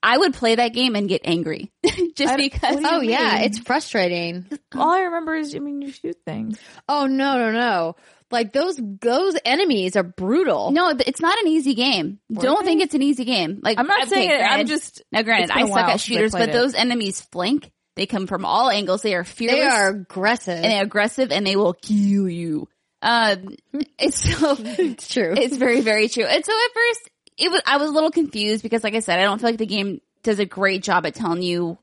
[0.04, 1.72] I would play that game and get angry
[2.16, 2.76] just because.
[2.76, 3.44] what do Oh yeah, mean?
[3.46, 4.46] it's frustrating.
[4.76, 6.60] All I remember is, I mean, you shoot things.
[6.88, 7.96] Oh no, no, no.
[8.30, 10.72] Like those those enemies are brutal.
[10.72, 12.20] No, it's not an easy game.
[12.32, 13.60] Don't think it's an easy game.
[13.64, 14.42] Like I'm not okay, saying it.
[14.44, 15.02] I'm just.
[15.12, 16.54] Now, granted, It's been I a suck at I shooters, but it.
[16.54, 17.72] those enemies flank.
[17.96, 19.02] They come from all angles.
[19.02, 19.60] They are fearless.
[19.60, 20.56] they are aggressive.
[20.56, 22.68] and they're aggressive, and they will kill you.
[23.02, 23.56] Um,
[23.98, 25.34] it's so it's true.
[25.38, 26.26] it's very very true.
[26.26, 29.20] And so at first, it was I was a little confused because, like I said,
[29.20, 31.78] I don't feel like the game does a great job at telling you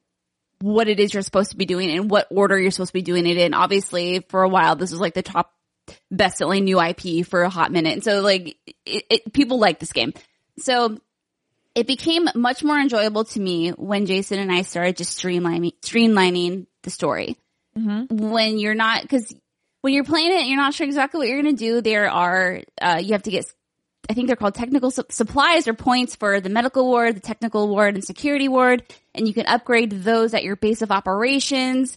[0.60, 3.02] what it is you're supposed to be doing and what order you're supposed to be
[3.02, 3.54] doing it in.
[3.54, 5.52] Obviously, for a while, this was like the top
[6.10, 7.92] best selling new IP for a hot minute.
[7.92, 8.56] And so like
[8.86, 10.12] it, it, people like this game.
[10.58, 10.98] So
[11.74, 16.66] it became much more enjoyable to me when Jason and I started just streamlining, streamlining
[16.82, 17.36] the story.
[18.08, 19.34] When you're not, cause
[19.80, 21.80] when you're playing it, you're not sure exactly what you're going to do.
[21.82, 23.44] There are, uh, you have to get,
[24.08, 27.68] I think they're called technical su- supplies or points for the medical ward, the technical
[27.68, 28.82] ward, and security ward.
[29.14, 31.96] And you can upgrade those at your base of operations,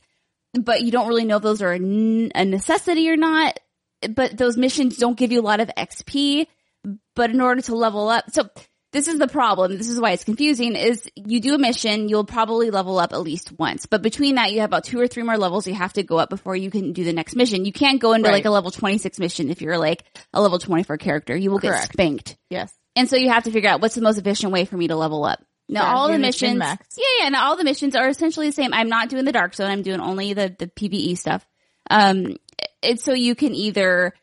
[0.54, 3.60] but you don't really know if those are a, n- a necessity or not
[4.02, 6.48] but those missions don't give you a lot of XP.
[7.16, 8.50] But in order to level up, so
[8.94, 9.78] this is the problem.
[9.78, 13.22] This is why it's confusing is you do a mission, you'll probably level up at
[13.22, 13.86] least once.
[13.86, 16.18] But between that, you have about two or three more levels you have to go
[16.18, 17.66] up before you can do the next mission.
[17.66, 18.36] You can't go into Right.
[18.36, 20.04] like a level 26 mission if you're like
[20.34, 21.36] a level 24 character.
[21.36, 22.38] You will get spanked.
[22.50, 22.74] Yes.
[22.96, 24.96] And so you have to figure out what's the most efficient way for me to
[24.96, 25.44] level up.
[25.70, 26.76] Now Yeah, all the missions, yeah,
[27.24, 28.74] yeah, now all the missions are essentially the same.
[28.74, 29.70] I'm not doing the dark zone.
[29.70, 31.46] I'm doing only the, the PvE stuff.
[31.90, 32.38] Um,
[32.82, 34.14] it's so you can either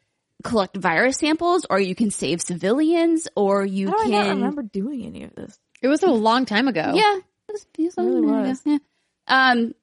[0.45, 4.63] collect virus samples or you can save civilians or you How do I not remember
[4.63, 5.59] doing any of this?
[5.83, 6.93] It was a long time ago.
[6.95, 8.63] yeah, it was, it was, really yeah, was.
[8.65, 8.79] yeah.
[9.27, 9.75] Um,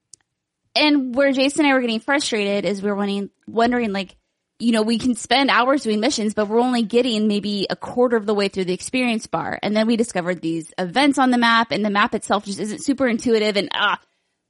[0.75, 4.15] and where Jason and I were getting frustrated is we were wondering, wondering like,
[4.59, 8.15] you know, we can spend hours doing missions, but we're only getting maybe a quarter
[8.15, 9.59] of the way through the experience bar.
[9.61, 12.83] And then we discovered these events on the map and the map itself just isn't
[12.83, 13.99] super intuitive and ah,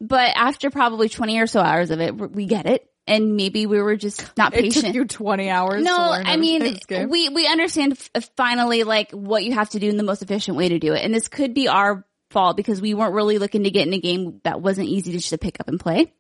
[0.02, 2.91] but after probably 20 or so hours of it, we get it.
[3.12, 4.86] And maybe we were just not It patient.
[4.88, 5.84] took you 20 hours.
[5.84, 6.78] No, to learn I mean,
[7.10, 10.58] we, we understand f- finally like what you have to do in the most efficient
[10.58, 11.04] way to do it.
[11.04, 14.00] And this could be our fault because we weren't really looking to get in a
[14.00, 16.14] game that wasn't easy to just pick up and play.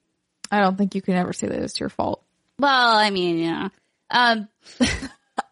[0.51, 2.23] I don't think you can ever say that it's your fault.
[2.59, 3.69] Well, I mean, know,
[4.09, 4.47] um,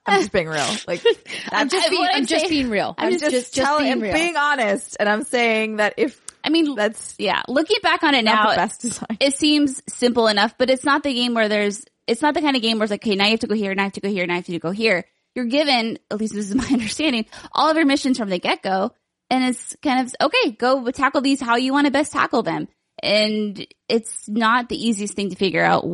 [0.05, 0.67] I'm just being real.
[0.87, 1.03] Like
[1.51, 2.95] I'm just being, I'm I'm just saying- being real.
[2.97, 4.13] I'm just, telling being and real.
[4.13, 8.23] being honest, and I'm saying that if I mean, that's yeah, looking back on it
[8.23, 11.83] now, the best design, it seems simple enough, but it's not the game where there's,
[12.07, 13.55] it's not the kind of game where it's like, okay, now you have to go
[13.55, 15.05] here, now you have to go here, now you have to go here.
[15.35, 18.63] You're given, at least this is my understanding, all of your missions from the get
[18.63, 18.91] go.
[19.29, 22.67] And it's kind of, okay, go tackle these how you want to best tackle them.
[23.03, 25.85] And it's not the easiest thing to figure out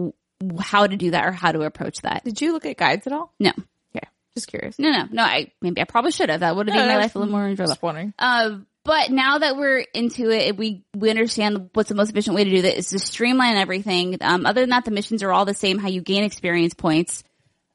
[0.60, 2.24] how to do that or how to approach that.
[2.24, 3.34] did you look at guides at all?
[3.40, 3.52] No,
[3.96, 4.80] Okay, just curious.
[4.80, 5.22] no, no, no.
[5.24, 6.40] I, maybe I probably should have.
[6.40, 7.72] That would have made my life a little more enjoyable.
[7.72, 8.14] Just wondering.
[8.18, 12.44] Uh, but now that we're into it, we we understand what's the most efficient way
[12.44, 14.18] to do that is to streamline everything.
[14.22, 15.80] Um, other than that, the missions are all the same.
[15.80, 17.24] How you gain experience points.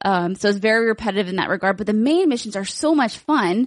[0.05, 1.77] Um, so it's very repetitive in that regard.
[1.77, 3.66] But the main missions are so much fun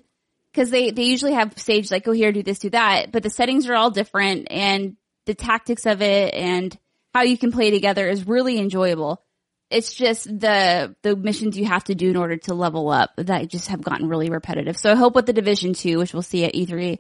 [0.54, 3.12] because they they usually have stages like go here, do this, do that.
[3.12, 4.96] But the settings are all different, and
[5.26, 6.76] the tactics of it and
[7.14, 9.22] how you can play together is really enjoyable.
[9.70, 13.50] It's just the the missions you have to do in order to level up that
[13.50, 14.78] just have gotten really repetitive.
[14.78, 17.00] So I hope with the Division Two, which we'll see at E3,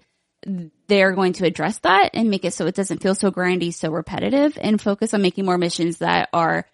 [0.87, 3.91] they're going to address that and make it so it doesn't feel so grindy, so
[3.91, 6.65] repetitive, and focus on making more missions that are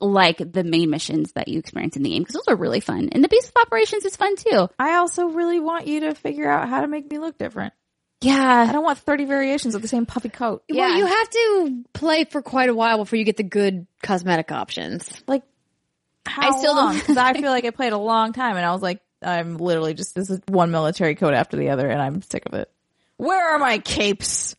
[0.00, 3.08] like the main missions that you experience in the game because those are really fun.
[3.12, 4.68] And the base of operations is fun too.
[4.78, 7.72] I also really want you to figure out how to make me look different.
[8.20, 8.66] Yeah.
[8.68, 10.64] I don't want 30 variations of the same puffy coat.
[10.68, 10.88] Yeah.
[10.88, 14.50] Well, you have to play for quite a while before you get the good cosmetic
[14.50, 15.10] options.
[15.28, 15.42] Like,
[16.26, 18.72] how I still don't- Because I feel like I played a long time, and I
[18.72, 22.20] was like, I'm literally just this is one military coat after the other, and I'm
[22.22, 22.70] sick of it.
[23.16, 24.54] Where are my capes?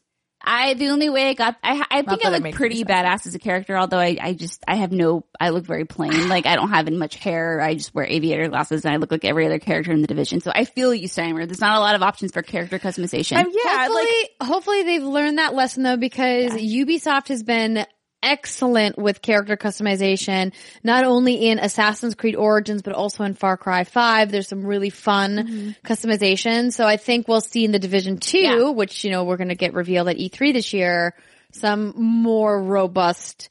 [0.47, 3.35] I the only way I got I I think I it look pretty badass as
[3.35, 3.75] a character.
[3.77, 6.29] Although I I just I have no I look very plain.
[6.29, 7.59] like I don't have any much hair.
[7.59, 10.41] I just wear aviator glasses and I look like every other character in the division.
[10.41, 11.47] So I feel you, Steimer.
[11.47, 13.37] There's not a lot of options for character customization.
[13.37, 17.85] Um, yeah, hopefully, like hopefully they've learned that lesson though, because Ubisoft has been
[18.25, 20.51] excellent with character customization,
[20.83, 24.31] not only in Assassin's Creed Origins, but also in Far Cry 5.
[24.31, 25.69] There's some really fun mm-hmm.
[25.85, 26.73] customization.
[26.73, 28.69] So I think we'll see in the Division 2, Yeah.
[28.71, 31.13] which, you know, we're going to get revealed at E3 this year,
[31.51, 33.49] some more robust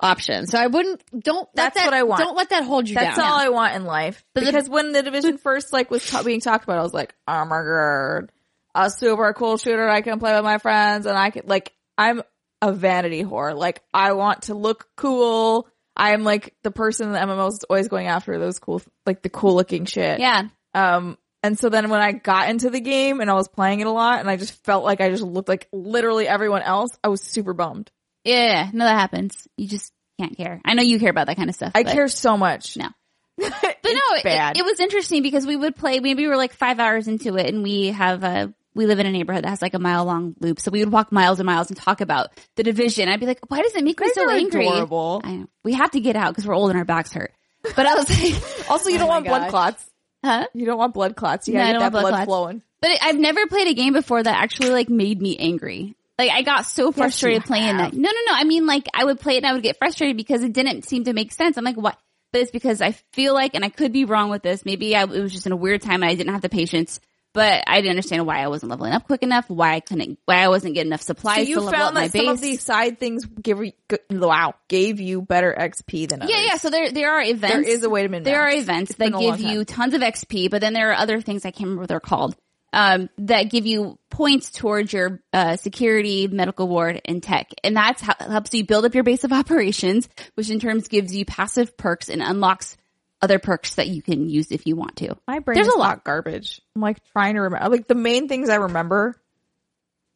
[0.00, 0.50] options.
[0.50, 2.20] So I wouldn't, don't, That's that- what I want.
[2.20, 3.26] Don't let that hold you That's down.
[3.26, 4.24] all I want in life.
[4.34, 6.92] But the- because when the division first like was ta- being talked about, I was
[6.92, 8.32] like, oh my god,
[8.74, 12.22] a super cool shooter I can play with my friends, and I can like I'm
[12.62, 13.56] a vanity whore.
[13.56, 15.68] Like I want to look cool.
[15.96, 19.30] I'm like the person in the MMOs is always going after those cool, like the
[19.30, 20.20] cool looking shit.
[20.20, 20.48] yeah.
[20.74, 23.86] Um, and so then when I got into the game and I was playing it
[23.86, 27.08] a lot, and I just felt like I just looked like literally everyone else, I
[27.08, 27.90] was super bummed.
[28.24, 29.46] Yeah, no, that happens.
[29.56, 30.60] You just can't care.
[30.64, 31.72] I know you care about that kind of stuff.
[31.74, 32.76] I care so much.
[32.76, 32.88] No.
[33.38, 33.52] but
[33.86, 36.80] But no, it, it was interesting because we would play, maybe we were like five
[36.80, 39.74] hours into it and we have a, we live in a neighborhood that has like
[39.74, 40.60] a mile long loop.
[40.60, 43.08] So we would walk miles and miles and talk about the division.
[43.08, 44.66] I'd be like, why does it make me so angry?
[44.66, 45.20] adorable.
[45.24, 45.46] I know.
[45.64, 47.32] We have to get out because we're old and our backs hurt.
[47.74, 49.50] But I was like, Also, you oh don't want blood gosh.
[49.50, 49.90] clots.
[50.24, 50.46] huh?
[50.54, 51.48] You don't want blood clots.
[51.48, 52.62] You No, I gotta don't get that want blood blood, flowing.
[52.80, 55.96] But it, I've never played a game before that actually like made me angry.
[56.18, 57.92] Like I got so frustrated playing that.
[57.92, 58.32] No, no, no.
[58.32, 60.86] I mean like I would play it and I would get frustrated because it didn't
[60.86, 61.56] seem to make sense.
[61.56, 61.98] I'm like, what?
[62.32, 64.64] But it's because I feel like, and I could be wrong with this.
[64.64, 67.00] Maybe I, it was just in a weird time and I didn't have the patience.
[67.36, 70.36] But I didn't understand why I wasn't leveling up quick enough, why I couldn't, why
[70.36, 72.40] I wasn't getting enough So supplies you to level up found my that some of
[72.40, 73.72] these side things give you,
[74.08, 76.34] wow gave you better XP than others.
[76.34, 76.56] Yeah, yeah.
[76.56, 77.54] So there, there are events.
[77.54, 78.20] There is a way to.
[78.20, 81.20] There are events It's that give you tons of XP, but then there are other
[81.20, 82.34] things I can't remember what they're called.
[82.72, 88.00] Um, that give you points towards your uh, security, medical ward, and tech, and that's
[88.00, 91.76] how helps you build up your base of operations, which in terms gives you passive
[91.76, 92.78] perks and unlocks
[93.22, 95.16] other perks that you can use if you want to.
[95.26, 95.88] My brain There's is a lot.
[95.88, 96.60] lot garbage.
[96.74, 97.68] I'm like trying to remember.
[97.68, 99.16] Like the main things I remember.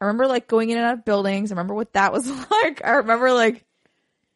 [0.00, 1.50] I remember like going in and out of buildings.
[1.50, 2.82] I remember what that was like.
[2.84, 3.64] I remember like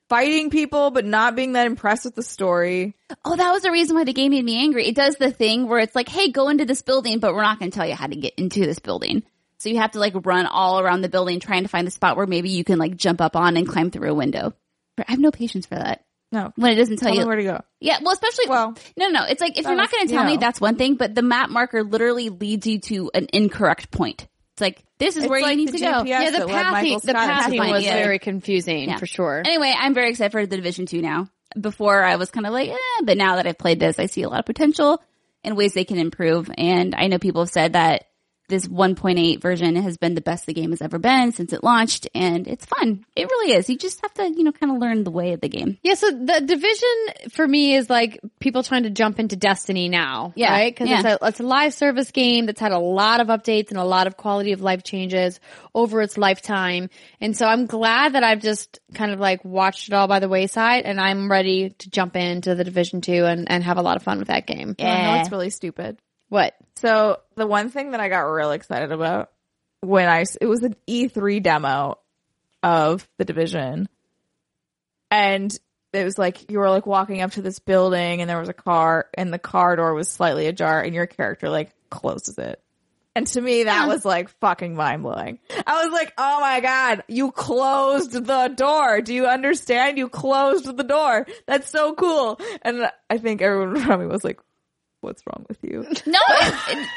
[0.09, 2.97] fighting people, but not being that impressed with the story.
[3.25, 4.87] Oh, that was the reason why the game made me angry.
[4.87, 7.59] It does the thing where it's like, hey, go into this building, but we're not
[7.59, 9.23] going to tell you how to get into this building.
[9.59, 12.17] So you have to like run all around the building trying to find the spot
[12.17, 14.53] where maybe you can like jump up on and climb through a window.
[14.99, 16.05] I have no patience for that.
[16.35, 17.27] No, When it doesn't tell, tell you.
[17.27, 17.61] where to go.
[17.81, 19.25] yeah, well, especially, Well, no, no, no.
[19.27, 21.23] It's like, if you're not going to tell you me, that's one thing, but the
[21.23, 24.27] map marker literally leads you to an incorrect point.
[24.53, 25.93] It's like, this is It's where like you need the to go.
[26.03, 27.95] GPS Yeah, the that led Michael pathing, the pathing was yeah.
[27.95, 28.99] very confusing Yeah.
[28.99, 29.43] for sure.
[29.45, 31.29] Anyway, I'm very excited for the Division 2 now.
[31.61, 34.23] Before I was kind of like, eh, but now that I've played this, I see
[34.23, 35.01] a lot of potential
[35.45, 36.51] and ways they can improve.
[36.57, 38.05] And I know people have said that
[38.49, 42.09] this 1.8 version has been the best the game has ever been since it launched
[42.15, 43.05] and it's fun.
[43.17, 43.71] It really is.
[43.71, 45.79] You just have to, you know, kind of learn the way of the game.
[45.83, 50.33] Yeah, so the division for me is like people trying to jump into Destiny now,
[50.37, 50.75] Yeah, right?
[50.75, 51.01] Because yeah.
[51.01, 53.85] it's a it's a live service game that's had a lot of updates and a
[53.85, 55.41] lot of quality of life changes
[55.75, 56.91] over its lifetime,
[57.21, 60.29] and so I'm glad that I've just kind of like watched it all by the
[60.29, 63.97] wayside, and I'm ready to jump into the Division Two and and have a lot
[63.97, 64.77] of fun with that game.
[64.79, 65.99] Oh, I know it's really stupid.
[66.35, 66.57] What?
[66.75, 69.31] So the one thing that I got real excited about
[69.83, 71.99] when I it was an E3 demo
[72.61, 73.89] of the division,
[75.13, 75.57] and
[75.93, 78.53] it was like you were like walking up to this building, and there was a
[78.53, 82.61] car, and the car door was slightly ajar, and your character like closes it.
[83.15, 85.39] And to me, that was like fucking mind blowing.
[85.65, 89.03] I was like, oh my God, you closed the door.
[89.03, 89.99] Do you understand?
[89.99, 91.29] You closed the door.
[91.47, 92.41] That's so cool.
[92.63, 94.41] And I think everyone around me was like,
[95.05, 95.83] what's wrong with you?
[96.07, 96.89] No, it- it-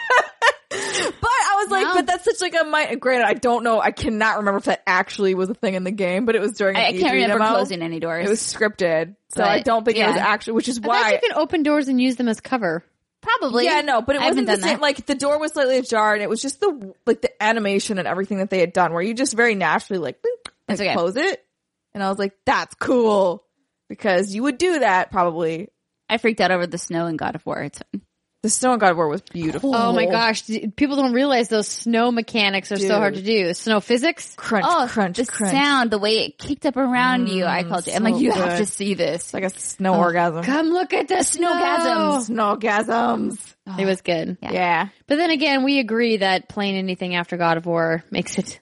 [0.69, 1.93] But I was like, No.
[1.95, 2.99] but that's such like a mind.
[2.99, 3.79] Granted, I don't know.
[3.79, 6.51] I cannot remember if that actually was a thing in the game, but it was
[6.53, 6.75] during.
[6.75, 7.49] I, I can't remember demo.
[7.55, 8.25] closing any doors.
[8.25, 10.53] It was scripted, so I don't think it was actually.
[10.53, 11.11] Which is I why.
[11.13, 12.83] you can open doors and use them as cover.
[13.21, 13.63] probably.
[13.65, 14.63] yeah, no, but it I wasn't the same.
[14.63, 14.81] that.
[14.81, 18.07] Like the door was slightly ajar, and it was just the like the animation and
[18.07, 20.93] everything that they had done, where you just very naturally like, boop, like okay.
[20.93, 21.43] close it,
[21.93, 23.43] and I was like, that's cool
[23.87, 25.69] because you would do that probably.
[26.09, 27.61] I freaked out over the snow in God of War.
[27.63, 28.01] It's fine.
[28.43, 29.75] The Snow in God of War was beautiful.
[29.75, 33.51] Oh my gosh, d- people don't realize those snow mechanics are so hard to do.
[33.55, 34.35] Snow physics.
[34.37, 35.51] crunch, Oh, crunch, the crunch.
[35.51, 37.45] sound, the way it kicked up around you.
[37.45, 37.93] I called you.
[37.93, 38.57] I'm so like, you have good.
[38.59, 39.23] to see this.
[39.25, 40.43] It's like a snow orgasm.
[40.43, 42.29] Come look at the snowgasms.
[42.29, 43.55] Snowgasms.
[43.79, 44.37] It was good.
[44.41, 44.51] Yeah.
[44.51, 44.87] Yeah.
[45.07, 48.59] But then again, we agree that playing anything after God of War makes it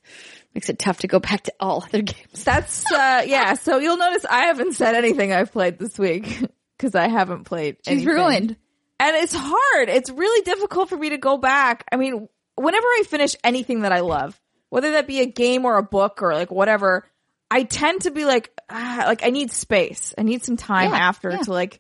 [0.56, 2.44] makes it tough to go back to all other games.
[2.46, 3.54] That's uh yeah.
[3.56, 6.44] So you'll notice I haven't said anything I've played this week
[6.78, 7.78] because I haven't played.
[7.86, 8.14] She's anything.
[8.14, 8.56] ruined.
[9.00, 9.90] and it's hard.
[9.90, 11.86] It's really difficult for me to go back.
[11.92, 14.40] I mean, whenever I finish anything that I love,
[14.70, 17.06] whether that be a game or a book or like whatever,
[17.52, 20.14] I tend to be like, ah, like I need space.
[20.18, 21.38] I need some time Yeah, after yeah.
[21.40, 21.80] to like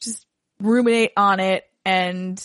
[0.00, 0.24] just
[0.60, 2.42] ruminate on it and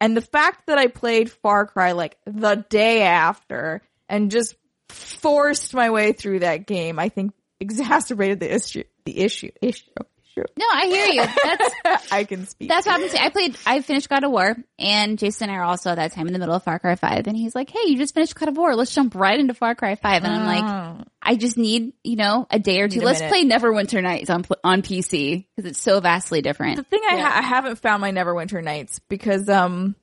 [0.00, 4.54] and the fact that I played Far Cry like the day after and just
[4.88, 8.84] forced my way through that game, I think exacerbated the issue.
[9.04, 9.50] The issue.
[9.60, 9.90] Issue.
[10.38, 10.52] Issue.
[10.56, 11.24] No, I hear you.
[11.44, 12.68] That's I can speak.
[12.68, 13.22] that's what happened to.
[13.22, 13.56] I played.
[13.66, 16.32] I finished God of War, and Jason and I are also at that time in
[16.32, 18.56] the middle of Far Cry Five, and he's like, "Hey, you just finished God of
[18.56, 18.74] War.
[18.74, 20.24] Let's jump right into Far Cry 5.
[20.24, 23.00] And I'm like, I just need you know a day or two.
[23.00, 23.32] Let's minute.
[23.32, 26.76] play Neverwinter Nights on on PC because it's so vastly different.
[26.76, 29.94] the thing I, ha- I haven't found my Neverwinter Nights because um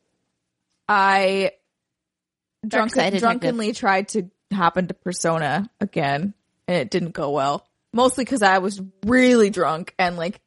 [0.88, 1.52] I
[2.68, 6.34] drunken, drunkenly tried to hop into Persona again
[6.68, 7.66] and it didn't go well.
[7.95, 10.39] Mostly because I was really drunk and like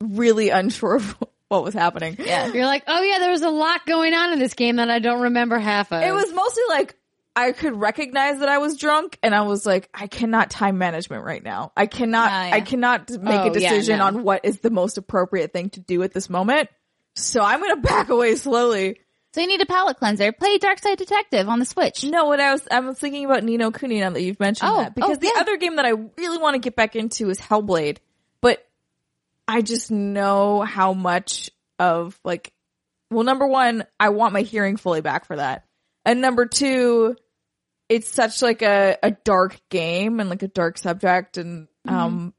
[0.00, 1.16] really unsure of
[1.48, 2.16] what was happening.
[2.18, 2.46] Yeah.
[2.52, 4.98] You're like, oh yeah, there was a lot going on in this game that I
[4.98, 6.02] don't remember half of.
[6.02, 6.96] It was mostly like
[7.36, 11.24] I could recognize that I was drunk and I was like, I cannot time management
[11.24, 11.72] right now.
[11.76, 12.54] I cannot, Ah, yeah.
[12.56, 14.06] I cannot make Oh, a yeah, decision no.
[14.06, 16.68] on what is the most appropriate thing to do at this moment.
[17.14, 19.00] So I'm going to back away slowly.
[19.38, 20.32] So you need a palate cleanser.
[20.32, 22.02] Play Dark Side Detective on the Switch.
[22.02, 24.68] No, what I was, I was thinking about Ni no Kuni now that you've mentioned
[24.68, 25.40] Oh, that because oh, the yeah.
[25.40, 27.98] other game that I really want to get back into is Hellblade,
[28.40, 28.66] but
[29.46, 32.52] I just know how much of like,
[33.12, 35.64] well, number one, I want my hearing fully back for that.
[36.04, 37.14] And number two,
[37.88, 41.96] it's such like a, a dark game and like a dark subject and, Mm-hmm.
[41.96, 42.34] um,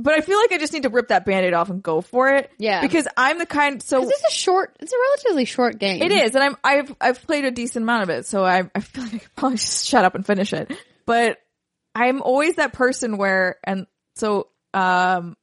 [0.00, 2.28] but I feel like I just need to rip that band-aid off and go for
[2.34, 2.50] it.
[2.58, 2.80] Yeah.
[2.80, 4.76] Because I'm the kind, so This is a short.
[4.80, 6.02] It's a relatively short game.
[6.02, 8.80] it is, and I'm I've I've played a decent amount of it, so I I
[8.80, 10.72] feel like I could probably just shut up and finish it.
[11.04, 11.38] But
[11.94, 15.36] I'm always that person where, and so um,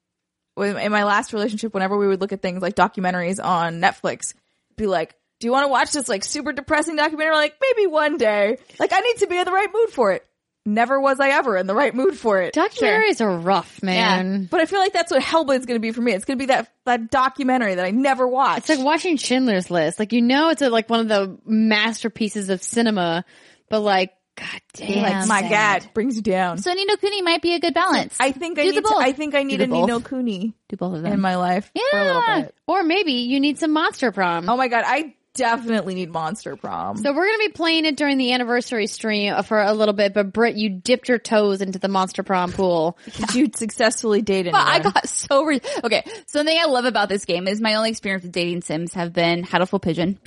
[0.57, 4.33] in my last relationship, whenever we would look at things like documentaries on Netflix,
[4.77, 8.17] be like, "Do you want to watch this like super depressing documentary?" Like maybe one
[8.17, 8.57] day.
[8.79, 10.25] Like I need to be in the right mood for it.
[10.67, 12.55] Never was I ever in the right mood for it.
[12.55, 14.47] Documentaries are rough, man.
[14.49, 16.13] But I feel like that's what Hellblade's going to be for me.
[16.13, 18.67] It's going to be that that documentary that I never watched.
[18.67, 19.99] It's like watching Schindler's List.
[19.99, 23.25] Like you know, it's a, like one of the masterpieces of cinema,
[23.69, 25.83] but like, god damn, like my sad.
[25.83, 26.57] god brings you down.
[26.57, 28.17] So Ni no Kuni might be a good balance.
[28.19, 28.95] I think I Do need the to.
[28.97, 30.05] I think I need the a Nino both.
[30.05, 31.13] Cooney Do both of them.
[31.13, 32.41] in my life for a little Yeah.
[32.41, 32.55] bit.
[32.65, 34.49] Or maybe you need some Monster Prom.
[34.49, 36.97] Oh my god, I definitely need Monster Prom.
[36.97, 40.13] So we're gonna be playing it during the anniversary stream uh, for a little bit.
[40.13, 42.97] But Britt, you dipped your toes into the Monster Prom pool.
[43.17, 44.53] Did you successfully dated.
[44.53, 46.03] But I got so re- okay.
[46.25, 49.43] Something I love about this game is my only experience with dating sims have been
[49.43, 50.17] Hatoful Pigeon,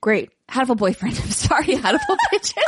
[0.00, 0.30] great.
[0.48, 1.18] Hatoful Boyfriend.
[1.22, 2.62] I'm sorry, Hatoful Pigeon.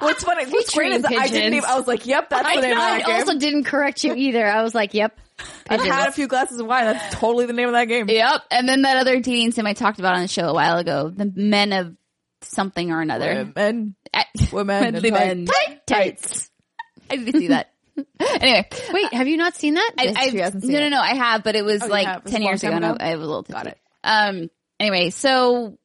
[0.00, 0.50] What's funny?
[0.50, 1.68] What's great is Featuring I didn't even.
[1.68, 3.64] I was like, "Yep, that's what I, the name I of that game." also didn't
[3.64, 4.46] correct you either.
[4.46, 5.18] I was like, "Yep."
[5.68, 6.84] I've had a few glasses of wine.
[6.84, 8.08] That's totally the name of that game.
[8.08, 8.42] yep.
[8.50, 11.08] And then that other dating sim I talked about on the show a while ago,
[11.08, 11.96] the Men of
[12.42, 13.50] something or another.
[13.54, 15.46] Women, I- women, and Manly men.
[15.46, 16.50] tight- tights.
[17.10, 17.68] I didn't see that.
[18.20, 19.90] anyway, Wait, have you not seen that?
[19.98, 21.00] I, Yes, I she seen no, no, no.
[21.00, 22.24] I have, but it was Oh, like have?
[22.24, 22.76] Ten years ago.
[22.76, 22.96] ago?
[22.98, 23.70] I I was a little Got tipsy.
[23.78, 23.78] it.
[24.04, 24.50] Um.
[24.80, 25.78] Anyway, so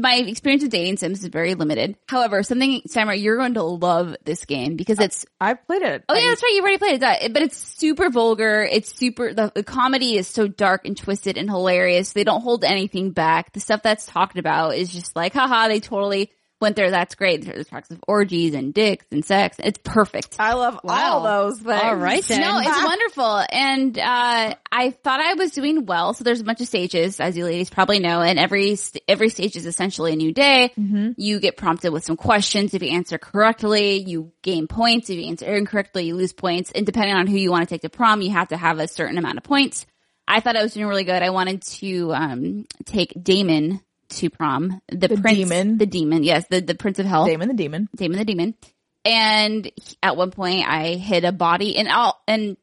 [0.00, 1.96] my experience with dating sims is very limited.
[2.08, 5.26] However, something, Samara, you're going to love this game because it's.
[5.40, 6.04] I have played it.
[6.08, 6.52] Oh yeah, that's right.
[6.54, 8.62] You've already played it, but it's super vulgar.
[8.62, 9.34] It's super.
[9.34, 12.12] The, the comedy is so dark and twisted and hilarious.
[12.12, 13.52] They don't hold anything back.
[13.52, 16.30] The stuff that's talked about is just like, haha, they totally
[16.60, 16.90] went there.
[16.90, 17.44] That's great.
[17.44, 19.56] There's talks of orgies and dicks and sex.
[19.58, 20.36] It's perfect.
[20.38, 21.82] I love all those things.
[21.82, 22.40] All right then.
[22.40, 23.44] No, it's wonderful.
[23.50, 26.14] And uh I thought I was doing well.
[26.14, 29.28] So there's a bunch of stages, as you ladies probably know, and every st- every
[29.28, 30.72] stage is essentially a new day.
[31.16, 32.74] You get prompted with some questions.
[32.74, 35.10] If you answer correctly, you gain points.
[35.10, 36.70] If you answer incorrectly, you lose points.
[36.72, 38.88] And depending on who you want to take to prom, you have to have a
[38.88, 39.86] certain amount of points.
[40.26, 41.22] I thought I was doing really good.
[41.22, 43.80] I wanted to um take Damon
[44.10, 44.80] to prom.
[44.90, 45.78] The, prince, demon?
[45.78, 47.26] the demon, yes, the the prince of hell.
[47.26, 47.88] Damon the Demon.
[47.94, 48.54] Damon the Demon.
[49.04, 52.56] And he- at one point I hit a body and I'll, and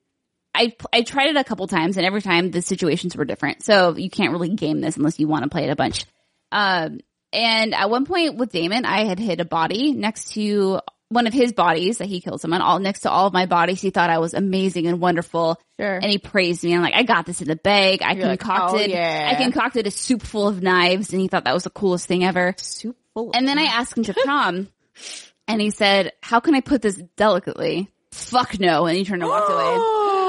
[0.53, 3.63] I, I tried it a couple times and every time the situations were different.
[3.63, 6.05] So you can't really game this unless you want to play it a bunch.
[6.51, 6.99] Um,
[7.33, 10.79] and at one point with Damon, I had hit a body next to
[11.09, 13.81] one of his bodies that he killed someone all next to all of my bodies.
[13.81, 15.59] He thought I was amazing and wonderful.
[15.79, 15.95] Sure.
[15.95, 16.73] And he praised me.
[16.75, 18.01] I'm like, I got this in the bag.
[18.01, 21.27] I You're like, concocted, "Oh, yeah." I concocted a soup full of knives and he
[21.27, 22.55] thought that was the coolest thing ever.
[22.57, 23.31] Soup full.
[23.33, 24.69] And then I asked him to prom,
[25.47, 29.29] and he said, "How can I put this delicately?" Fuck no, and he turned and
[29.29, 30.15] walked away.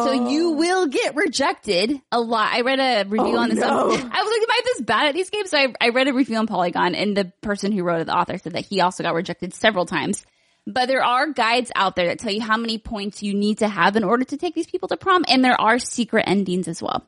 [0.00, 0.06] Oh.
[0.06, 0.56] So you oh.
[0.56, 2.52] will get rejected a lot.
[2.52, 3.58] I read a review Oh, on this.
[3.58, 3.66] no.
[3.68, 5.50] I was like, am I this bad at these games?
[5.50, 8.16] So I, I read a review on Polygon, and the person who wrote it, the
[8.16, 10.24] author, said that he also got rejected several times.
[10.66, 13.68] But there are guides out there that tell you how many points you need to
[13.68, 16.82] have in order to take these people to prom, and there are secret endings as
[16.82, 17.06] well.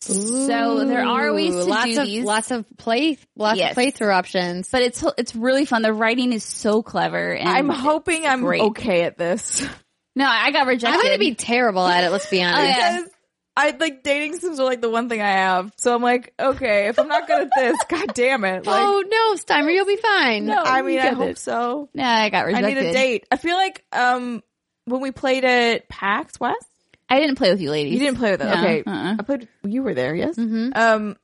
[0.00, 2.24] So there are ways to lots do of these.
[2.24, 3.72] lots of play lots Yes.
[3.72, 4.68] of playthrough options.
[4.70, 5.82] but it's it's really fun.
[5.82, 7.32] The writing is so clever.
[7.32, 8.62] And I'm hoping I'm great.
[8.62, 9.66] okay at this.
[10.18, 10.98] No, I got rejected.
[10.98, 12.10] I'm gonna be terrible at it.
[12.10, 12.60] Let's be honest.
[12.60, 13.00] Oh, yeah.
[13.56, 15.72] I like dating sims are like the one thing I have.
[15.76, 18.66] So I'm like, okay, if I'm not good at this, god damn it.
[18.66, 20.46] Like, oh no, Steimer, you'll be fine.
[20.46, 20.60] No.
[20.60, 21.38] I mean, I hope it.
[21.38, 21.88] so.
[21.94, 22.64] No, I got rejected.
[22.64, 22.84] I rejected.
[22.84, 23.26] need a date.
[23.30, 24.42] I feel like um
[24.86, 26.66] when we played at PAX West,
[27.08, 27.92] I didn't play with you ladies.
[27.94, 28.44] you didn't play with it.
[28.44, 29.16] No, okay, uh-uh.
[29.18, 29.48] I played.
[29.64, 30.36] You were there, yes.
[30.36, 30.76] Mhm.
[30.76, 31.16] Um,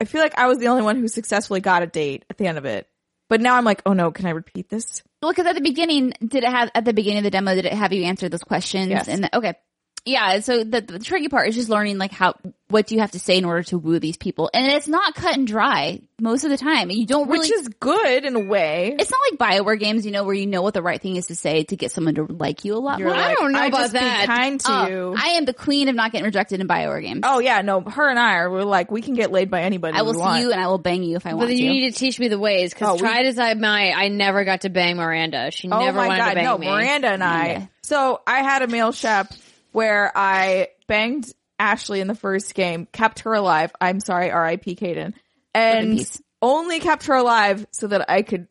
[0.00, 2.46] I feel like I was the only one who successfully got a date at the
[2.46, 2.86] end of it.
[3.28, 5.02] But now I'm like, oh no, can I repeat this?
[5.22, 7.54] Well, because at the beginning, did it have at the beginning of the demo?
[7.54, 8.88] Did it have you answer those questions?
[8.88, 9.08] Yes.
[9.08, 9.54] And the, okay,
[10.04, 10.40] yeah.
[10.40, 12.34] So the, the tricky part is just learning like how
[12.68, 15.14] what do you have to say in order to woo these people, and it's not
[15.14, 16.90] cut and dry most of the time.
[16.90, 17.40] You don't really.
[17.40, 18.94] Which is good in a way.
[18.98, 21.28] it's not like Bioware games, you know, where you know what the right thing is
[21.28, 23.16] to say to get someone to like you a lot You're more.
[23.18, 24.26] I don't know I about just be that.
[24.26, 25.14] kind to Oh, you.
[25.16, 27.20] I am the queen of not getting rejected in Bioware games.
[27.24, 29.96] oh yeah, no, her and I are we're like we can get laid by anybody.
[29.96, 30.42] I will we see want.
[30.42, 31.40] you and I will bang you if I want.
[31.40, 31.62] But want to.
[31.64, 34.08] you need to teach me the ways because Oh, we- tried as I might, I
[34.08, 35.50] never got to bang Miranda.
[35.52, 36.66] She Oh never my wanted god, to bang no, me.
[36.66, 37.42] Miranda and I.
[37.46, 37.70] Miranda.
[37.82, 39.32] So I had a male shep
[39.72, 41.26] where I banged
[41.58, 43.72] Ashley in the first game, kept her alive.
[43.80, 44.76] I'm sorry, R.I.P.
[44.76, 45.14] Kaidan,
[45.54, 46.04] and
[46.40, 48.46] only kept her alive so that I could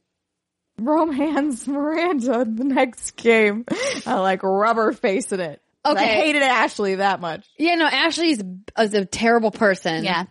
[0.79, 3.65] romance Miranda in the next game.
[4.05, 5.61] I like rubber facing it.
[5.85, 6.15] I Okay.
[6.15, 7.47] hated Ashley that much.
[7.57, 8.41] Yeah, no, Ashley's
[8.77, 10.03] is a terrible person.
[10.03, 10.25] yeah.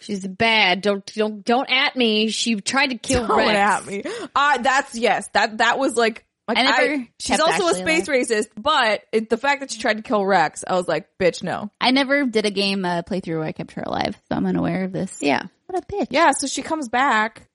[0.00, 0.80] she's bad.
[0.80, 2.28] Don't don't don't at me.
[2.28, 3.58] She tried to kill Don't Wrex.
[3.58, 4.02] at me.
[4.34, 5.28] Uh, that's yes.
[5.34, 6.24] That that was like.
[6.48, 9.72] Like I never I, she's also Ashley a space racist, but it, the fact that
[9.72, 11.70] she tried to kill Wrex, I was like, bitch, no.
[11.80, 14.84] I never did a game uh, playthrough where I kept her alive, so I'm unaware
[14.84, 15.18] of this.
[15.20, 15.42] Yeah.
[15.66, 16.08] What a bitch.
[16.10, 17.48] Yeah, so she comes back,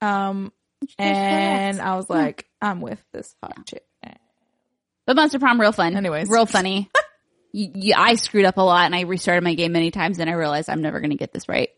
[0.00, 0.52] um,
[0.98, 3.84] and I was like, I'm with this hot chick.
[5.08, 5.96] But Monster Prom, real fun.
[5.96, 6.28] Anyways.
[6.28, 6.90] real funny.
[7.52, 10.28] you, you, I screwed up a lot, and I restarted my game many times, and
[10.28, 11.70] I realized I'm never going to get this right.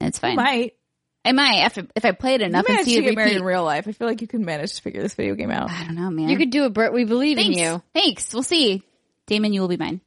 [0.00, 0.36] And it's fine.
[0.36, 0.72] Might.
[1.24, 3.36] I might if if I played You enough and managed see to it get married
[3.36, 3.86] in real life.
[3.86, 5.70] I feel like you can manage to figure this video game out.
[5.70, 6.28] I don't know, man.
[6.28, 6.92] You could do it, Britt.
[6.92, 7.56] We believe Thanks.
[7.56, 7.82] in you.
[7.92, 8.32] Thanks.
[8.32, 8.82] We'll see.
[9.26, 10.00] Damon, you will be mine.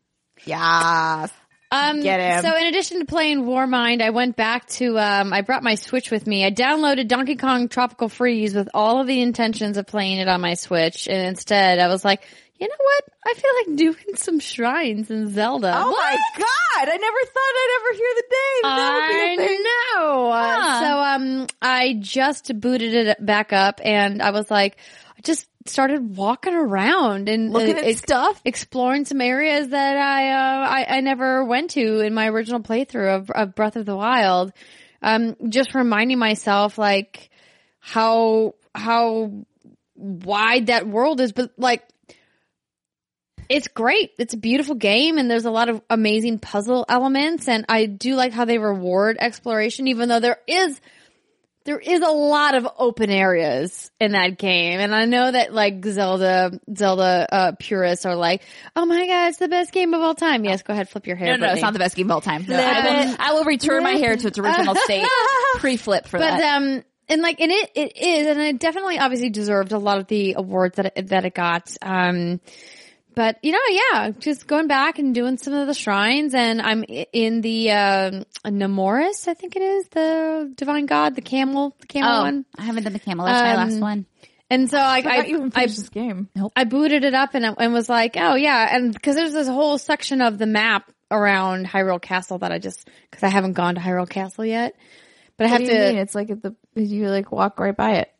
[0.45, 1.27] Yeah.
[1.72, 2.41] Um, Get him.
[2.44, 6.11] So in addition to playing Warmind, I went back to, um, I brought my Switch
[6.11, 6.45] with me.
[6.45, 10.40] I downloaded Donkey Kong Tropical Freeze with all of the intentions of playing it on
[10.40, 11.07] my Switch.
[11.07, 12.27] And instead I was like,
[12.60, 13.04] you know what?
[13.26, 15.74] I feel like doing some shrines in Zelda.
[15.76, 16.90] Oh my god!
[16.90, 19.64] I never thought I'd ever hear the day that that would be a I thing.
[19.64, 20.32] know.
[20.32, 20.80] Uh, Huh.
[20.82, 24.78] So, um, I just booted it back up and I was like,
[25.18, 28.42] I just started walking around and Looking uh, at ex- stuff.
[28.46, 33.16] exploring some areas that I, uh, I, I never went to in my original playthrough
[33.16, 34.52] of, of Breath of the Wild.
[35.02, 37.30] Um, just reminding myself like
[37.80, 39.32] how, how
[39.96, 41.84] wide that world is, but like,
[43.54, 44.14] it's great.
[44.18, 48.16] It's a beautiful game and there's a lot of amazing puzzle elements and I do
[48.16, 50.82] like how they reward exploration even though there is
[51.66, 54.80] there is a lot of open areas in that game.
[54.80, 58.42] And I know that like Zelda Zelda uh purists are like,
[58.76, 61.16] "Oh my god, it's the best game of all time." Yes, go ahead, flip your
[61.16, 61.38] hair.
[61.38, 62.46] No, no, it's not the best game of all time.
[62.48, 63.16] No, I, will.
[63.20, 65.08] I will return my hair to its original state.
[65.58, 66.58] Pre-flip for but that.
[66.58, 70.08] um and like and it it is and it definitely obviously deserved a lot of
[70.08, 72.42] the awards that it, that it got um
[73.15, 76.84] but you know yeah just going back and doing some of the shrines and i'm
[76.84, 82.10] in the um Naboris, i think it is the divine god the camel the camel
[82.11, 83.26] oh, one I haven't done the camel.
[83.26, 84.06] That's my Um, last one.
[84.49, 86.30] and so i I i, I, this game.
[86.56, 88.76] I booted it up and, and was like, oh yeah.
[88.76, 92.88] And because there's this whole section of the map around Hyrule Castle that I just,
[93.11, 94.76] cause I haven't gone to Hyrule Castle yet.
[95.38, 95.98] But I have What do to, mean?
[95.98, 98.12] It's like at the you like walk right by it.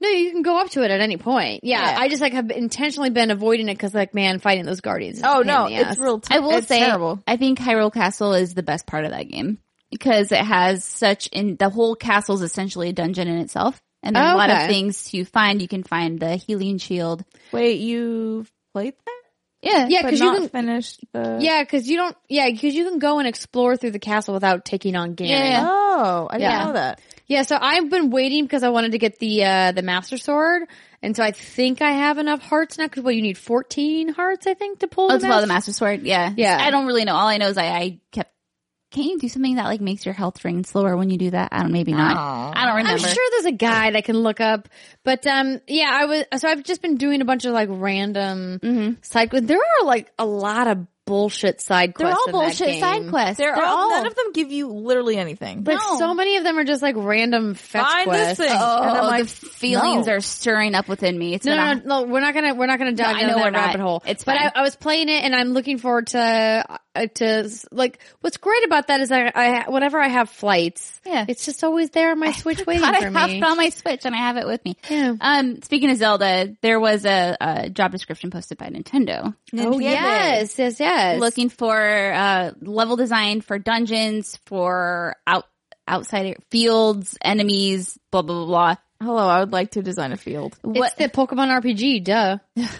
[0.00, 1.60] No, you can go up to it at any point.
[1.64, 1.80] Yeah.
[1.92, 1.98] Yeah.
[2.00, 5.18] I just like have intentionally been avoiding it cause like, man, fighting those guardians.
[5.18, 5.92] is a Oh pain no, in the ass.
[5.92, 6.20] it's real.
[6.20, 7.20] T- I will it's say, terrible.
[7.26, 9.58] I think Hyrule Castle is the best part of that game
[9.90, 14.14] because it has such in the whole castle is essentially a dungeon in itself, and
[14.16, 14.64] there's a lot Okay.
[14.64, 15.60] of things to find.
[15.62, 17.24] You can find the healing shield.
[17.52, 19.10] Wait, you've played that?
[19.62, 21.38] Yeah, Yeah, cause you can, finished the.
[21.40, 24.66] yeah, cause you don't, yeah, cause you can go and explore through the castle without
[24.66, 25.28] taking on Ganon.
[25.30, 25.64] Yeah.
[25.66, 26.64] Oh, I didn't Yeah.
[26.66, 27.00] know that.
[27.26, 30.64] Yeah, so I've been waiting because I wanted to get the uh the Master Sword,
[31.02, 32.84] and so I think I have enough hearts now.
[32.86, 35.10] Because well, you need fourteen hearts, I think, to pull.
[35.10, 36.02] Oh, the to follow the Master- Master Sword.
[36.02, 36.58] Yeah, Yeah.
[36.60, 37.14] I don't really know.
[37.14, 38.30] All I know is I, I kept.
[38.90, 41.48] Can't you do something that like makes your health drain slower when you do that?
[41.50, 41.72] I don't.
[41.72, 42.16] Maybe not.
[42.16, 42.92] I don't remember.
[43.04, 44.68] I'm sure there's a guide I can look up,
[45.02, 48.60] but um, yeah, I was so I've just been doing a bunch of like random
[48.62, 48.92] Mm-hmm.
[49.02, 49.30] side.
[49.32, 51.98] There are like a lot of bullshit side quests.
[51.98, 52.20] They're quests.
[52.20, 52.80] all in that bullshit game.
[52.80, 53.38] side quests.
[53.38, 53.90] They're, They're, all, all.
[53.90, 55.62] none of them give you literally anything.
[55.62, 55.98] But No.
[55.98, 58.44] so many of them are just like random fetch Find this quests.
[58.44, 58.58] thing.
[58.60, 60.14] oh, and I'm like, the feelings no.
[60.14, 61.34] are stirring up within me.
[61.34, 63.20] It's No, been no, a- no, no, we're not gonna, we're not gonna dive I
[63.20, 63.58] down know that we're not.
[63.66, 64.02] rabbit hole.
[64.06, 64.52] It's but I, fine.
[64.56, 66.64] I was playing it and I'm looking forward to,
[66.96, 71.26] uh, to, like, what's great about that is I, I, whenever I have flights, Yeah.
[71.28, 73.38] it's just always there on my Switch waiting God, I for have me.
[73.38, 74.76] it on my Switch and I have it with me.
[74.88, 75.14] Yeah.
[75.20, 80.58] Um, speaking of Zelda, there was a, a job description posted by Nintendo Oh yes,
[80.58, 80.93] yes, yes.
[81.18, 81.76] Looking for
[82.12, 85.44] uh, level design for dungeons, for out
[85.86, 88.46] outside fields, enemies, blah blah blah.
[88.46, 88.76] blah.
[89.02, 90.56] Hello, I would like to design a field.
[90.64, 92.38] it's the Pokemon RPG, duh.
[92.56, 92.70] that,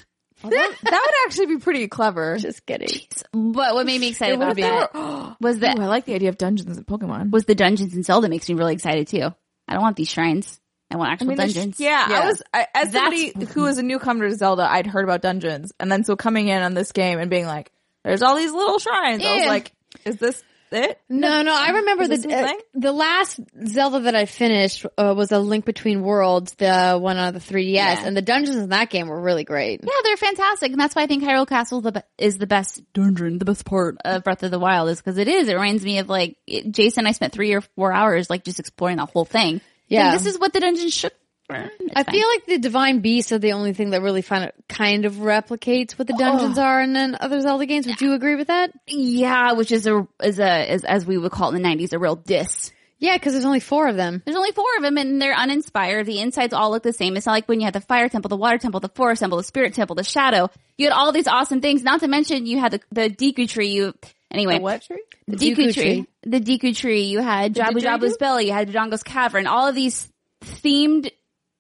[0.43, 2.37] that would actually be pretty clever.
[2.39, 3.01] Just kidding.
[3.33, 6.05] But what made me excited about if they that were- was Ooh, that I like
[6.07, 7.31] the idea of dungeons in Pokemon.
[7.31, 9.35] was the dungeons in Zelda makes me really excited too.
[9.69, 10.61] I don't want these shrines.
[10.91, 11.81] I want I actual mean, dungeons.
[11.81, 12.21] Yeah, Yeah.
[12.21, 12.93] I was I, as That's-
[13.33, 14.71] somebody who was a newcomer to Zelda.
[14.71, 17.71] I'd heard about dungeons, and then so coming in on this game and being like,
[18.05, 19.73] "There's all these little shrines." I was like,
[20.05, 22.59] "Is this it?" No, no, I remember the this the uh, thing?
[22.75, 27.33] the last Zelda that I finished uh, was a Link Between Worlds, the one on
[27.33, 28.05] the 3DS, Yeah.
[28.05, 29.81] and the dungeons in that game were really great.
[29.83, 32.83] Yeah, they're fantastic, and that's why I think Hyrule Castle the be- is the best
[32.93, 35.49] dungeon, the best part of Breath of the Wild is because it is.
[35.49, 37.07] It reminds me of like it, Jason.
[37.07, 39.61] I spent three or four hours like just exploring the whole thing.
[39.87, 40.11] Yeah.
[40.11, 41.13] And this is what the dungeon should.
[41.51, 42.15] Mm, it's I fine.
[42.15, 45.15] feel like the Divine Beasts are the only thing that really kind of, kind of
[45.17, 47.87] replicates what the dungeons are in then other Zelda games.
[47.87, 48.73] Would you agree with that?
[48.87, 51.93] yeah, which is a is a is as we would call it in the nineties
[51.93, 52.73] a real diss.
[52.99, 54.23] Yeah, because there's only four of them.
[54.25, 56.07] There's only four of them, and they're uninspired.
[56.07, 57.17] The insides all look the same.
[57.17, 59.37] It's not like when you had the fire temple, the water temple, the forest temple,
[59.37, 60.49] the spirit temple, the shadow.
[60.79, 61.83] You had all these awesome things.
[61.83, 63.69] Not to mention you had the the Deku tree.
[63.69, 63.93] You
[64.31, 64.57] anyway.
[64.57, 65.03] The what tree?
[65.29, 65.73] The Deku Deku, tree.
[65.73, 66.07] tree.
[66.23, 67.03] The Deku tree.
[67.03, 68.47] You had Jabu Jabu's belly.
[68.47, 69.47] You had Dodongo's cavern.
[69.47, 70.09] All of these
[70.43, 71.11] themed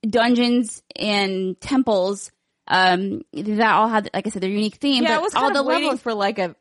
[0.06, 2.30] dungeons and temples
[2.66, 5.02] um that all had like I said their unique theme.
[5.02, 6.00] Yeah, but I was all kind the of waiting levels.
[6.02, 6.56] for like a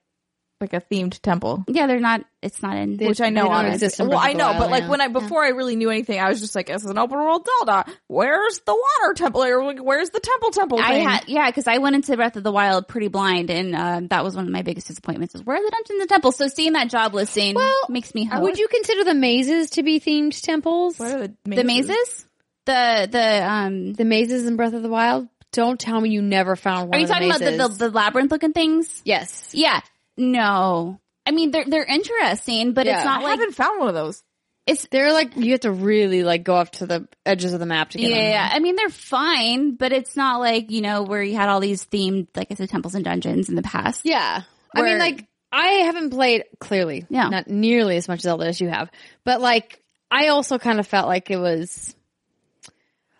[0.63, 1.63] like a themed temple.
[1.67, 2.23] Yeah, they're not.
[2.41, 2.97] It's not in.
[2.97, 4.89] Which I know don't exist Well, I know, but like yeah.
[4.89, 7.17] when I before I really knew anything, I was just like, "This is an open
[7.17, 7.85] world Zelda.
[8.07, 9.43] Where's the water temple?
[9.43, 12.37] Or like, where's the temple temple I thing?" had yeah, because I went into Breath
[12.37, 15.35] of the Wild pretty blind, and um, that was one of my biggest disappointments.
[15.35, 16.37] Is where are the dungeons and temples?
[16.37, 18.23] So seeing that job listing Well, makes me.
[18.25, 18.43] Hope.
[18.43, 20.97] Would you consider the mazes to be themed temples?
[20.97, 22.25] What are the the mazes?
[22.65, 23.93] The the um.
[23.93, 25.27] The mazes in Breath of the Wild?
[25.51, 27.87] Don't tell me you never found one Are you of the talking about the, the
[27.87, 29.01] the labyrinth looking things?
[29.05, 29.51] Yes.
[29.53, 29.81] Yeah.
[30.17, 30.99] No.
[31.25, 32.97] I mean, they're they're interesting, but Yeah.
[32.97, 34.23] it's not I like haven't found one of those.
[34.65, 34.87] it's.
[34.91, 37.91] They're like, you have to really like go up to the edges of the map
[37.91, 38.25] to get Yeah, them.
[38.25, 41.59] yeah, I mean they're fine, but it's not like you know where you had all
[41.59, 44.01] these themed, like I said, temples and dungeons in the past.
[44.05, 44.41] Yeah.
[44.75, 47.29] I mean, like, I haven't played clearly, Yeah.
[47.29, 48.89] not nearly as much Zelda as you have,
[49.23, 49.79] but like,
[50.09, 51.93] I also kind of felt like it was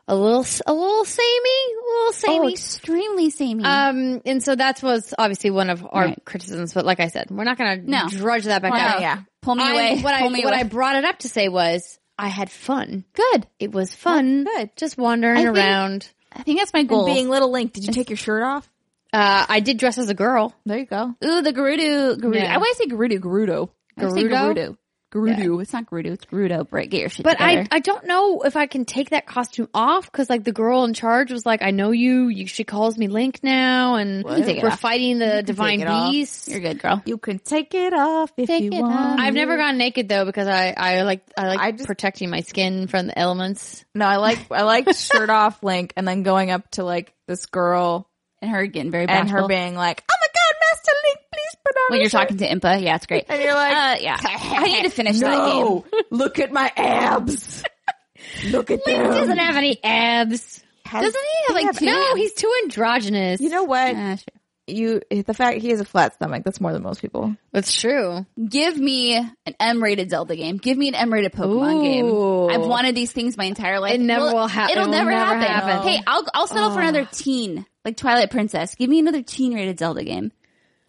[0.08, 2.52] a little, a little samey, a little Oh, samey.
[2.54, 3.64] extremely samey.
[3.64, 6.26] um, and so that was obviously one of our Right.
[6.26, 8.08] criticisms, but like I said, we're not going to No.
[8.10, 9.02] drudge that back Well, out.
[9.02, 9.20] Yeah.
[9.42, 10.02] Pull me I- away.
[10.02, 10.60] What, I, me what away.
[10.60, 13.06] I brought it up to say was, I had fun.
[13.14, 13.48] Good.
[13.60, 14.44] It was fun.
[14.44, 14.72] good.
[14.76, 16.10] Just wandering I think- around.
[16.36, 17.06] I think that's my goal.
[17.06, 18.70] And being little Link, did you take your shirt off?
[19.14, 20.54] Uh, I did dress as a girl.
[20.66, 21.14] There you go.
[21.24, 22.18] Ooh, the Gerudo.
[22.18, 22.36] Gerudo.
[22.36, 22.54] Yeah.
[22.54, 23.20] I want to say Gerudo.
[23.20, 23.70] Gerudo.
[23.98, 24.78] I wanna say Gerudo?
[25.14, 25.38] Gerudo.
[25.38, 25.62] Gerudo.
[25.62, 26.08] It's not Gerudo.
[26.14, 26.68] It's Gerudo.
[26.72, 26.90] Right.
[26.90, 27.68] Get your shit But together.
[27.72, 30.84] I, I don't know if I can take that costume off because like the girl
[30.86, 32.28] in charge was like, I know you.
[32.30, 34.80] you she calls me Link now, and can take it we're off.
[34.80, 36.12] fighting the divine it off.
[36.12, 36.48] beast.
[36.48, 37.02] You're good, girl.
[37.06, 38.94] You can take it off if Take you want.
[38.94, 39.20] off.
[39.20, 42.42] I've never gone naked though because I, I like I like I just- protecting my
[42.42, 43.86] skin from the elements.
[43.96, 47.46] No, I like I like shirt off Link and then going up to like this
[47.46, 48.10] girl
[48.42, 50.28] And her getting very and her being like, "Oh my
[50.74, 52.82] god, Master Link, please put on." when you're talking to Impa.
[52.84, 53.26] Yeah, it's great.
[53.30, 54.18] and you're like, Uh, yeah.
[54.24, 55.84] I need to finish that game.
[56.12, 57.64] Look at my abs.
[58.50, 60.64] look at Link them." doesn't have any abs.
[60.86, 61.86] Has- Doesn't he have like have two?
[61.86, 63.42] No, he's too androgynous.
[63.42, 63.96] You know what?
[63.96, 64.26] Uh, sure.
[64.66, 66.44] You the fact he has a flat stomach.
[66.46, 67.36] That's more than most people.
[67.52, 68.26] That's true.
[68.48, 70.56] Give me an M-rated Zelda game.
[70.56, 72.48] Give me an M-rated Pokemon Ooh.
[72.50, 72.62] game.
[72.62, 73.96] I've wanted these things my entire life.
[73.96, 75.42] It never will hap- It'll it will never, never happen.
[75.74, 75.88] happen.
[75.90, 78.76] Hey, I'll I'll settle for another teen, like Twilight Princess.
[78.76, 80.32] Give me another teen-rated Zelda game.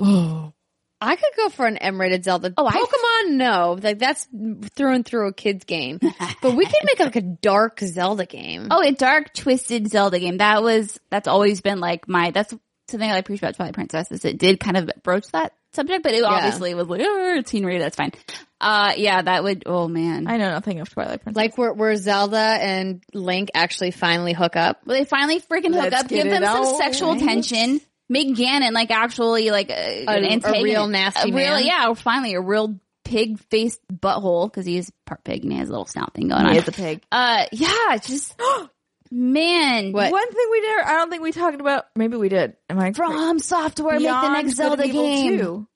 [1.00, 2.54] I could go for an M-rated Zelda.
[2.56, 4.26] Oh, I- Pokemon, no, like that's
[4.74, 5.98] through and through a kid's game.
[6.42, 8.68] but we could make like a dark Zelda game.
[8.70, 10.38] Oh, a dark, twisted Zelda game.
[10.38, 12.30] That was that's always been like my.
[12.30, 12.54] That's
[12.88, 16.12] something I appreciate about Twilight Princess is it did kind of broach that subject, but
[16.12, 17.82] it obviously was like oh, teen rated.
[17.82, 18.12] That's fine.
[18.60, 19.64] Uh, yeah, that would.
[19.66, 20.26] Oh man.
[20.26, 21.36] I know nothing of Twilight Princess.
[21.36, 24.86] Like where, where Zelda and Link actually finally hook up.
[24.86, 26.08] Will they finally freaking hook Let's up?
[26.08, 27.20] Give them it some sexual right?
[27.20, 27.80] tension.
[28.08, 31.64] Make Ganon like actually like a, an a real nasty a real, man.
[31.64, 35.68] Yeah, finally a real pig faced butthole because he is part pig and he has
[35.68, 36.52] a little snout thing going on.
[36.52, 37.02] he is a pig.
[37.10, 38.38] Uh, yeah, just
[39.10, 39.92] man.
[39.92, 40.12] What?
[40.12, 41.86] One thing we did, I don't think we talked about.
[41.96, 42.56] Maybe we did.
[42.68, 45.38] Am I From Software, make the next Zelda game.
[45.38, 45.68] 2.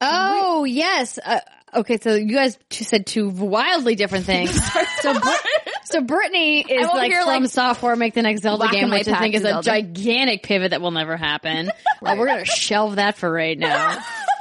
[0.00, 1.18] Oh yes.
[1.18, 1.40] Uh,
[1.74, 4.50] okay, so you guys two said two wildly different things.
[5.00, 5.40] so, Brit-
[5.84, 9.34] so Brittany is like from like, software make the next Zelda game, which I think
[9.34, 9.62] is a Zelda.
[9.62, 11.70] gigantic pivot that will never happen.
[12.00, 13.98] Well, uh, we're gonna shelve that for right now.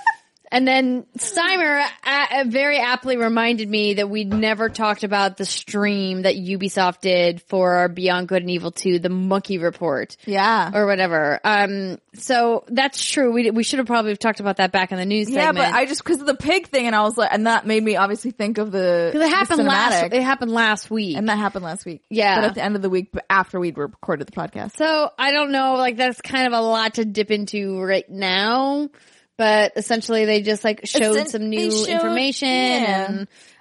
[0.51, 6.21] And then Steimer uh, very aptly reminded me that we'd never talked about the stream
[6.21, 10.71] that Ubisoft did for Beyond Good and Evil 2, the Monkey Report Yeah.
[10.73, 11.39] or whatever.
[11.43, 13.31] Um, so that's true.
[13.33, 15.71] We we should have probably talked about that back in the news Yeah, segment.
[15.71, 17.83] but I just because of the pig thing, and I was like, and that made
[17.83, 19.09] me obviously think of the.
[19.11, 20.13] Because it happened last.
[20.13, 21.17] It happened last week.
[21.17, 22.03] and that happened last week.
[22.09, 22.35] Yeah.
[22.39, 24.77] but at the end of the week, but after we'd recorded the podcast.
[24.77, 25.75] so I don't know.
[25.75, 28.89] Like that's kind of a lot to dip into right now.
[29.37, 32.47] But essentially, they just like showed Essen- some new showed- information.
[32.47, 33.05] yeah.
[33.11, 33.19] And,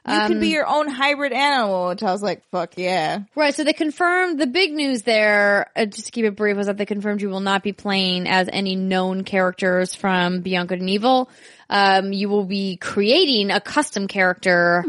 [0.09, 3.21] You could um, be your own hybrid animal, which I was like, fuck yeah.
[3.35, 3.55] Right.
[3.55, 6.77] So they confirmed the big news there, uh, just to keep it brief, was that
[6.79, 10.89] they confirmed you will not be playing as any known characters from Beyond Good and
[10.89, 11.29] Evil.
[11.69, 14.85] Um, you will be creating a custom character,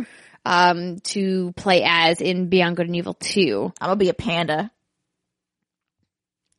[0.45, 3.73] um, to play as in Beyond Good and Evil 2.
[3.81, 4.72] I'm gonna be a panda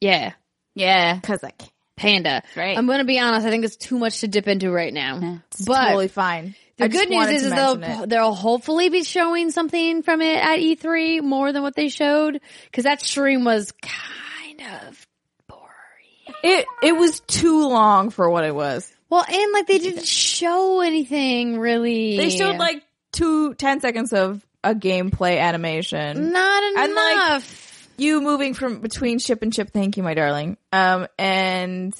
[0.00, 0.32] Yeah.
[0.74, 1.14] Yeah.
[1.14, 1.68] because I can.
[1.98, 2.42] Panda.
[2.56, 2.76] Right.
[2.78, 3.46] I'm going to be honest.
[3.46, 5.18] I think it's too much to dip into right now.
[5.20, 5.38] Yeah.
[5.50, 6.54] It's But totally fine.
[6.76, 8.08] the I good news is, is they'll, it.
[8.08, 12.40] they'll hopefully be showing something from it at E3 more than what they showed.
[12.72, 15.06] Cause that stream was kind of
[15.48, 16.34] boring.
[16.42, 18.90] It it was too long for what it was.
[19.10, 22.16] Well, and like they didn't show anything really.
[22.16, 26.32] They showed like two ten seconds of a gameplay animation.
[26.32, 27.67] not And, like, enough.
[27.98, 29.70] You moving from between ship and ship.
[29.72, 30.56] Thank you, my darling.
[30.72, 31.94] Um, and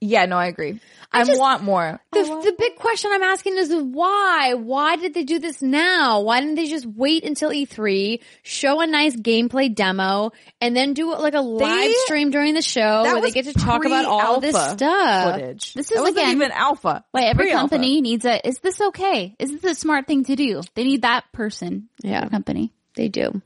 [0.00, 0.80] Yeah, no, I agree.
[1.12, 2.00] I, just- want more.
[2.12, 4.54] The, the big question I'm asking is why?
[4.54, 6.20] Why did they do this now?
[6.20, 10.30] Why didn't they just wait until E3, show a nice gameplay demo,
[10.60, 13.84] and then do like a live stream during the show where they get to talk
[13.84, 15.34] about all this stuff?
[15.34, 15.74] Footage.
[15.74, 17.04] This is wasn't again, even alpha.
[17.10, 17.60] Why every Pre-alpha.
[17.70, 19.34] company needs a, is this okay?
[19.38, 20.62] Is this a smart thing to do?
[20.74, 21.88] They need that person.
[22.02, 22.28] Yeah.
[22.28, 22.72] Company.
[22.94, 23.40] They do.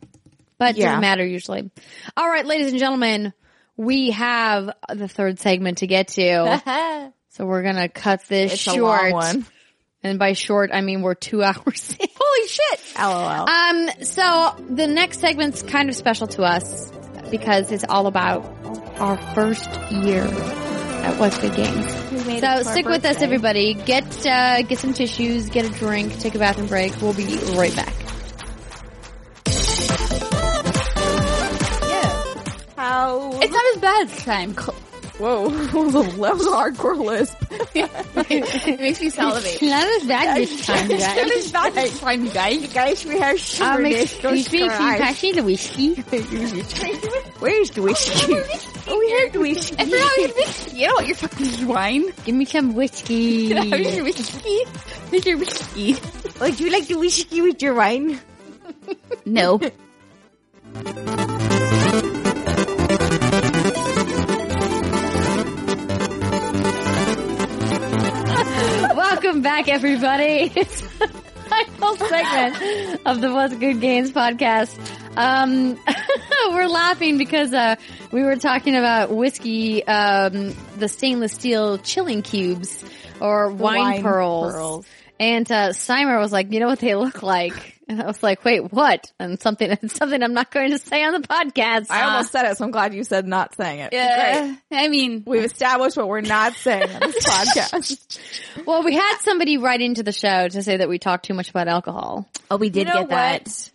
[0.59, 0.87] But it Yeah.
[0.87, 1.71] doesn't matter usually.
[2.17, 3.33] All right, ladies and gentlemen,
[3.77, 6.63] we have the third segment to get to.
[7.31, 8.77] so we're going to cut this It's short.
[9.01, 9.47] a long one.
[10.05, 12.09] And by short, I mean we're two hours in.
[12.15, 12.81] Holy shit!
[12.99, 13.49] LOL.
[13.49, 16.93] Um, so the next segment's kind of special to us
[17.31, 18.45] because it's all about
[19.01, 22.41] our first year at What's Good Games.
[22.41, 23.73] So stick with us, everybody.
[23.75, 26.95] Get uh, get some tissues, get a drink, take a bathroom break.
[27.01, 27.95] We'll be right back.
[32.85, 33.31] How?
[33.41, 34.53] It's not as bad this time.
[35.17, 37.35] Whoa, that was a, that was a hardcore lisp.
[37.75, 39.63] it makes me salivate.
[39.63, 41.01] Not as bad this time, guys.
[41.01, 42.75] Not as bad this time, guys.
[42.75, 45.95] Guys, we have sugar Um, excuse me, can you pass me the whiskey?
[45.95, 48.35] Where's the whiskey?
[48.87, 49.77] oh, we have the whiskey.
[49.79, 50.77] I forgot we had whiskey.
[50.77, 51.07] You know what?
[51.07, 52.05] you're fucking wine.
[52.27, 53.55] Give me some whiskey.
[53.55, 54.65] Here's your whiskey.
[55.11, 55.97] Here's your whiskey.
[56.39, 58.21] Would you like the whiskey with your wine?
[59.25, 59.59] No.
[69.25, 70.53] Welcome back, everybody.
[70.55, 71.09] It's the
[71.49, 74.79] final segment of the What's Good Games podcast.
[75.17, 75.81] Um,
[76.51, 77.77] we're laughing because uh,
[78.13, 82.85] we were talking about whiskey, um, the stainless steel chilling cubes
[83.19, 84.53] or wine, wine pearls.
[84.53, 84.87] pearls.
[85.19, 88.45] And uh, Steimer was like, "You know what they look like?" And I was like,
[88.45, 91.87] "Wait, what?" And something, and something I'm not going to say on the podcast.
[91.91, 92.39] I almost ah.
[92.41, 93.91] said it, so I'm glad you said not saying it.
[93.91, 94.01] Great.
[94.01, 94.57] Yeah.
[94.73, 98.65] I mean, We've established what we're not saying on this podcast.
[98.67, 101.51] well, we had somebody write into the show to say that we talk too much
[101.51, 102.29] about alcohol.
[102.51, 103.43] oh, we did You know get that.
[103.43, 103.71] what?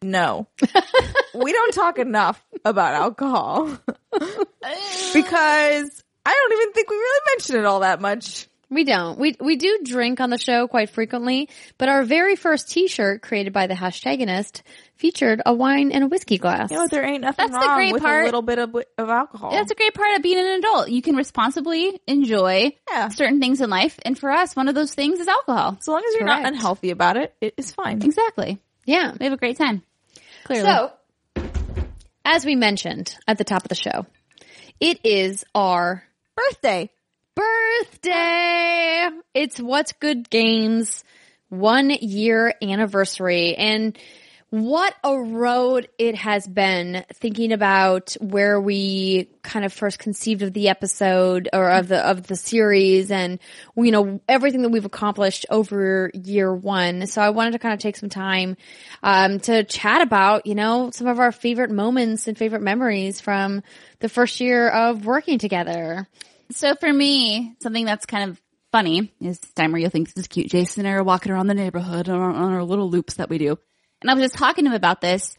[0.00, 0.46] No.
[1.34, 3.76] we don't talk enough about alcohol.
[4.12, 8.46] because I don't even think we really mention it all that much.
[8.70, 9.18] We don't.
[9.18, 13.54] We we do drink on the show quite frequently, but our very first T-shirt created
[13.54, 14.60] by the hashtagonist
[14.96, 16.70] featured a wine and a whiskey glass.
[16.70, 18.22] You know, there ain't nothing That's the wrong great with part.
[18.22, 19.52] a little bit of, of alcohol.
[19.52, 20.90] That's a great part of being an adult.
[20.90, 23.08] You can responsibly enjoy Yeah.
[23.08, 23.98] certain things in life.
[24.04, 25.76] And for us, one of those things is alcohol.
[25.80, 28.02] as long as you're not unhealthy about it, it is fine.
[28.02, 28.58] Exactly.
[28.84, 29.14] yeah.
[29.18, 29.82] We have a great time.
[30.44, 30.66] Clearly.
[30.68, 30.92] So,
[32.24, 34.04] as we mentioned at the top of the show,
[34.78, 36.04] it is our
[36.36, 36.90] Birthday.
[37.38, 39.08] Birthday.
[39.34, 41.04] It's What's Good Games
[41.48, 43.54] one year anniversary.
[43.54, 43.96] And
[44.50, 50.52] what a road it has been thinking about where we kind of first conceived of
[50.54, 53.38] the episode or of the of the series and
[53.76, 57.80] you know everything that we've accomplished over year 1 so I wanted to kind of
[57.80, 58.56] take some time
[59.02, 63.62] um to chat about you know some of our favorite moments and favorite memories from
[63.98, 66.08] the first year of working together
[66.50, 68.40] So for me, something that's kind of
[68.72, 70.50] funny is Steimer, you'll think this is cute.
[70.50, 73.30] Jason and I are walking around the neighborhood on our, on our little loops that
[73.30, 73.58] we do.
[74.00, 75.36] And I was just talking to him about this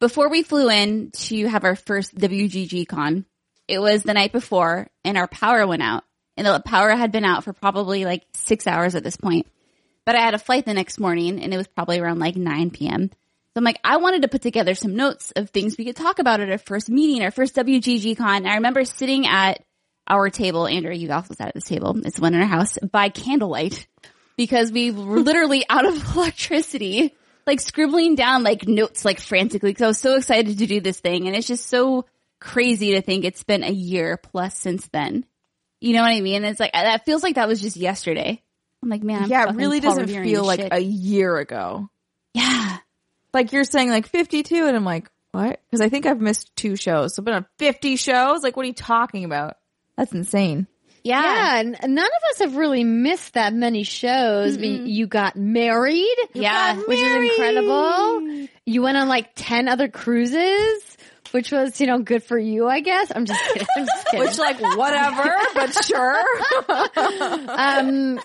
[0.00, 3.24] before we flew in to have our first WGG con.
[3.68, 6.04] It was the night before and our power went out
[6.36, 9.46] and the power had been out for probably like six hours at this point.
[10.04, 12.70] But I had a flight the next morning and it was probably around like 9
[12.70, 13.08] p.m.
[13.08, 16.18] So I'm like, I wanted to put together some notes of things we could talk
[16.18, 18.36] about at our first meeting, our first WGG con.
[18.38, 19.62] And I remember sitting at
[20.12, 21.98] our table, Andrew, you also sat at this table.
[22.04, 23.86] It's one in our house by candlelight
[24.36, 27.14] because we were literally out of electricity,
[27.46, 31.00] like scribbling down like notes like frantically because I was so excited to do this
[31.00, 31.26] thing.
[31.26, 32.04] And it's just so
[32.40, 35.24] crazy to think it's been a year plus since then.
[35.80, 36.44] You know what I mean?
[36.44, 38.42] It's like, that feels like that was just yesterday.
[38.82, 40.72] I'm like, man, I'm yeah, it really doesn't feel like shit.
[40.72, 41.88] a year ago.
[42.34, 42.78] yeah.
[43.32, 45.58] Like you're saying like 52 and I'm like, what?
[45.70, 47.14] Cause I think I've missed two shows.
[47.14, 48.42] So I've been on 50 shows.
[48.42, 49.56] Like what are you talking about?
[49.96, 50.66] That's insane.
[51.04, 51.20] Yeah.
[51.20, 54.56] Yeah, n- none of us have really missed that many shows.
[54.56, 56.76] I mean, you got married, Yeah.
[56.76, 58.46] which is incredible.
[58.66, 60.96] You went on like ten other cruises,
[61.32, 63.10] which was you know good for you, I guess.
[63.12, 63.66] I'm just kidding.
[63.76, 64.26] I'm just kidding.
[64.26, 66.20] Which like whatever, but sure.
[67.48, 68.20] um,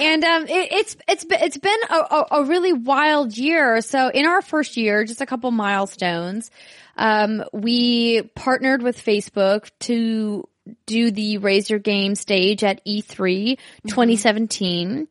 [0.00, 3.80] and um, it, it's it's been it's been a, a, a really wild year.
[3.80, 6.50] So in our first year, just a couple milestones.
[6.96, 10.48] Um, we partnered with Facebook to
[10.86, 15.08] do the Raise Your Game stage at E E3 2017.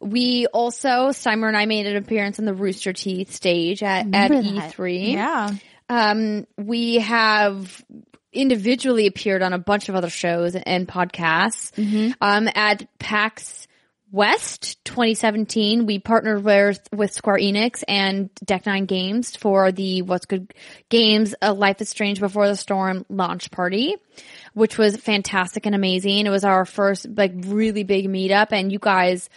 [0.00, 4.30] We also, Steimer and I made an appearance on the Rooster Teeth stage at, at
[4.30, 4.30] that.
[4.30, 5.12] E3.
[5.12, 5.50] yeah.
[5.90, 7.84] Um, we have
[8.32, 11.72] individually appeared on a bunch of other shows and podcasts.
[12.20, 13.66] Um, at PAX
[14.12, 20.26] West 2017, we partnered with, with Square Enix and Deck Nine Games for the What's
[20.26, 20.52] Good
[20.88, 23.94] Games, A Life is Strange Before the Storm launch party,
[24.52, 26.26] which was fantastic and amazing.
[26.26, 29.30] It was our first like really big meetup and you guys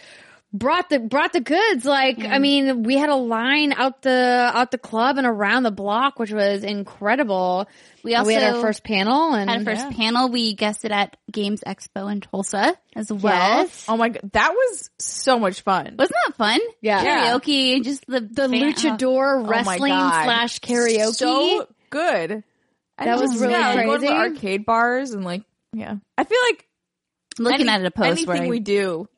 [0.56, 2.40] brought the brought the goods like i mm.
[2.40, 6.30] mean we had a line out the out the club and around the block which
[6.30, 7.66] was incredible
[8.04, 11.16] We we had also our first panel and At a first panel, we guested at
[11.32, 13.62] Games Expo in Tulsa as well.
[13.62, 13.86] Yes.
[13.88, 15.96] Oh my god, that was so much fun.
[15.98, 16.60] Wasn't that fun?
[16.82, 17.02] Yeah.
[17.02, 20.24] Karaoke, just the the fan- uh, luchador Oh wrestling God.
[20.24, 22.44] slash karaoke So good.
[22.98, 25.96] I That was just- really yeah, like, going to the arcade bars and like, yeah.
[26.16, 26.68] I feel like
[27.38, 29.08] Looking any- at it a post anything where I- we do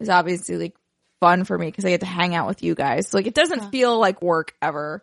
[0.00, 0.76] is obviously like
[1.20, 3.08] fun for me because I get to hang out with you guys.
[3.08, 5.02] So, like, it doesn't feel like work ever.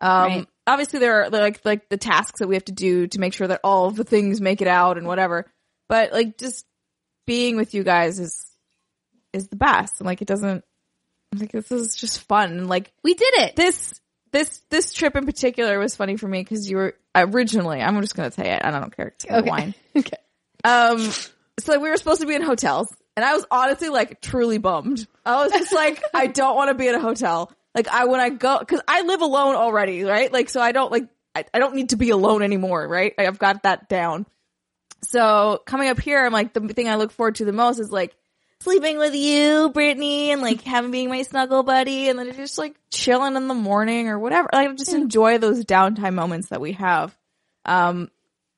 [0.00, 0.48] Um, Right.
[0.66, 3.46] obviously there are like like the tasks that we have to do to make sure
[3.46, 5.50] that all of the things make it out and whatever.
[5.88, 6.66] But like just
[7.26, 8.44] being with you guys is
[9.32, 10.00] is the best.
[10.00, 10.64] And like it doesn't
[11.32, 12.50] I'm like this is just fun.
[12.52, 13.56] And like we did it.
[13.56, 13.94] this
[14.32, 18.16] this this trip in particular was funny for me because you were originally I'm just
[18.16, 19.48] gonna say it I don't care it's Okay.
[19.48, 19.74] wine.
[19.96, 20.16] okay
[20.64, 20.98] Um,
[21.60, 25.06] so we were supposed to be in hotels, and I was honestly like truly bummed.
[25.24, 27.52] I was just like, I don't want to be in a hotel.
[27.74, 30.32] Like I when I go because I live alone already, right?
[30.32, 33.12] Like so I don't like I, I don't need to be alone anymore, right?
[33.18, 34.26] I've got that down.
[35.02, 37.90] So coming up here, I'm like the thing I look forward to the most is
[37.90, 38.14] like
[38.60, 42.76] sleeping with you, Brittany, and like having being my snuggle buddy, and then just like
[42.90, 44.48] chilling in the morning or whatever.
[44.52, 47.16] Like just enjoy those downtime moments that we have.
[47.64, 48.10] Um,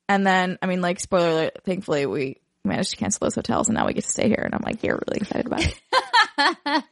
[0.07, 3.75] and then I mean, like spoiler alert, thankfully we managed to cancel those hotels, and
[3.75, 5.73] now we get to stay here, and I'm like, you're really excited about it.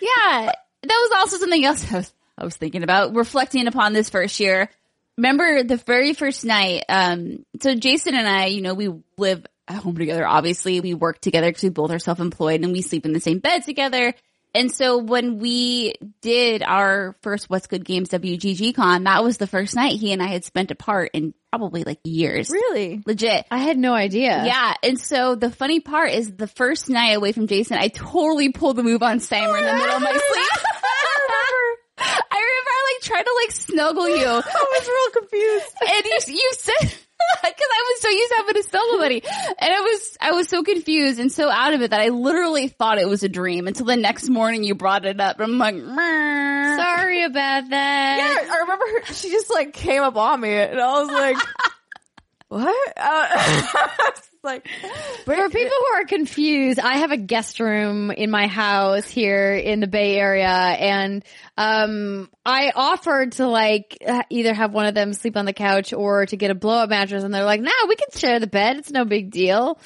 [0.00, 0.52] Yeah,
[0.82, 4.40] that was also something else I was, I was thinking about reflecting upon this first
[4.40, 4.68] year.
[5.16, 6.84] Remember the very first night?
[6.88, 10.26] Um, so Jason and I, you know, we live at home together.
[10.26, 13.38] Obviously, we work together because we both are self-employed and we sleep in the same
[13.38, 14.14] bed together.
[14.54, 19.46] And so when we did our first What's Good Games WGG Con, that was the
[19.46, 22.50] first night he and I had spent apart in probably like years.
[22.50, 23.02] really?
[23.06, 23.44] Legit.
[23.50, 27.32] i had no idea Yeah, and so the funny part is the first night away
[27.32, 30.64] from Jason, I totally pulled the move on Steimer in the middle of my sleep.
[32.02, 34.34] I remember I like tried to like snuggle you, I
[34.80, 35.76] was real confused.
[35.86, 36.94] and you you said
[37.42, 39.22] because I was so used to having a snuggle buddy,
[39.58, 42.68] and I was I was so confused and so out of it that I literally
[42.68, 45.40] thought it was a dream until the next morning you brought it up.
[45.40, 50.02] And I'm like, "Meh." sorry about that Yeah, I remember her, she just like came
[50.02, 51.36] up on me, and I was like,
[52.48, 52.88] what?
[52.96, 54.66] Uh, I was like,
[55.24, 59.80] For people who are confused, I have a guest room in my house here in
[59.80, 61.24] the Bay Area and,
[61.56, 65.92] um, I offered to like uh, either have one of them sleep on the couch
[65.92, 68.46] or to get a blow up mattress and they're like, no, we can share the
[68.46, 68.76] bed.
[68.78, 69.78] It's no big deal.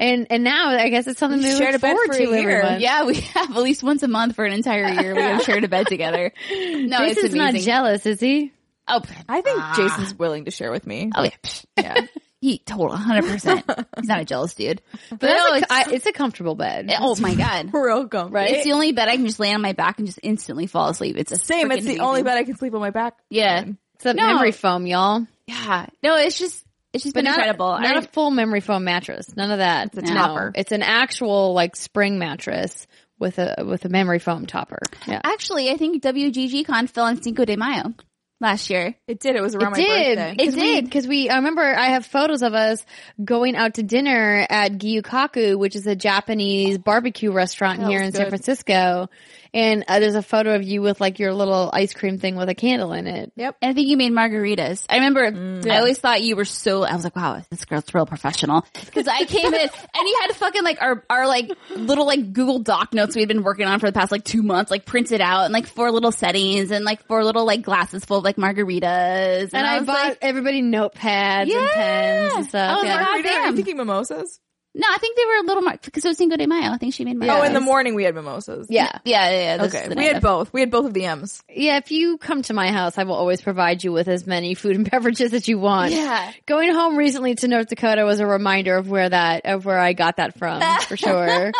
[0.00, 2.14] And, and now I guess it's something We to shared look a bed forward for
[2.14, 2.50] a to year.
[2.60, 2.80] everyone.
[2.80, 5.14] Yeah, we have at least once a month for an entire year.
[5.14, 6.32] We have shared a bed together.
[6.50, 8.52] No, it's Jason's not jealous, is he?
[8.88, 11.12] oh, I think Jason's willing to share with me.
[11.14, 11.30] oh yeah.
[11.76, 12.06] Yeah.
[12.40, 13.86] He total 100%.
[13.98, 14.80] He's not a jealous dude.
[15.10, 16.90] But But no, it's, it's, a, I, it's a comfortable bed.
[16.98, 17.70] oh my God.
[17.74, 18.30] Real gum.
[18.32, 18.50] Right?
[18.50, 20.88] It's the only bed I can just lay on my back and just instantly fall
[20.88, 21.16] asleep.
[21.18, 21.70] It's a Same.
[21.70, 23.14] It's freaking the only bed I can sleep on my back.
[23.28, 23.64] Yeah.
[23.96, 24.26] It's a No.
[24.26, 25.26] memory foam, y'all.
[25.46, 25.86] Yeah.
[26.02, 26.64] No, it's just,
[26.94, 27.78] it's just But been not, incredible.
[27.78, 29.36] not I- a full memory foam mattress.
[29.36, 29.88] None of that.
[29.94, 30.52] It's a topper.
[30.54, 32.86] It's an actual like spring mattress
[33.18, 34.78] with a with a memory foam topper.
[35.06, 35.20] Yeah.
[35.22, 37.92] actually, I think WGG Con fell on Cinco de Mayo
[38.40, 38.94] last year.
[39.06, 39.36] It did.
[39.36, 40.18] It was around It my did.
[40.18, 40.42] birthday.
[40.44, 41.28] It did because we.
[41.28, 42.84] I remember I have photos of us
[43.22, 48.28] going out to dinner at Gyukaku, which is a Japanese barbecue restaurant here in San.
[48.28, 49.08] Francisco.
[49.52, 52.48] And uh, there's a photo of you with like your little ice cream thing with
[52.48, 53.32] a candle in it.
[53.36, 53.56] Yep.
[53.60, 54.84] And I think you made margaritas.
[54.88, 55.70] I remember, Mm.
[55.70, 58.62] I always thought you were so, I was like, wow, this girl's real professional.
[58.94, 59.60] Cause I came in
[59.94, 63.28] and you had fucking like our, our like little like Google Doc notes we had
[63.28, 65.90] been working on for the past like two months, like printed out and like four
[65.90, 69.50] little settings and like four little like glasses full of like margaritas.
[69.52, 72.70] And, I, was bought like, everybody notepads and pens and stuff.
[72.70, 72.96] I was yeah.
[72.96, 73.56] like, Margarita, Are you damn.
[73.56, 74.40] thinking mimosas?
[74.74, 76.70] No, I think they were a little more, cause it was Cinco de Mayo.
[76.70, 77.40] I think she made margaritas.
[77.40, 78.68] Oh, in the morning we had mimosas.
[78.70, 78.98] yeah.
[79.04, 79.64] Yeah, yeah, yeah.
[79.64, 79.88] Okay.
[79.94, 80.52] We had of- both.
[80.52, 81.42] We had both of the M's.
[81.48, 84.54] Yeah, if you come to my house, I will always provide you with as many
[84.54, 85.92] food and beverages as you want.
[85.92, 86.32] Yeah.
[86.46, 89.92] Going home recently to North Dakota was a reminder of where that, of where I
[89.92, 91.50] got that from, for sure.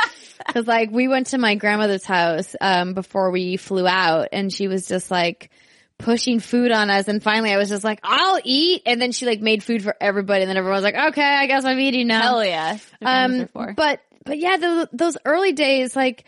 [0.53, 4.69] Cause like we went to my grandmother's house, um, before we flew out and she
[4.69, 5.51] was just like,
[6.01, 9.27] pushing food on us and finally I was just like, I'll eat and then she
[9.27, 12.07] like made food for everybody and then everyone was like, okay, I guess I'm eating
[12.07, 12.23] now.
[12.23, 12.79] Hell yeah.
[13.03, 16.25] Um, but but yeah, the, those early days, like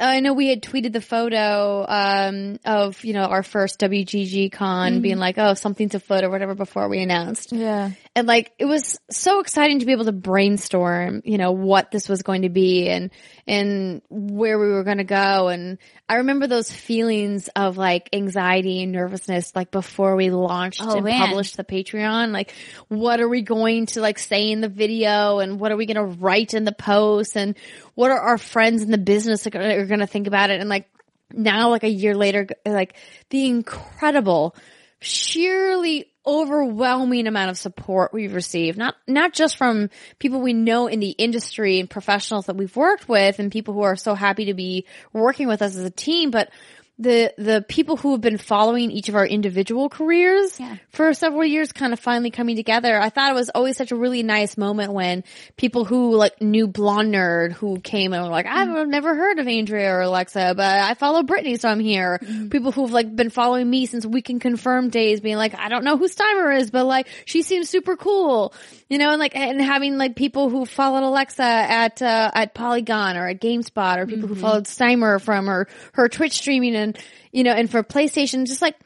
[0.00, 5.02] I know we had tweeted the photo um, of you know our first WGG con
[5.02, 7.90] being like, oh, something's afoot or whatever before we announced, Yeah.
[8.16, 12.08] And like it was so exciting to be able to brainstorm, you know, what this
[12.08, 13.10] was going to be and
[13.46, 15.48] and where we were going to go.
[15.48, 15.76] And
[16.08, 21.04] I remember those feelings of like anxiety and nervousness, like before we launched Oh, and
[21.04, 21.28] man.
[21.28, 22.32] published the Patreon.
[22.32, 22.54] Like,
[22.88, 25.96] what are we going to like say in the video, and what are we going
[25.96, 27.54] to write in the post, and
[27.94, 30.88] what are our friends in the business are going to think about it, and like
[31.30, 32.94] now, like a year later, like
[33.28, 34.56] the incredible,
[35.00, 41.00] sheerly overwhelming amount of support we've received, not, not just from people we know in
[41.00, 44.54] the industry and professionals that we've worked with and people who are so happy to
[44.54, 46.50] be working with us as a team, but
[46.98, 50.76] the, the people who have been following each of our individual careers Yeah.
[50.88, 52.98] for several years kind of finally coming together.
[52.98, 55.22] I thought it was always such a really nice moment when
[55.58, 58.90] people who like knew Blonde Nerd who came and were like, I've mm-hmm.
[58.90, 62.18] never heard of Andrea or Alexa, but I follow Brittany, so I'm here.
[62.22, 62.48] Mm-hmm.
[62.48, 65.84] People who've like been following me since we can confirm days being like, I don't
[65.84, 68.54] know who Steimer is, but like she seems super cool,
[68.88, 73.18] you know, and like, and having like people who followed Alexa at, uh, at Polygon
[73.18, 74.42] or at GameSpot or people who mm-hmm.
[74.42, 76.85] followed Steimer from her, her Twitch streaming and,
[77.32, 78.76] you know, and for PlayStation, just like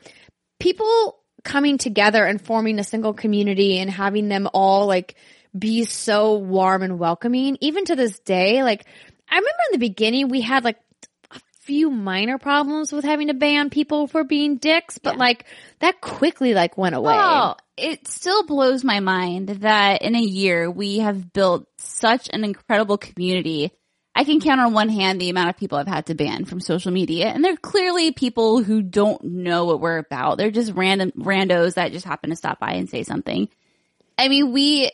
[0.58, 5.16] people coming together and forming a single community and having them all like
[5.58, 8.62] be so warm and welcoming, even to this day.
[8.62, 8.86] Like,
[9.28, 10.78] I remember in the beginning we had like
[11.30, 15.46] a few minor problems with having to ban people for being dicks, but like
[15.80, 17.14] that quickly like went away.
[17.14, 22.44] Well, it still blows my mind that in a year we have built such an
[22.44, 23.72] incredible community.
[24.14, 26.60] I can count on one hand the amount of people I've had to ban from
[26.60, 30.36] social media, and they're clearly people who don't know what we're about.
[30.36, 33.48] They're just random randos that just happen to stop by and say something.
[34.18, 34.90] I mean, we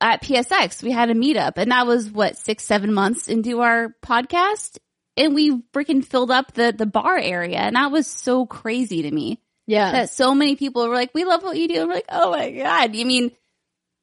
[0.00, 3.94] at PSX we had a meetup, and that was what six, seven months into our
[4.02, 4.78] podcast,
[5.16, 9.10] and we freaking filled up the the bar area, and that was so crazy to
[9.10, 9.92] me yeah.
[9.92, 11.80] that so many people were like, we love what you do.
[11.80, 12.94] And we're like, oh my God.
[12.94, 13.32] You mean,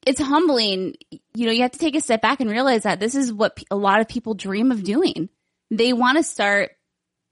[0.06, 0.94] it's humbling.
[1.34, 3.62] You know, you have to take a step back and realize that this is what
[3.70, 5.28] a lot of people dream of doing.
[5.70, 6.72] They want to start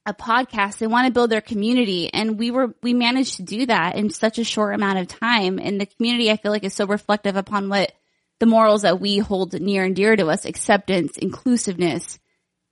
[0.06, 0.78] a podcast.
[0.78, 2.12] They want to build their community.
[2.12, 5.58] And we were, we managed to do that in such a short amount of time.
[5.58, 7.92] And the community, I feel like is so reflective upon what
[8.40, 12.18] the morals that we hold near and dear to us, acceptance, inclusiveness.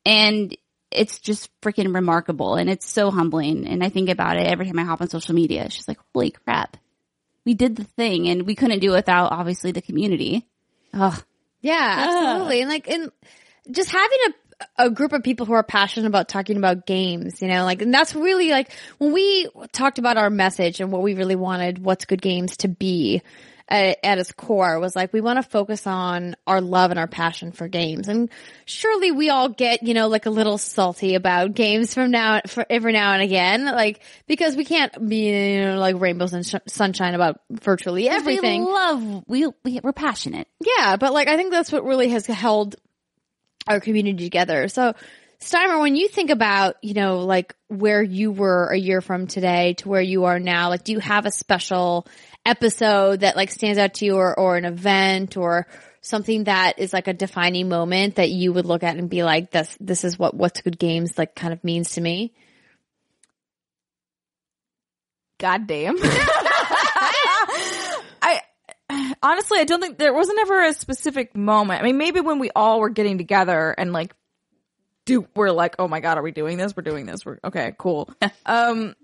[0.04, 0.56] And
[0.90, 3.66] it's just freaking remarkable and it's so humbling.
[3.66, 5.64] And I think about it every time I hop on social media.
[5.64, 6.76] It's just like, holy crap.
[7.44, 10.46] We did the thing and we couldn't do it without obviously the community.
[10.92, 11.22] Ugh.
[11.60, 12.60] Yeah, absolutely.
[12.62, 13.10] And like, and
[13.70, 17.48] just having a, a group of people who are passionate about talking about games, you
[17.48, 21.14] know, like, and that's really like when we talked about our message and what we
[21.14, 23.22] really wanted What's Good Games to be
[23.70, 27.06] at, at its core was like, we want to focus on our love and our
[27.06, 28.08] passion for games.
[28.08, 28.28] And
[28.64, 32.66] surely we all get, you know, like a little salty about games from now, for
[32.68, 36.56] every now and again, like, because we can't be, you know, like rainbows and sh-
[36.66, 38.64] sunshine about virtually everything.
[38.64, 40.48] We love, we, we, we're passionate.
[40.60, 42.76] Yeah, but like I think that's what really has held
[43.68, 44.68] our community together.
[44.68, 44.94] So
[45.40, 49.72] Steimer, when you think about, you know, like where you were a year from today
[49.74, 52.06] to where you are now, like do you have a special
[52.44, 55.66] episode that like stands out to you or, or an event or
[56.00, 59.50] something that is like a defining moment that you would look at and be like,
[59.50, 62.32] this, this is what what's good games like kind of means to me?
[65.38, 65.96] God damn.
[68.22, 68.40] I
[69.22, 71.80] honestly, I don't think there wasn't ever a specific moment.
[71.80, 74.14] I mean, maybe when we all were getting together and like,
[75.06, 76.76] do we're like, oh my god, are we doing this?
[76.76, 77.24] We're doing this.
[77.24, 78.10] We're okay, cool.
[78.46, 78.94] um,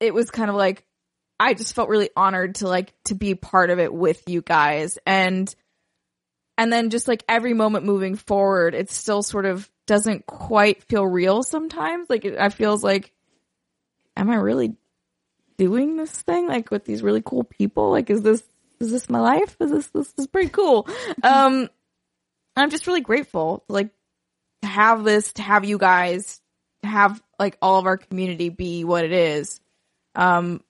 [0.00, 0.84] it was kind of like
[1.42, 4.96] I just felt really honored to like to be part of it with you guys,
[5.04, 5.52] and
[6.56, 11.04] and then just like every moment moving forward, it still sort of doesn't quite feel
[11.04, 12.08] real sometimes.
[12.08, 13.12] Like it, I feels like,
[14.16, 14.76] am I really
[15.56, 17.90] doing this thing like with these really cool people?
[17.90, 18.44] Like is this
[18.78, 19.56] is this my life?
[19.58, 20.88] Is this this is pretty cool.
[21.24, 21.68] Um
[22.54, 23.88] i'm just really grateful like
[24.60, 26.42] to have this to have you guys
[26.82, 29.60] to have like all of our community be what it is.
[30.14, 30.62] Um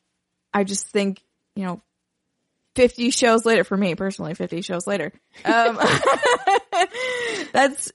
[0.53, 1.23] i just think
[1.55, 1.81] you know
[2.75, 5.13] 50 shows later for me personally 50 shows later
[5.45, 5.79] um
[7.53, 7.93] that's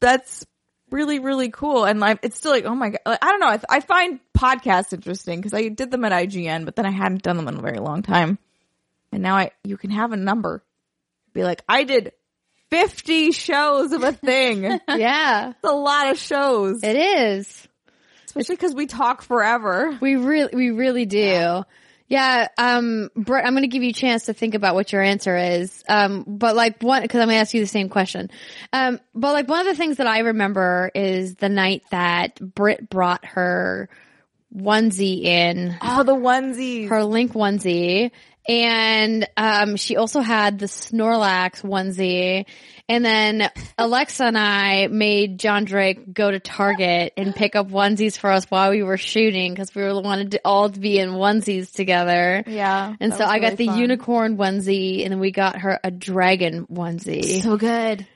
[0.00, 0.46] that's
[0.90, 3.48] really really cool and like it's still like oh my god like, i don't know
[3.48, 7.22] i, I find podcasts interesting because i did them at ign but then i hadn't
[7.22, 8.38] done them in a very long time
[9.12, 10.62] and now i you can have a number
[11.32, 12.12] be like i did
[12.70, 15.50] 50 shows of a thing yeah.
[15.50, 17.68] it's a lot of shows it is.
[18.26, 21.18] especially because we talk forever We really, we really do.
[21.18, 21.62] Yeah.
[22.06, 25.00] Yeah, um, Brett, I'm going to give you a chance to think about what your
[25.00, 25.82] answer is.
[25.88, 28.30] Um, but like one, cause I'm going to ask you the same question.
[28.72, 32.90] Um, but like one of the things that I remember is the night that Britt
[32.90, 33.88] brought her
[34.54, 38.10] onesie in, oh the onesies her link onesie.
[38.46, 42.44] And um, she also had the Snorlax onesie.
[42.88, 48.18] And then Alexa and I made John Drake go to Target and pick up onesies
[48.18, 51.10] for us while we were shooting because we were wanted to all to be in
[51.10, 52.44] onesies together.
[52.46, 52.94] Yeah.
[53.00, 53.78] And so I got the fun.
[53.78, 57.40] unicorn onesie and then we got her a dragon onesie.
[57.42, 58.06] So good.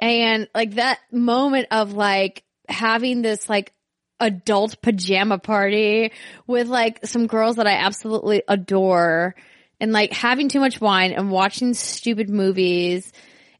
[0.00, 3.72] And like that moment of like having this like
[4.20, 6.12] adult pajama party
[6.46, 9.34] with like some girls that I absolutely adore
[9.82, 13.12] and like having too much wine and watching stupid movies.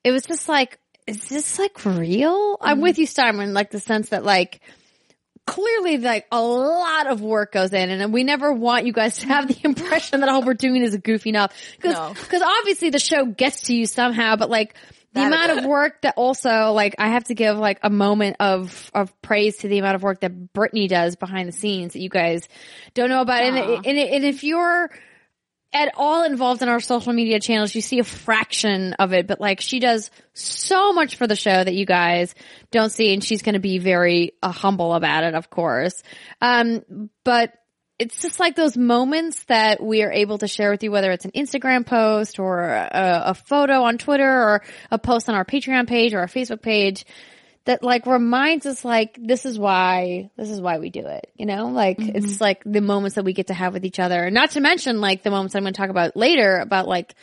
[0.04, 2.56] It was just like, is this like real?
[2.60, 2.82] I'm mm-hmm.
[2.82, 4.60] with you, Steimer, like the sense that like,
[5.44, 9.26] clearly like a lot of work goes in and we never want you guys to
[9.26, 12.14] have the impression that all we're doing is goofing up because No.
[12.14, 14.74] because obviously the show gets to you somehow but like
[15.14, 18.36] the That- amount of work that also like I have to give like a moment
[18.38, 22.00] of of praise to the amount of work that Brittany does behind the scenes that
[22.00, 22.48] you guys
[22.94, 24.90] don't know about and, and and if you're
[25.72, 29.40] at all involved in our social media channels, you see a fraction of it, but
[29.40, 32.34] like she does so much for the show that you guys
[32.70, 36.02] don't see, and she's going to be very uh, humble about it, of course.
[36.40, 37.54] Um, but
[37.98, 41.24] it's just like those moments that we are able to share with you, whether it's
[41.24, 45.86] an Instagram post or a, a photo on Twitter or a post on our Patreon
[45.86, 47.04] page or our Facebook page
[47.64, 51.46] that like reminds us like this is why this is why we do it you
[51.46, 51.68] know?
[51.68, 54.30] Like it's like the moments that we get to have with each other.
[54.30, 57.14] Not to mention like the moments i'm going to talk about later about like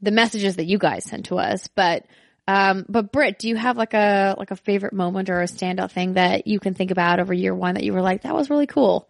[0.00, 1.68] the messages that you guys sent to us.
[1.68, 2.06] But
[2.46, 5.90] um but Britt, do you have like a like a favorite moment or a standout
[5.90, 8.50] thing that you can think about over year one that you were like that was
[8.50, 9.08] really cool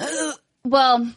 [0.65, 1.13] Well,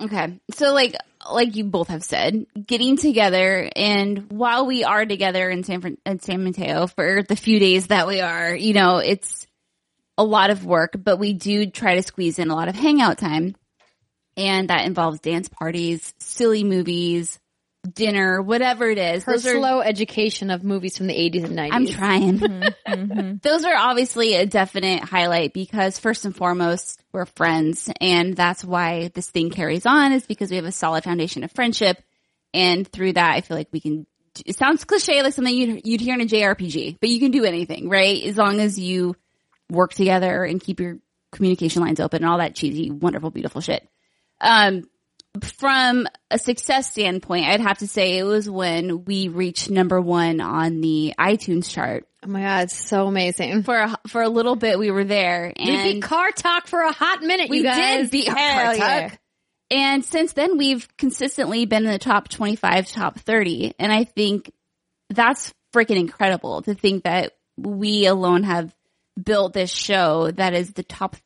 [0.00, 0.38] okay.
[0.52, 0.96] So like
[1.30, 6.20] like you both have said, getting together and while we are together in San in
[6.20, 9.46] San Mateo for the few days that we are, you know, it's
[10.18, 13.18] a lot of work, but we do try to squeeze in a lot of hangout
[13.18, 13.54] time.
[14.36, 17.38] And that involves dance parties, silly movies,
[17.88, 19.24] dinner, whatever it is.
[19.24, 22.38] her Those are slow education of movies from the 80s and 90s I'm trying.
[22.38, 27.90] Mm-hmm, Those are obviously a definite highlight because first and foremost, we're friends.
[28.00, 31.52] And that's why this thing carries on is because we have a solid foundation of
[31.52, 32.00] friendship.
[32.54, 34.06] And through that, I feel like we can,
[34.46, 37.44] it sounds cliche, like something you'd, you'd hear in a JRPG, but you can do
[37.44, 38.22] anything, right?
[38.24, 39.16] As long as you
[39.70, 40.98] work together and keep your
[41.32, 43.88] communication lines open and all that cheesy, wonderful, beautiful shit.
[44.40, 44.88] Um,
[45.40, 50.40] from a success standpoint, I'd have to say it was when we reached number one
[50.40, 52.06] on the iTunes chart.
[52.22, 55.52] oh my god it's so amazing For a, for a little bit, we were there,
[55.56, 58.28] and we and beat car talk for a hot minute we you guys did beat
[58.28, 59.08] Hell Car yeah.
[59.08, 59.18] Talk.
[59.70, 64.52] And since then, we've consistently been in the top twenty-five, top thirty, and I think
[65.08, 68.74] that's freaking incredible to think that we alone have
[69.22, 71.16] built this show that is the top.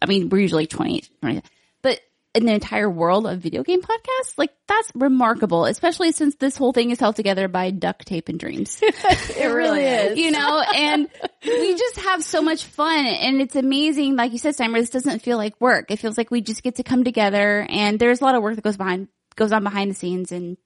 [0.00, 1.42] I mean, we're usually 20, 20
[1.82, 2.00] but
[2.34, 6.72] in the entire world of video game podcasts, like that's remarkable, especially since this whole
[6.72, 8.78] thing is held together by duct tape and dreams.
[8.82, 11.08] it really is you know, and
[11.44, 14.16] we just have so much fun and it's amazing.
[14.16, 15.90] Like you said, Steimer, this doesn't feel like work.
[15.90, 18.56] It feels like we just get to come together and there's a lot of work
[18.56, 20.56] that goes behind, goes on behind the scenes and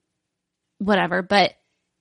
[0.79, 1.55] whatever, but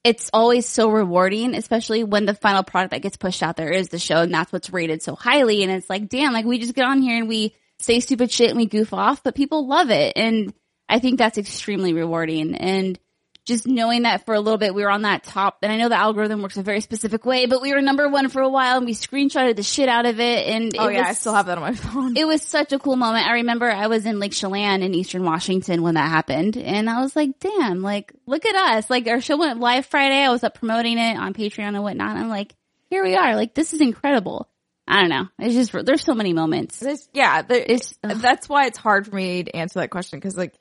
[0.06, 3.89] it's always so rewarding, especially when the final product that gets pushed out there is
[3.89, 5.64] the show and that's what's rated so highly.
[5.64, 8.49] And it's like, damn, like we just get on here and we say stupid shit
[8.49, 10.14] and we goof off, but people love it.
[10.16, 10.54] And
[10.90, 12.56] I think that's extremely rewarding.
[12.56, 12.99] And
[13.45, 15.88] just knowing that for a little bit we were on that top and I know
[15.88, 18.76] the algorithm works a very specific way, but we were number one for a while
[18.76, 21.34] and we screenshotted the shit out of it and Oh it yeah, was, I still
[21.34, 22.18] have that on my phone.
[22.18, 23.26] it was such a cool moment.
[23.26, 27.02] I remember I was in Lake Chelan in Eastern Washington when that happened and I
[27.02, 28.90] was like, damn, like look at us.
[28.90, 30.26] Like our show went live Friday.
[30.26, 32.18] I was up promoting it on Patreon and whatnot.
[32.18, 32.54] I'm like,
[32.90, 33.36] here we are.
[33.38, 34.49] Like this is incredible.
[34.88, 35.28] I don't know.
[35.40, 36.80] It's just, there's so many moments.
[36.80, 38.18] There's, yeah, there, It's- ugh.
[38.18, 40.54] that's why it's hard for me to answer that question because like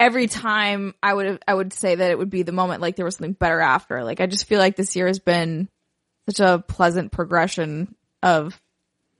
[0.00, 3.04] every time I would I would say that it would be the moment like there
[3.04, 4.04] was something better after.
[4.04, 5.68] Like I just feel like this year has been
[6.28, 8.60] such a pleasant progression of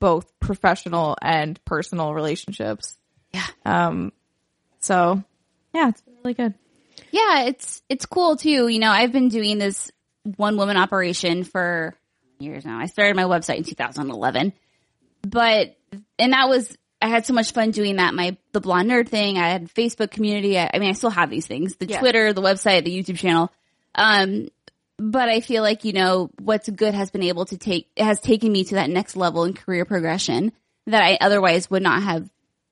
[0.01, 2.99] both professional and personal relationships.
[3.33, 3.47] Yeah.
[3.65, 4.13] Um.
[4.81, 5.23] So
[5.75, 6.55] yeah, it's been really good.
[7.13, 8.69] Yeah, it's it's cool too.
[8.69, 9.91] You know, I've been doing this
[10.37, 11.95] one woman operation for
[12.39, 12.79] years now.
[12.79, 14.53] I started my website in 2011,
[15.23, 15.77] but
[16.19, 18.15] and that was I had so much fun doing that.
[18.15, 19.39] My the blonde nerd thing.
[19.39, 20.59] I had Facebook community.
[20.59, 21.87] I, I mean, I still have these things: the.
[21.87, 23.53] Twitter, the website, the YouTube channel.
[23.95, 24.49] Um,
[24.99, 28.21] but I feel like you know what's good has been able to take it has
[28.21, 30.53] taken me to that next level in career progression
[30.87, 32.29] that I otherwise would not have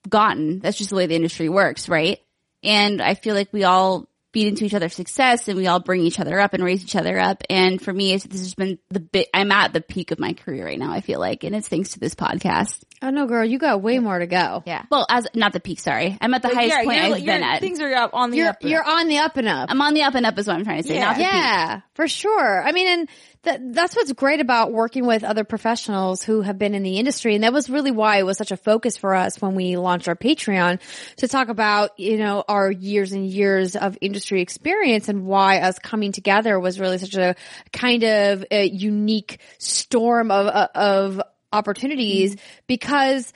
[0.09, 0.61] gotten.
[0.61, 2.21] That's just the way the industry works, right?
[2.63, 6.03] And I feel like we all feed into each other's success and we all bring
[6.03, 7.43] each other up and raise each other up.
[7.49, 10.67] And for me, this has been the bit, I'm at the peak of my career
[10.67, 11.45] right now, I feel like.
[11.45, 12.83] And it's thanks to this podcast.
[13.07, 14.63] Oh no, girl, you got way more to go.
[14.65, 14.85] Yeah.
[14.91, 16.17] Well, as, not the peak, sorry.
[16.23, 17.61] I'm at the highest yeah, point you're- I've you're- been at.
[17.61, 18.63] Things are up on the You're up.
[18.63, 18.89] and you're up.
[18.89, 19.71] on the up and up.
[19.71, 21.05] I'm on the up and up is what I'm trying to say, Yeah.
[21.05, 21.33] not the peak.
[21.33, 22.63] Yeah, for sure.
[22.67, 23.09] I mean, and
[23.43, 27.35] that, that's what's great about working with other professionals who have been in the industry.
[27.35, 30.09] And that was really why it was such a focus for us when we launched
[30.09, 30.81] our Patreon
[31.19, 35.79] to talk about, you know, our years and years of industry experience and why us
[35.79, 37.37] coming together was really such a
[37.71, 41.21] kind of a unique storm of, of
[41.55, 42.45] opportunities mm-hmm.
[42.67, 43.33] because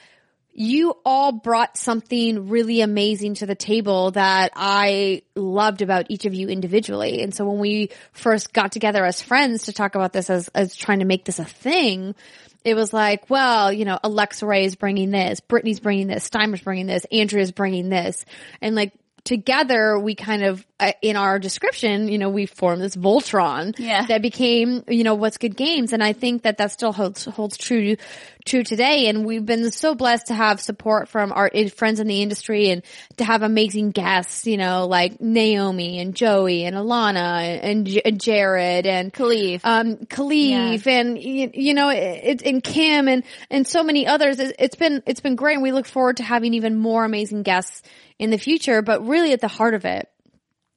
[0.53, 6.35] you all brought something really amazing to the table that I loved about each of
[6.35, 7.23] you individually.
[7.23, 10.75] And so when we first got together as friends to talk about this as, as
[10.75, 12.17] trying to make this a thing,
[12.65, 16.61] it was like, well, you know, Alexa Ray is bringing this, Brittany's bringing this, Steimer's
[16.61, 18.25] bringing this, Andrea's bringing this.
[18.61, 18.93] And like,
[19.23, 24.07] together we kind of uh, in our description you know we formed this voltron Yeah.
[24.07, 27.57] that became you know what's good games and i think that that still holds holds
[27.57, 27.97] true
[28.45, 32.23] true today and we've been so blessed to have support from our friends in the
[32.23, 32.83] industry and
[33.17, 38.21] to have amazing guests you know like naomi and joey and alana and, J- and
[38.21, 39.61] jared and Khalif.
[39.65, 44.39] um, Khalif and you, you know it, and Kim and and so many others.
[44.39, 45.55] It, it's been it's been great.
[45.55, 47.83] and We look forward to having even more amazing guests
[48.19, 48.83] in the future.
[48.83, 50.09] But really, at the heart of it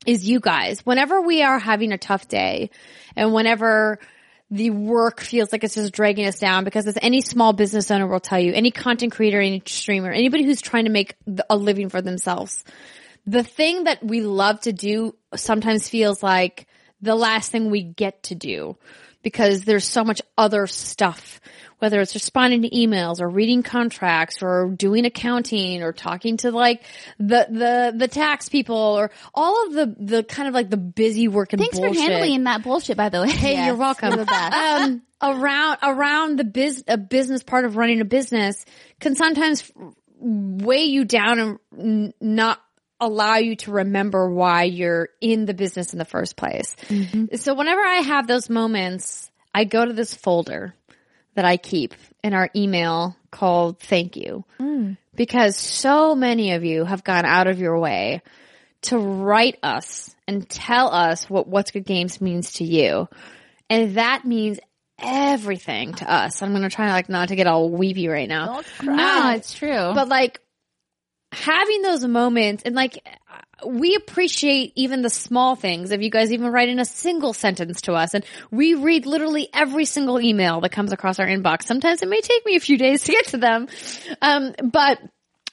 [0.06, 0.86] is you guys.
[0.86, 2.70] Whenever we are having a tough day,
[3.16, 4.00] and whenever
[4.50, 8.06] the work feels like it's just dragging us down because as any small business owner
[8.06, 11.16] will tell you, any content creator, any streamer, anybody who's trying to make
[11.50, 12.64] a living for themselves,
[13.26, 16.68] the thing that we love to do sometimes feels like
[17.02, 18.78] the last thing we get to do
[19.24, 21.40] because there's so much other stuff,
[21.82, 26.84] whether it's responding to emails or reading contracts or doing accounting or talking to like
[27.18, 31.28] the, the, the tax people or all of the, the kind of like the busy
[31.28, 32.06] work and Thanks bullshit.
[32.06, 33.32] for handling that bullshit, by the way.
[33.32, 34.20] Hey, you're welcome.
[34.30, 38.64] um, around around the biz a business part of running a business
[39.00, 39.72] can sometimes
[40.20, 42.60] weigh you down and not
[43.00, 46.76] allow you to remember why you're in the business in the first place.
[47.36, 50.76] So whenever I have those moments, I go to this folder
[51.36, 51.94] that I keep
[52.24, 54.44] in our email called thank you.
[55.16, 58.22] Because so many of you have gone out of your way
[58.84, 63.08] to write us and tell us what What's Good Games means to you.
[63.70, 64.60] And that means
[65.00, 66.42] everything to us.
[66.42, 68.62] I'm going to try like not to get all weepy right now.
[68.82, 69.70] No, um, it's true.
[69.70, 70.40] But like
[71.32, 73.06] having those moments and like
[73.66, 77.82] we appreciate even the small things if you guys even write in a single sentence
[77.82, 81.64] to us and we read literally every single email that comes across our inbox.
[81.64, 83.68] Sometimes it may take me a few days to get to them.
[84.22, 85.00] Um, but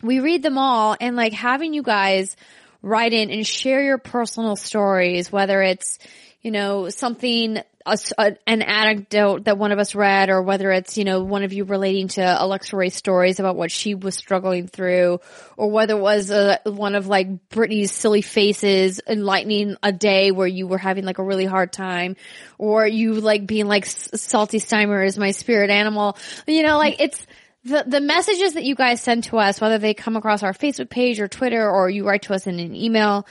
[0.02, 2.36] we read them all and like having you guys
[2.82, 5.98] write in and share your personal stories, whether it's,
[6.40, 7.58] you know, something,
[7.92, 11.42] a a- an anecdote that one of us read, or whether it's, you know, one
[11.42, 15.20] of you relating to Alexa Ray's stories about what she was struggling through,
[15.56, 20.46] or whether it was uh, one of like Brittany's silly faces enlightening a day where
[20.46, 22.16] you were having like a really hard time,
[22.58, 26.16] or you like being like Salty Steimer is my spirit animal.
[26.46, 27.26] You know, like it's,
[27.64, 30.88] the, the messages that you guys send to us, whether they come across our Facebook
[30.88, 33.26] page or Twitter or you write to us in an email,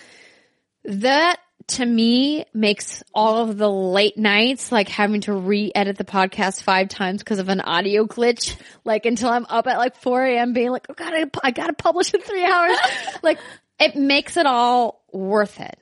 [0.83, 6.63] that to me makes all of the late nights like having to re-edit the podcast
[6.63, 10.53] five times because of an audio glitch, like until I'm up at like 4 a.m.
[10.53, 12.77] being like, oh god, I, I gotta publish in three hours.
[13.23, 13.39] like
[13.79, 15.77] it makes it all worth it.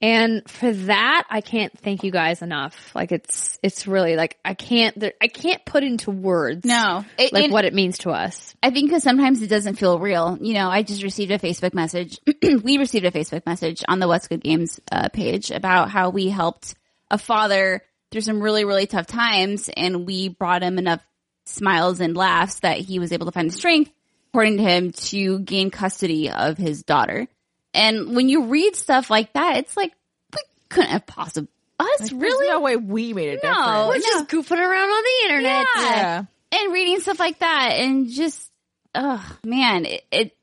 [0.00, 2.94] And for that, I can't thank you guys enough.
[2.94, 6.64] Like it's, it's really like, I can't, there- I can't put into words.
[6.64, 7.04] No.
[7.18, 8.54] It- like what it means to us.
[8.62, 10.38] I think because sometimes it doesn't feel real.
[10.40, 12.18] You know, I just received a Facebook message.
[12.62, 16.28] we received a Facebook message on the What's Good Games uh, page about how we
[16.28, 16.74] helped
[17.10, 21.02] a father through some really, really tough times and we brought him enough
[21.44, 23.90] smiles and laughs that he was able to find the strength,
[24.30, 27.26] according to him, to gain custody of his daughter.
[27.74, 29.92] And when you read stuff like that, it's like,
[30.34, 32.46] we couldn't have possibly, us really?
[32.46, 33.50] There's no way we made it No.
[33.52, 33.88] different.
[33.88, 35.66] We're just goofing around on the internet.
[35.76, 36.24] Yeah.
[36.52, 38.50] and reading stuff like that and just
[38.94, 40.36] oh man it, it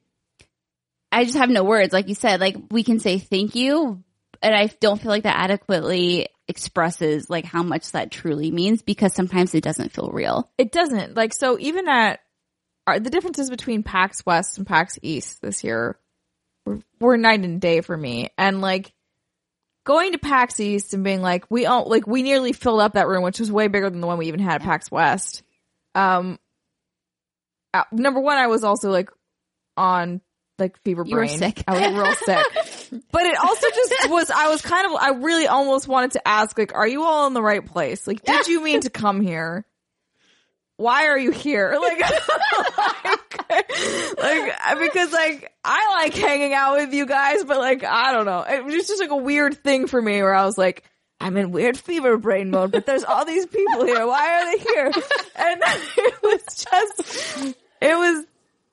[1.11, 4.03] i just have no words like you said like we can say thank you
[4.43, 9.14] and i don't feel like that adequately expresses like how much that truly means because
[9.15, 11.15] sometimes it doesn't feel real It doesn't.
[11.15, 12.19] Like, so even at,
[12.85, 15.97] are the differences between PAX West and PAX East this year
[17.00, 18.30] were, night and day for me.
[18.38, 18.94] And like,
[19.86, 23.08] going to PAX East and being like, we all, like, we nearly filled up that
[23.08, 25.44] room, which was way bigger than the one we even had at PAX West.
[25.94, 26.40] Um,
[27.74, 29.10] uh, number one, I was also like
[29.78, 30.22] on
[30.58, 31.38] like fever You were brain.
[31.38, 31.64] sick.
[31.68, 33.02] I was real sick.
[33.12, 36.58] but it also just was, I was kind of, I really almost wanted to ask,
[36.58, 38.08] like, are you all in the right place?
[38.08, 39.66] Like, did you mean to come here?
[40.77, 41.77] Why are you here?
[43.47, 43.68] Like,
[44.18, 48.26] like, like, because like, I like hanging out with you guys, but like, I don't
[48.26, 48.41] know.
[48.41, 50.84] It was just like a weird thing for me where I was like,
[51.19, 54.06] I'm in weird fever brain mode, but there's all these people here.
[54.06, 54.91] Why are they here?
[55.35, 55.61] And
[55.97, 58.26] it was just, it was,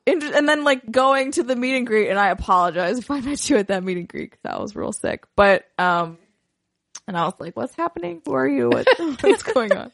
[0.06, 3.20] inter- and then like going to the meet and greet, and I apologize if I
[3.20, 5.24] met you at that meet and greet I was real sick.
[5.36, 6.18] But um,
[7.08, 8.22] and I was like, "What's happening?
[8.24, 8.68] Who are you?
[8.70, 8.86] What,
[9.22, 9.92] what's going on?"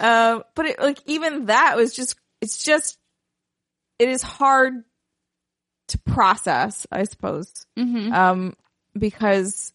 [0.00, 2.98] Um, but it, like even that was just, it's just,
[3.98, 4.84] it is hard
[5.88, 8.12] to process, I suppose, Mm-hmm.
[8.12, 8.56] um,
[8.96, 9.72] because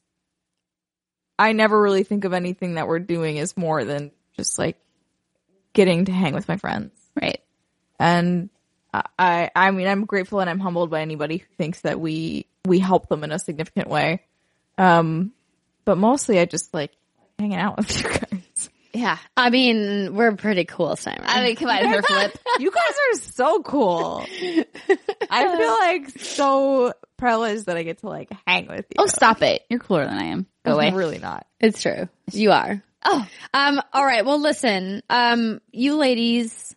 [1.40, 4.78] I never really think of anything that we're doing as more than just like
[5.74, 7.42] getting to hang with my friends Right.
[8.00, 8.50] and
[9.18, 12.78] I, I mean, I'm grateful and I'm humbled by anybody who thinks that we, we
[12.78, 14.22] help them in a significant way.
[14.78, 15.32] Um,
[15.86, 16.92] but mostly I just like
[17.40, 18.70] hanging out with you guys.
[18.94, 19.18] Yeah.
[19.36, 21.24] I mean, we're pretty cool, Simon.
[21.26, 22.38] I mean, come on, her flip.
[22.60, 24.24] You guys are so cool.
[25.32, 28.96] I feel like so privileged that I get to like hang with you.
[29.00, 29.64] Oh, stop it.
[29.70, 30.46] You're cooler than I am.
[30.64, 30.88] Go away.
[30.90, 31.48] I'm really not.
[31.60, 32.08] It's true.
[32.32, 32.84] You are.
[33.04, 34.24] Oh, Um, all right.
[34.24, 36.76] Well, listen, um, you ladies,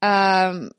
[0.00, 0.70] um,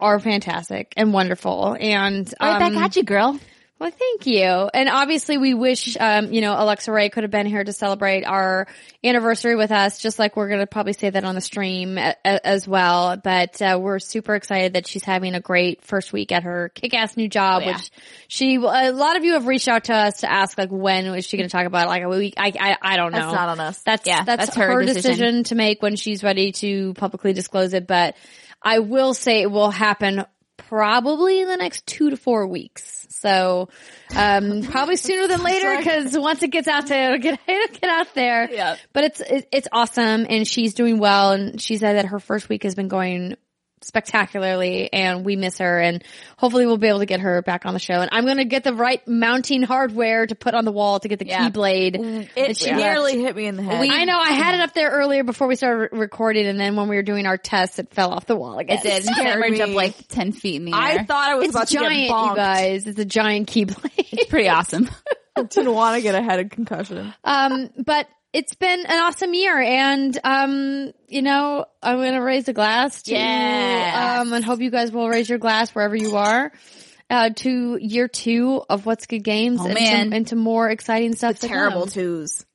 [0.00, 1.76] are fantastic and wonderful.
[1.78, 3.38] And, right um, back at you, girl.
[3.82, 4.44] Well, thank you.
[4.72, 8.22] And obviously we wish, um, you know, Alexa Ray could have been here to celebrate
[8.24, 8.68] our
[9.02, 12.14] anniversary with us, just like we're going to probably say that on the stream a-
[12.24, 13.16] a- as well.
[13.16, 17.16] But, uh, we're super excited that she's having a great first week at her kick-ass
[17.16, 17.72] new job, Oh, yeah.
[17.76, 17.90] which
[18.28, 18.60] she, a
[18.92, 21.48] lot of you have reached out to us to ask, like, when is she going
[21.48, 21.88] to talk about it?
[21.88, 22.34] Like a week?
[22.36, 23.18] I, I, I don't know.
[23.18, 23.82] That's not on us.
[23.82, 25.10] That's Yeah, that's, that's her her, decision.
[25.10, 25.44] decision.
[25.44, 27.88] to make when she's ready to publicly disclose it.
[27.88, 28.16] But
[28.62, 30.24] I will say it will happen
[30.72, 33.06] probably in the next two to four weeks.
[33.10, 33.68] So
[34.16, 37.90] um, probably sooner than later because once it gets out there, it'll get it'll get
[37.90, 38.50] out there.
[38.50, 38.76] Yeah.
[38.94, 41.32] But it's it, it's awesome, and she's doing well.
[41.32, 43.36] And she said that her first week has been going
[43.84, 46.02] spectacularly and we miss her and
[46.38, 48.44] hopefully we'll be able to get her back on the show and I'm going to
[48.44, 51.48] get the right mounting hardware to put on the wall to get the Yeah.
[51.50, 53.88] keyblade It she nearly hit me in the head.
[53.90, 56.76] I know I had it up there earlier before we started re- recording, and then
[56.76, 58.78] when we were doing our tests, it fell off the wall again.
[58.78, 59.04] It did.
[59.04, 59.56] scared Camera me.
[59.56, 60.78] jumped like 10 feet in the air.
[60.78, 62.86] I thought I was It's about to giant, get you guys.
[62.86, 63.90] It's a giant keyblade.
[63.96, 64.88] it's pretty awesome.
[65.36, 67.12] Didn't want to get a head concussion.
[67.24, 72.52] um, but it's been an awesome year, and um, you know, I'm gonna raise a
[72.52, 74.20] glass to Yes.
[74.20, 76.52] um, and hope you guys will raise your glass wherever you are.
[77.10, 80.10] Uh, to year two of What's Good Games Oh, and.
[80.12, 81.40] To, and to more exciting stuff.
[81.40, 81.90] to Terrible come.
[81.90, 82.46] twos.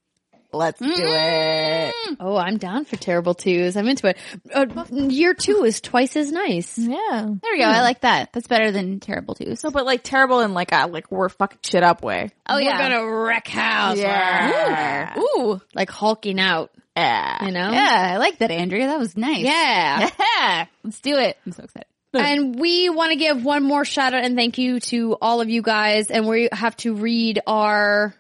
[0.54, 1.94] Let's do it.
[2.20, 3.76] Oh, I'm down for terrible twos.
[3.76, 4.18] I'm into it.
[4.54, 6.78] Uh, year two is twice as nice.
[6.78, 6.98] Yeah.
[7.42, 7.66] There we go.
[7.66, 8.30] I like that.
[8.34, 9.60] That's better than terrible twos.
[9.60, 12.30] So, but like terrible in like a like we're fucking shit up way.
[12.48, 12.78] oh We're yeah.
[12.78, 13.98] gonna wreck house.
[13.98, 15.20] Yeah.
[15.20, 15.60] Ooh.
[15.76, 17.46] Like hulking out, Yeah.
[17.46, 17.70] you know?
[17.72, 18.88] Yeah, I like that, Andrea.
[18.88, 19.44] That was nice.
[19.44, 20.10] Yeah.
[20.40, 20.66] Yeah.
[20.84, 21.38] Let's do it.
[21.46, 21.88] I'm so excited.
[22.14, 25.50] And we want to give one more shout out and thank you to all of
[25.50, 26.10] you guys.
[26.10, 28.16] And we have to read our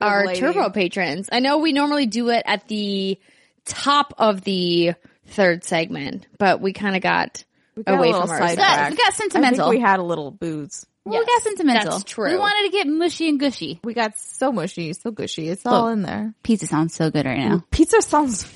[0.00, 0.40] our lady.
[0.40, 1.28] turbo patrons.
[1.32, 3.18] I know we normally do it at the
[3.64, 4.94] top of the
[5.26, 7.44] third segment, but we kind of got,
[7.84, 8.58] got away from sidetracked.
[8.58, 8.78] ourselves.
[8.78, 9.70] Got, we got I sentimental.
[9.70, 10.86] think we had a little booze.
[11.04, 11.92] we got sentimental.
[11.92, 12.30] that's true.
[12.30, 13.80] We wanted to get mushy and gushy.
[13.84, 15.48] We got so mushy, so gushy.
[15.48, 16.34] It's all in there.
[16.42, 17.64] Pizza sounds so good right now.
[17.70, 18.50] Pizza sounds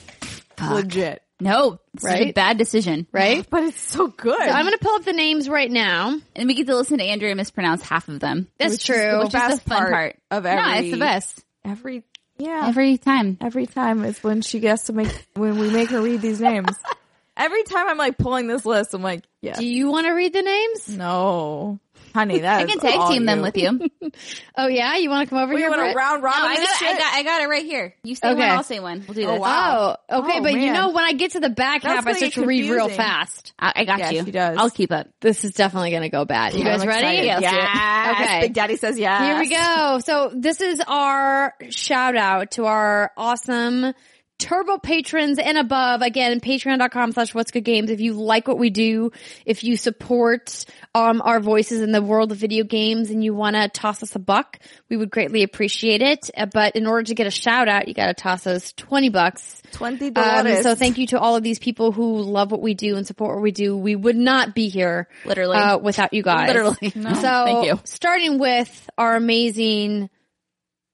[0.60, 2.34] legit, No, is a Right?
[2.34, 3.06] bad decision.
[3.12, 3.46] right.
[3.50, 4.38] but it's so good.
[4.38, 6.18] So I'm going to pull up the names right now.
[6.36, 8.48] And we get to listen to Andrea mispronounce half of them.
[8.58, 8.96] That's Which true.
[8.96, 10.78] the Which is the fun part part of No, every.
[10.88, 11.44] it's the best.
[11.64, 12.04] Every
[12.38, 12.64] yeah.
[12.66, 13.38] Every time.
[13.40, 16.68] Every time is when she gets to make when we make her read these names.
[17.36, 20.32] Every time I'm like pulling this list, I'm like, yeah, Do you want to read
[20.34, 20.88] the names?
[20.88, 21.78] no,
[22.12, 23.80] honey, that I can tag team them with you.
[24.54, 25.70] Oh yeah, you want to come over We here?
[25.70, 25.92] want Britt?
[25.92, 26.82] to round robin No, I got.
[26.82, 27.94] I got, I got it right here.
[28.04, 28.38] You say Okay.
[28.40, 29.02] one, I'll say one.
[29.06, 29.40] We'll do oh, this.
[29.40, 29.96] wow.
[30.10, 32.12] Oh, okay, Oh, but you know when I get to the back That's half, I
[32.12, 33.54] start to read real fast.
[33.58, 34.24] I, I got Yeah, you.
[34.24, 34.58] she does.
[34.58, 35.08] I'll keep up.
[35.20, 36.52] This is definitely going to go bad.
[36.52, 37.06] You Yeah, guys I'm ready?
[37.06, 37.24] excited.
[37.24, 37.62] Yeah, let's do it.
[37.62, 38.28] Yes.
[38.28, 38.40] Okay.
[38.40, 39.22] Big Daddy says yes.
[39.22, 40.00] Here we go.
[40.04, 43.94] So this is our shout out to our awesome
[44.42, 46.02] turbo patrons and above.
[46.02, 47.90] Again, patreon.com slash what's good games.
[47.90, 49.12] If you like what we do,
[49.46, 50.64] if you support
[50.94, 54.14] um, our voices in the world of video games and you want to toss us
[54.16, 56.30] a buck, we would greatly appreciate it.
[56.36, 59.08] Uh, But in order to get a shout out, you got to toss us 20
[59.10, 59.62] bucks.
[59.72, 60.62] Twenty Um, dollars.
[60.62, 63.36] so thank you to all of these people who love what we do and support
[63.36, 63.76] what we do.
[63.76, 65.56] We would not be here Literally.
[65.56, 66.48] uh, without you guys.
[66.48, 66.90] Literally.
[66.90, 67.80] So Thank you.
[67.84, 70.10] starting with our amazing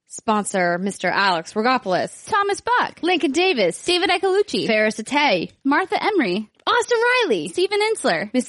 [0.09, 1.11] sponsor, Mr.
[1.11, 2.99] Alex Rogopoulos, Thomas Buck.
[3.03, 4.67] Lincoln Davis, David Ecolucci.
[4.67, 6.49] Ferris Atay, Martha Emery.
[6.67, 7.81] Austin Riley, Stephen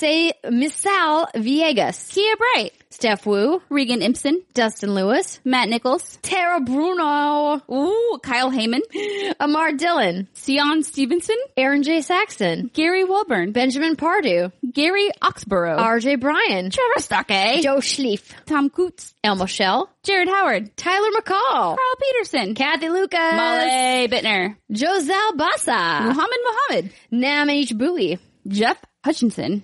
[0.04, 6.60] A, Miss Sal Viegas, Kia Bright, Steph Wu, Regan Impson, Dustin Lewis, Matt Nichols, Tara
[6.60, 8.82] Bruno, Ooh, Kyle Heyman,
[9.40, 12.02] Amar Dillon, Sion Stevenson, Aaron J.
[12.02, 19.14] Saxon, Gary Wilburn, Benjamin Pardew, Gary Oxborough, RJ Bryan, Trevor Stockey, Joe Schlief, Tom Coots,
[19.24, 26.38] Elmo Shell, Jared Howard, Tyler McCall, Carl Peterson, Kathy Lucas, Molly Bittner, Joselle Bassa, Muhammad
[26.44, 27.78] Mohammed, Nam H.
[27.78, 29.64] Bowie, Jeff Hutchinson.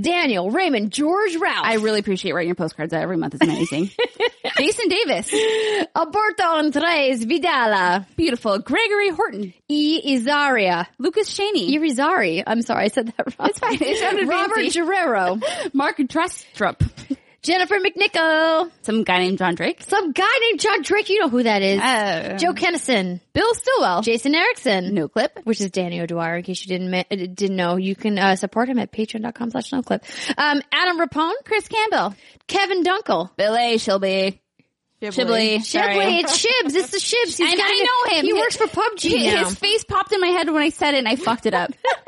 [0.00, 3.34] Daniel Raymond, George Ralph, I really appreciate writing your postcards every month.
[3.34, 3.90] It's amazing.
[4.56, 5.32] Jason Davis,
[5.94, 8.58] Alberto Andres Vidala, beautiful.
[8.58, 10.16] Gregory Horton, E.
[10.16, 12.42] Izaria, Lucas Shaney, Irizarry.
[12.46, 13.48] I'm sorry, I said that wrong.
[13.48, 13.78] It's fine.
[13.80, 14.80] It sounded Robert fancy.
[14.80, 15.38] Guerrero,
[15.72, 21.08] Mark Drestrup, Jennifer McNichol, some guy named John Drake, some guy named John Drake.
[21.08, 21.80] You know who that is?
[21.80, 26.36] uh, Joe Kennison, Bill Stillwell, Jason Erickson, No Clip, which is Danny O'Dwyer.
[26.36, 29.50] In case you didn't ma- uh, didn't know, you can uh, support him at patreon.com
[29.50, 30.02] slash noclip.
[30.38, 32.14] Um, Adam Rapone, Chris Campbell,
[32.46, 33.30] Kevin Dunkel.
[33.36, 34.38] Billy Shilby,
[35.02, 35.94] Shibley, sorry.
[35.96, 36.76] Shibley, it's Shibs.
[36.76, 37.36] It's the Shibs.
[37.38, 38.24] He's I, I know him.
[38.24, 39.44] He His- works for PUBG His, now.
[39.46, 41.72] his face popped in my head when I said it and I fucked it up.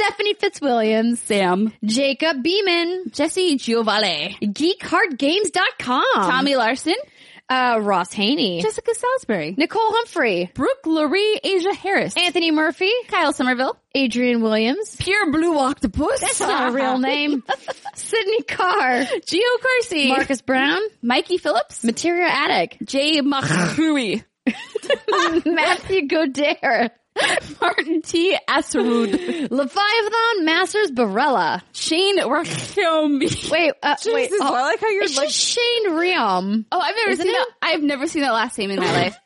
[0.00, 6.94] Stephanie Fitzwilliams, Sam, Jacob Beeman, Jesse Giovanni, GeekHeartGames.com, Tommy Larson,
[7.50, 13.76] uh, Ross Haney, Jessica Salisbury, Nicole Humphrey, Brooke Laurie, Asia Harris, Anthony Murphy, Kyle Somerville,
[13.94, 14.96] Adrian Williams.
[14.98, 16.20] Pure Blue Octopus.
[16.20, 17.44] That's not a real name.
[17.94, 24.24] Sydney Carr, Gio Corsi, Marcus Brown, Mikey Phillips, Materia Attic, Jay Machrui,
[25.44, 26.88] Matthew Godair,
[27.60, 28.36] Martin T.
[28.48, 31.60] Asrud, Leviathan Masters Barella.
[31.72, 33.50] Shane Rachomi.
[33.50, 34.24] Wait, uh, wait.
[34.30, 36.64] Jesus, Oh, I like how you're it's like just Shane Riom.
[36.72, 37.38] Oh, I've never Isn't seen it?
[37.38, 37.48] that.
[37.62, 39.18] I've never seen that last name in my life.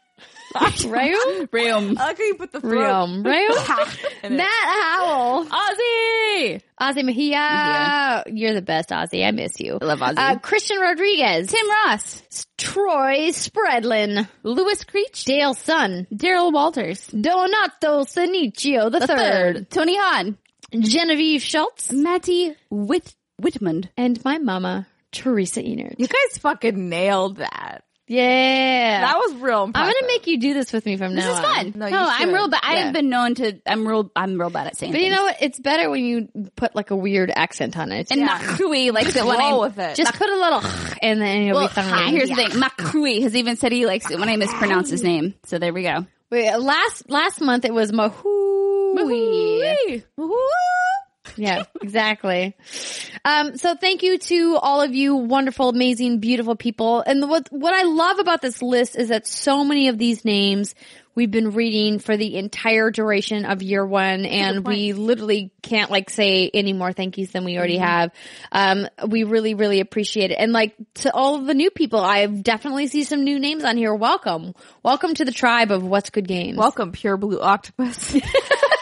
[0.54, 1.48] Riom?
[1.48, 1.98] Riom.
[1.98, 2.72] I like how you put the throat.
[2.72, 3.24] Riom.
[3.24, 3.98] Riom?
[4.22, 4.36] in it.
[4.36, 5.46] Matt Howell.
[5.46, 6.60] Ozzy!
[6.80, 8.24] Ozzy Mejia.
[8.26, 9.26] You're the best, Ozzy.
[9.26, 9.78] I miss you.
[9.80, 10.14] I love Ozzy.
[10.16, 11.48] Uh, Christian Rodriguez.
[11.48, 12.46] Tim Ross.
[12.56, 14.28] Troy Spreadlin.
[14.42, 15.24] Lewis Creech.
[15.24, 16.06] Dale Sun.
[16.12, 17.06] Daryl Walters.
[17.08, 19.70] Donato Sanicio the, third.
[19.70, 20.38] Tony Hahn.
[20.72, 21.92] Genevieve Schultz.
[21.92, 23.88] Matty Whit- Whitmund.
[23.96, 25.96] And my mama, Teresa Enert.
[25.98, 27.84] You guys fucking nailed that.
[28.06, 29.00] Yeah.
[29.00, 31.44] That was real I'm gonna make you do this with me from now This is
[31.44, 31.54] on.
[31.54, 31.72] fun.
[31.76, 32.34] No, No, you I'm should.
[32.34, 32.60] real bad.
[32.64, 32.70] Yeah.
[32.86, 35.16] I've been known to, I'm real, I'm real bad at saying But you things.
[35.16, 35.36] know what?
[35.40, 38.10] It's better when you put like a weird accent on it.
[38.10, 38.38] and Yeah.
[38.38, 39.96] Macrui likes it when I, Roll with it.
[39.96, 40.60] Just put a little
[41.02, 42.12] and then you'll well, be fine.
[42.12, 42.50] here's the thing.
[42.50, 45.34] Macrui has even said he likes it when I mispronounce his name.
[45.44, 46.06] So there we go.
[46.30, 48.24] Wait, last last month it was Mahui.
[51.44, 52.56] Yeah, exactly.
[53.24, 57.02] Um, so thank you to all of you wonderful, amazing, beautiful people.
[57.04, 60.74] And what what I love about this list is that so many of these names
[61.14, 66.10] we've been reading for the entire duration of year one, and we literally can't like
[66.10, 68.10] say any more thank yous than we already have.
[68.52, 70.34] Um, we really, really appreciate it.
[70.34, 73.76] And like to all of the new people, I definitely see some new names on
[73.76, 73.94] here.
[73.94, 76.58] Welcome, welcome to the tribe of What's Good Games.
[76.58, 78.14] Welcome, pure blue octopus.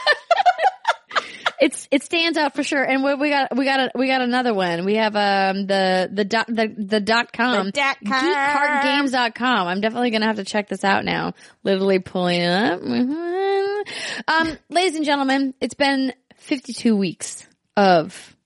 [1.63, 2.83] It's it stands out for sure.
[2.83, 4.85] And we, we got we got a, we got another one.
[4.85, 8.13] We have um the the dot the the dot com The dot com.
[8.35, 9.69] geekcardgames.com.
[9.69, 11.35] I'm definitely gonna have to check this out now.
[11.63, 12.81] Literally pulling it up.
[12.81, 13.83] Mhm.
[14.29, 18.37] Um, ladies and gentlemen, it's been 52 weeks of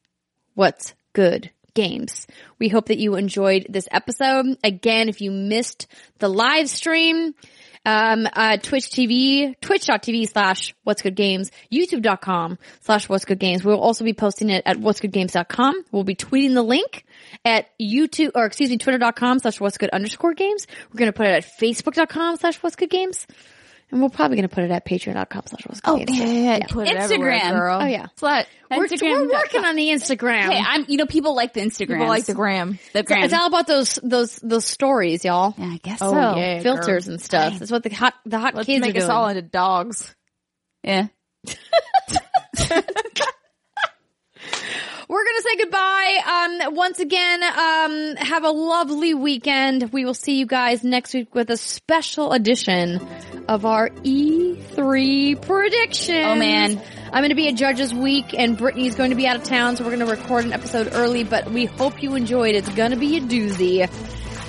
[0.55, 2.27] what's good games.
[2.59, 4.47] We hope that you enjoyed this episode.
[4.65, 5.87] Again, if you missed
[6.19, 7.35] the live stream,
[7.87, 13.65] um, uh, Twitch TV, twitch.tv slash what's good games, youtube.com slash what's good games.
[13.65, 15.85] We'll also be posting it at what's good games.com.
[15.93, 17.07] We'll be tweeting the link
[17.45, 20.67] at YouTube, or excuse me, twitter.com slash what's good underscore games.
[20.93, 23.27] We're going to put it at facebook.com slash what's good games.
[23.91, 26.21] And we're probably going to put it at patreon.com slash oh, what's good games.
[26.21, 27.51] yeah, Put it everywhere, Instagram.
[27.53, 27.79] girl.
[27.83, 28.07] Oh yeah.
[28.19, 28.47] Slut.
[28.69, 29.27] We're, Instagram.
[29.29, 30.51] we're working on the Instagram.
[30.51, 31.87] Hey, I'm, you know, people like the Instagram.
[31.89, 32.81] People like the gram.
[32.93, 33.23] the gram.
[33.23, 35.55] It's all about those those those stories, y'all.
[35.57, 36.37] yeah, I guess Oh, so.
[36.37, 36.61] yeah.
[36.63, 37.61] Filters and stuff.
[37.61, 39.17] That's what the hot the hot Let's kids make are us doing.
[39.17, 40.13] all into dogs.
[40.83, 41.07] Yeah.
[45.09, 46.67] We're gonna say goodbye.
[46.67, 49.93] Um, once again, um, have a lovely weekend.
[49.93, 53.01] We will see you guys next week with a special edition
[53.49, 56.25] of our E3 prediction.
[56.25, 56.81] Oh, man.
[57.07, 59.77] I'm going to be at Judges Week, and Brittany's going to be out of town,
[59.77, 61.23] so we're going to record an episode early.
[61.23, 62.57] But we hope you enjoyed.
[62.57, 63.89] It's going to be a doozy.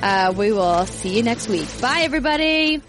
[0.01, 1.67] Uh, we will see you next week.
[1.79, 2.81] Bye, everybody.